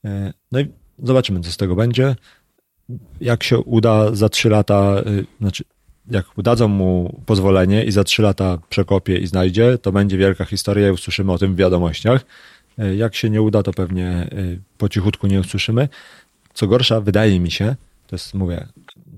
E, 0.05 0.33
no 0.51 0.59
i 0.59 0.67
zobaczymy, 1.03 1.39
co 1.39 1.51
z 1.51 1.57
tego 1.57 1.75
będzie. 1.75 2.15
Jak 3.21 3.43
się 3.43 3.59
uda 3.59 4.15
za 4.15 4.29
trzy 4.29 4.49
lata, 4.49 4.95
e, 4.95 5.03
znaczy 5.39 5.63
jak 6.11 6.25
dadzą 6.37 6.67
mu 6.67 7.21
pozwolenie 7.25 7.83
i 7.83 7.91
za 7.91 8.03
trzy 8.03 8.21
lata 8.21 8.57
przekopie 8.69 9.17
i 9.17 9.27
znajdzie, 9.27 9.77
to 9.77 9.91
będzie 9.91 10.17
wielka 10.17 10.45
historia 10.45 10.87
i 10.87 10.91
usłyszymy 10.91 11.31
o 11.31 11.37
tym 11.37 11.55
w 11.55 11.57
wiadomościach. 11.57 12.25
E, 12.77 12.95
jak 12.95 13.15
się 13.15 13.29
nie 13.29 13.41
uda, 13.41 13.63
to 13.63 13.73
pewnie 13.73 14.07
e, 14.07 14.27
po 14.77 14.89
cichutku 14.89 15.27
nie 15.27 15.39
usłyszymy. 15.39 15.89
Co 16.53 16.67
gorsza, 16.67 17.01
wydaje 17.01 17.39
mi 17.39 17.51
się, 17.51 17.75
to 18.07 18.15
jest, 18.15 18.33
mówię, 18.33 18.67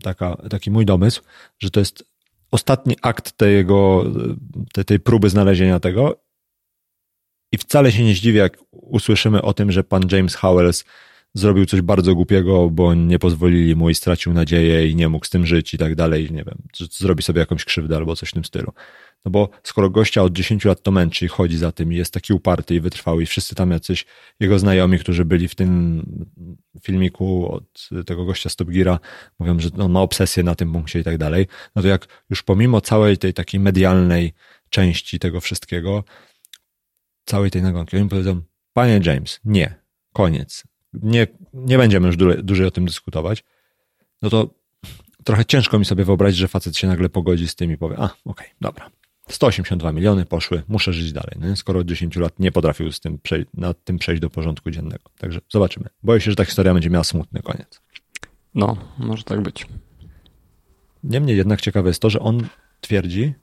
taka, 0.01 0.36
taki 0.49 0.72
mój 0.72 0.86
domysł, 0.86 1.22
że 1.60 1.70
to 1.70 1.80
jest 1.80 2.06
ostatni 2.51 2.95
akt 3.01 3.32
tego, 3.32 4.03
tej, 4.74 4.86
tej 4.86 4.99
próby 4.99 5.30
znalezienia 5.30 5.80
tego 5.80 6.20
i 7.51 7.58
wcale 7.58 7.91
się 7.91 8.03
nie 8.03 8.16
zdziwię, 8.16 8.39
jak 8.39 8.58
usłyszymy 8.72 9.41
o 9.41 9.53
tym, 9.53 9.72
że 9.72 9.84
pan 9.84 10.03
James 10.12 10.36
Howells 10.36 10.86
zrobił 11.34 11.66
coś 11.66 11.82
bardzo 11.82 12.16
głupiego, 12.16 12.70
bo 12.70 12.93
nie 12.93 13.20
pozwolili 13.20 13.76
mu 13.76 13.89
i 13.89 13.95
stracił 13.95 14.34
nadzieję 14.34 14.88
i 14.88 14.95
nie 14.95 15.10
mógł 15.10 15.26
z 15.26 15.30
tym 15.30 15.45
żyć 15.45 15.74
i 15.74 15.78
tak 15.78 15.95
dalej, 15.95 16.32
nie 16.32 16.43
wiem, 16.43 16.58
zrobi 16.91 17.24
sobie 17.24 17.39
jakąś 17.39 17.66
krzywdę 17.66 17.95
albo 17.95 18.16
coś 18.16 18.30
w 18.30 18.34
tym 18.34 18.45
stylu. 18.45 18.72
No 19.26 19.32
bo 19.32 19.49
skoro 19.63 19.89
gościa 19.89 20.23
od 20.23 20.34
10 20.34 20.65
lat 20.65 20.84
to 20.84 20.91
męczy 20.91 21.26
i 21.26 21.28
chodzi 21.28 21.57
za 21.57 21.71
tym 21.71 21.93
i 21.93 21.95
jest 21.95 22.13
taki 22.13 22.34
uparty 22.34 22.76
i 22.76 22.80
wytrwały 22.80 23.23
i 23.23 23.26
wszyscy 23.26 23.55
tam 23.55 23.71
jacyś 23.71 24.05
jego 24.39 24.59
znajomi, 24.59 24.99
którzy 24.99 25.26
byli 25.26 25.47
w 25.47 25.55
tym 25.55 26.01
filmiku 26.82 27.51
od 27.51 27.89
tego 28.05 28.26
gościa 28.26 28.49
Stop 28.49 28.67
mówią, 29.39 29.59
że 29.59 29.69
on 29.78 29.91
ma 29.91 30.01
obsesję 30.01 30.43
na 30.43 30.55
tym 30.55 30.73
punkcie 30.73 30.99
i 30.99 31.03
tak 31.03 31.17
dalej, 31.17 31.47
no 31.76 31.82
to 31.82 31.88
jak 31.88 32.23
już 32.30 32.43
pomimo 32.43 32.82
całej 32.82 33.17
tej 33.17 33.34
takiej 33.34 33.59
medialnej 33.59 34.34
części 34.69 35.19
tego 35.19 35.41
wszystkiego, 35.41 36.03
całej 37.26 37.51
tej 37.51 37.61
nagonki, 37.61 37.97
oni 37.97 38.09
powiedzą, 38.09 38.41
panie 38.73 38.99
James, 39.03 39.39
nie, 39.45 39.76
koniec, 40.13 40.63
nie, 40.93 41.28
nie 41.53 41.78
będziemy 41.78 42.07
już 42.07 42.17
dłużej, 42.17 42.43
dłużej 42.43 42.65
o 42.65 42.71
tym 42.71 42.86
dyskutować, 42.86 43.43
no 44.21 44.30
to 44.30 44.49
trochę 45.23 45.45
ciężko 45.45 45.80
mi 45.80 45.86
sobie 45.86 46.05
wyobrazić, 46.05 46.39
że 46.39 46.47
facet 46.47 46.78
się 46.78 46.88
nagle 46.88 47.09
pogodzi 47.09 47.47
z 47.47 47.55
tym 47.55 47.71
i 47.71 47.78
powie, 47.78 47.95
a, 47.97 48.05
okej, 48.05 48.19
okay, 48.26 48.47
dobra, 48.61 48.89
182 49.30 49.91
miliony 49.91 50.26
poszły, 50.26 50.63
muszę 50.67 50.93
żyć 50.93 51.13
dalej. 51.13 51.32
No, 51.39 51.55
skoro 51.55 51.80
od 51.80 51.88
10 51.88 52.15
lat 52.15 52.39
nie 52.39 52.51
potrafił 52.51 52.91
z 52.91 52.99
tym 52.99 53.19
nad 53.53 53.84
tym 53.84 53.97
przejść 53.97 54.21
do 54.21 54.30
porządku 54.30 54.71
dziennego. 54.71 55.03
Także 55.17 55.39
zobaczymy. 55.49 55.89
Boję 56.03 56.21
się, 56.21 56.32
że 56.32 56.36
ta 56.36 56.45
historia 56.45 56.73
będzie 56.73 56.89
miała 56.89 57.03
smutny 57.03 57.41
koniec. 57.41 57.82
No, 58.55 58.78
może 58.97 59.23
tak 59.23 59.41
być. 59.41 59.67
Niemniej 61.03 61.38
jednak 61.38 61.61
ciekawe 61.61 61.89
jest 61.89 62.01
to, 62.01 62.09
że 62.09 62.19
on 62.19 62.47
twierdzi, 62.82 63.34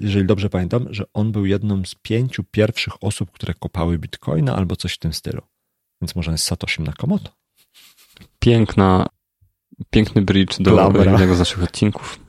jeżeli 0.00 0.26
dobrze 0.26 0.50
pamiętam, 0.50 0.86
że 0.90 1.04
on 1.14 1.32
był 1.32 1.46
jedną 1.46 1.84
z 1.84 1.94
pięciu 1.94 2.44
pierwszych 2.44 3.04
osób, 3.04 3.30
które 3.30 3.54
kopały 3.54 3.98
bitcoina 3.98 4.56
albo 4.56 4.76
coś 4.76 4.94
w 4.94 4.98
tym 4.98 5.12
stylu. 5.12 5.42
Więc 6.02 6.16
może 6.16 6.32
jest 6.32 6.44
Satoshi 6.44 6.82
Nakamoto. 6.82 7.30
Piękna, 8.38 9.06
piękny 9.90 10.22
bridge 10.22 10.58
do 10.58 10.92
jednego 11.04 11.34
z 11.34 11.38
naszych 11.38 11.62
odcinków. 11.62 12.21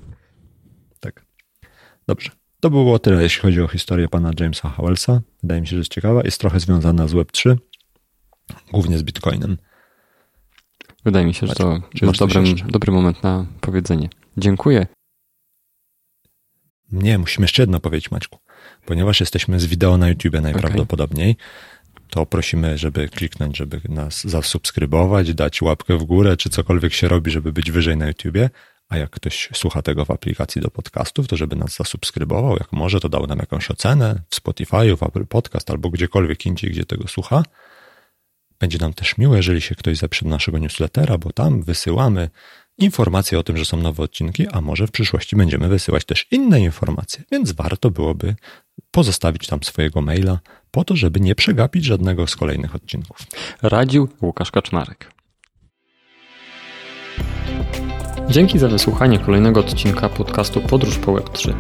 Dobrze. 2.08 2.32
To 2.60 2.70
było 2.70 3.00
tyle, 3.00 3.24
jeśli 3.24 3.42
chodzi 3.42 3.62
o 3.62 3.68
historię 3.68 4.08
pana 4.10 4.32
Jamesa 4.40 4.70
Howellsa. 4.70 5.22
Wydaje 5.44 5.62
mi 5.62 5.68
się, 5.68 5.72
że 5.72 5.78
jest 5.78 5.92
ciekawa. 5.92 6.22
Jest 6.24 6.40
trochę 6.40 6.60
związana 6.60 7.08
z 7.08 7.14
Web3, 7.14 7.56
głównie 8.72 8.98
z 8.98 9.04
Bitcoinem. 9.04 9.58
Wydaje 11.06 11.26
mi 11.26 11.34
się, 11.34 11.48
że 11.48 11.54
to 11.54 11.82
jest 12.02 12.20
dobrym, 12.20 12.46
dobry 12.68 12.92
moment 12.92 13.24
na 13.24 13.46
powiedzenie. 13.62 14.10
Dziękuję. 14.38 14.88
Nie, 16.92 17.18
musimy 17.18 17.44
jeszcze 17.44 17.62
jedno 17.62 17.80
powiedzieć, 17.80 18.12
Maćku. 18.12 18.40
Ponieważ 18.86 19.20
jesteśmy 19.20 19.60
z 19.60 19.66
wideo 19.66 19.98
na 19.98 20.10
YouTube 20.10 20.42
najprawdopodobniej, 20.42 21.32
okay. 21.32 22.08
to 22.10 22.26
prosimy, 22.26 22.78
żeby 22.78 23.10
kliknąć, 23.10 23.58
żeby 23.58 23.82
nas 23.90 24.24
zasubskrybować, 24.24 25.34
dać 25.34 25.62
łapkę 25.62 25.98
w 25.98 26.04
górę, 26.04 26.38
czy 26.38 26.50
cokolwiek 26.50 26.94
się 26.94 27.08
robi, 27.08 27.32
żeby 27.32 27.54
być 27.54 27.72
wyżej 27.72 27.98
na 27.98 28.08
YouTubie. 28.08 28.50
A 28.90 28.98
jak 28.98 29.10
ktoś 29.10 29.50
słucha 29.54 29.82
tego 29.82 30.06
w 30.06 30.12
aplikacji 30.12 30.62
do 30.62 30.70
podcastów, 30.70 31.28
to 31.28 31.38
żeby 31.38 31.56
nas 31.56 31.76
zasubskrybował, 31.76 32.54
jak 32.58 32.72
może, 32.72 33.00
to 33.00 33.10
dał 33.10 33.28
nam 33.28 33.40
jakąś 33.40 33.72
ocenę 33.72 34.22
w 34.30 34.36
Spotify, 34.36 34.96
w 34.98 35.04
Apple 35.04 35.26
Podcast 35.26 35.72
albo 35.72 35.90
gdziekolwiek 35.90 36.46
indziej, 36.46 36.72
gdzie 36.72 36.86
tego 36.86 37.08
słucha. 37.08 37.44
Będzie 38.60 38.78
nam 38.78 38.94
też 38.94 39.18
miło, 39.18 39.36
jeżeli 39.36 39.62
się 39.62 39.76
ktoś 39.76 39.98
zaprze 39.98 40.26
do 40.26 40.30
naszego 40.30 40.60
newslettera, 40.60 41.18
bo 41.18 41.32
tam 41.32 41.64
wysyłamy 41.64 42.30
informacje 42.78 43.40
o 43.40 43.44
tym, 43.44 43.58
że 43.58 43.66
są 43.66 43.78
nowe 43.78 44.04
odcinki, 44.04 44.48
a 44.48 44.62
może 44.62 44.88
w 44.88 44.92
przyszłości 44.92 45.36
będziemy 45.36 45.68
wysyłać 45.68 46.06
też 46.06 46.28
inne 46.32 46.62
informacje, 46.62 47.24
więc 47.32 47.52
warto 47.52 47.92
byłoby 47.92 48.36
pozostawić 48.92 49.48
tam 49.48 49.64
swojego 49.64 50.02
maila 50.02 50.40
po 50.72 50.84
to, 50.84 50.96
żeby 50.96 51.20
nie 51.20 51.36
przegapić 51.36 51.86
żadnego 51.86 52.28
z 52.28 52.36
kolejnych 52.36 52.76
odcinków. 52.76 53.18
Radził 53.62 54.10
Łukasz 54.22 54.52
Kaczmarek. 54.52 55.13
Dzięki 58.34 58.60
za 58.60 58.68
wysłuchanie 58.68 59.20
kolejnego 59.20 59.60
odcinka 59.60 60.10
podcastu 60.10 60.62
Podróż 60.62 60.98
po 60.98 61.12
Web3. 61.12 61.54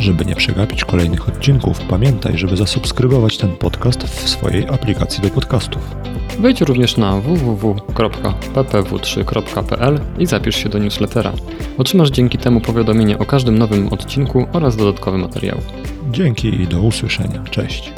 Żeby 0.00 0.24
nie 0.24 0.34
przegapić 0.34 0.84
kolejnych 0.84 1.28
odcinków, 1.28 1.80
pamiętaj, 1.80 2.38
żeby 2.38 2.56
zasubskrybować 2.56 3.38
ten 3.38 3.56
podcast 3.56 4.02
w 4.02 4.28
swojej 4.28 4.68
aplikacji 4.68 5.22
do 5.22 5.30
podcastów. 5.30 5.96
Wejdź 6.38 6.60
również 6.60 6.96
na 6.96 7.20
www.ppw3.pl 7.20 10.00
i 10.18 10.26
zapisz 10.26 10.56
się 10.56 10.68
do 10.68 10.78
newslettera. 10.78 11.32
Otrzymasz 11.78 12.10
dzięki 12.10 12.38
temu 12.38 12.60
powiadomienie 12.60 13.18
o 13.18 13.24
każdym 13.24 13.58
nowym 13.58 13.88
odcinku 13.88 14.46
oraz 14.52 14.76
dodatkowe 14.76 15.18
materiały. 15.18 15.60
Dzięki 16.10 16.62
i 16.62 16.66
do 16.66 16.80
usłyszenia. 16.80 17.42
Cześć. 17.50 17.92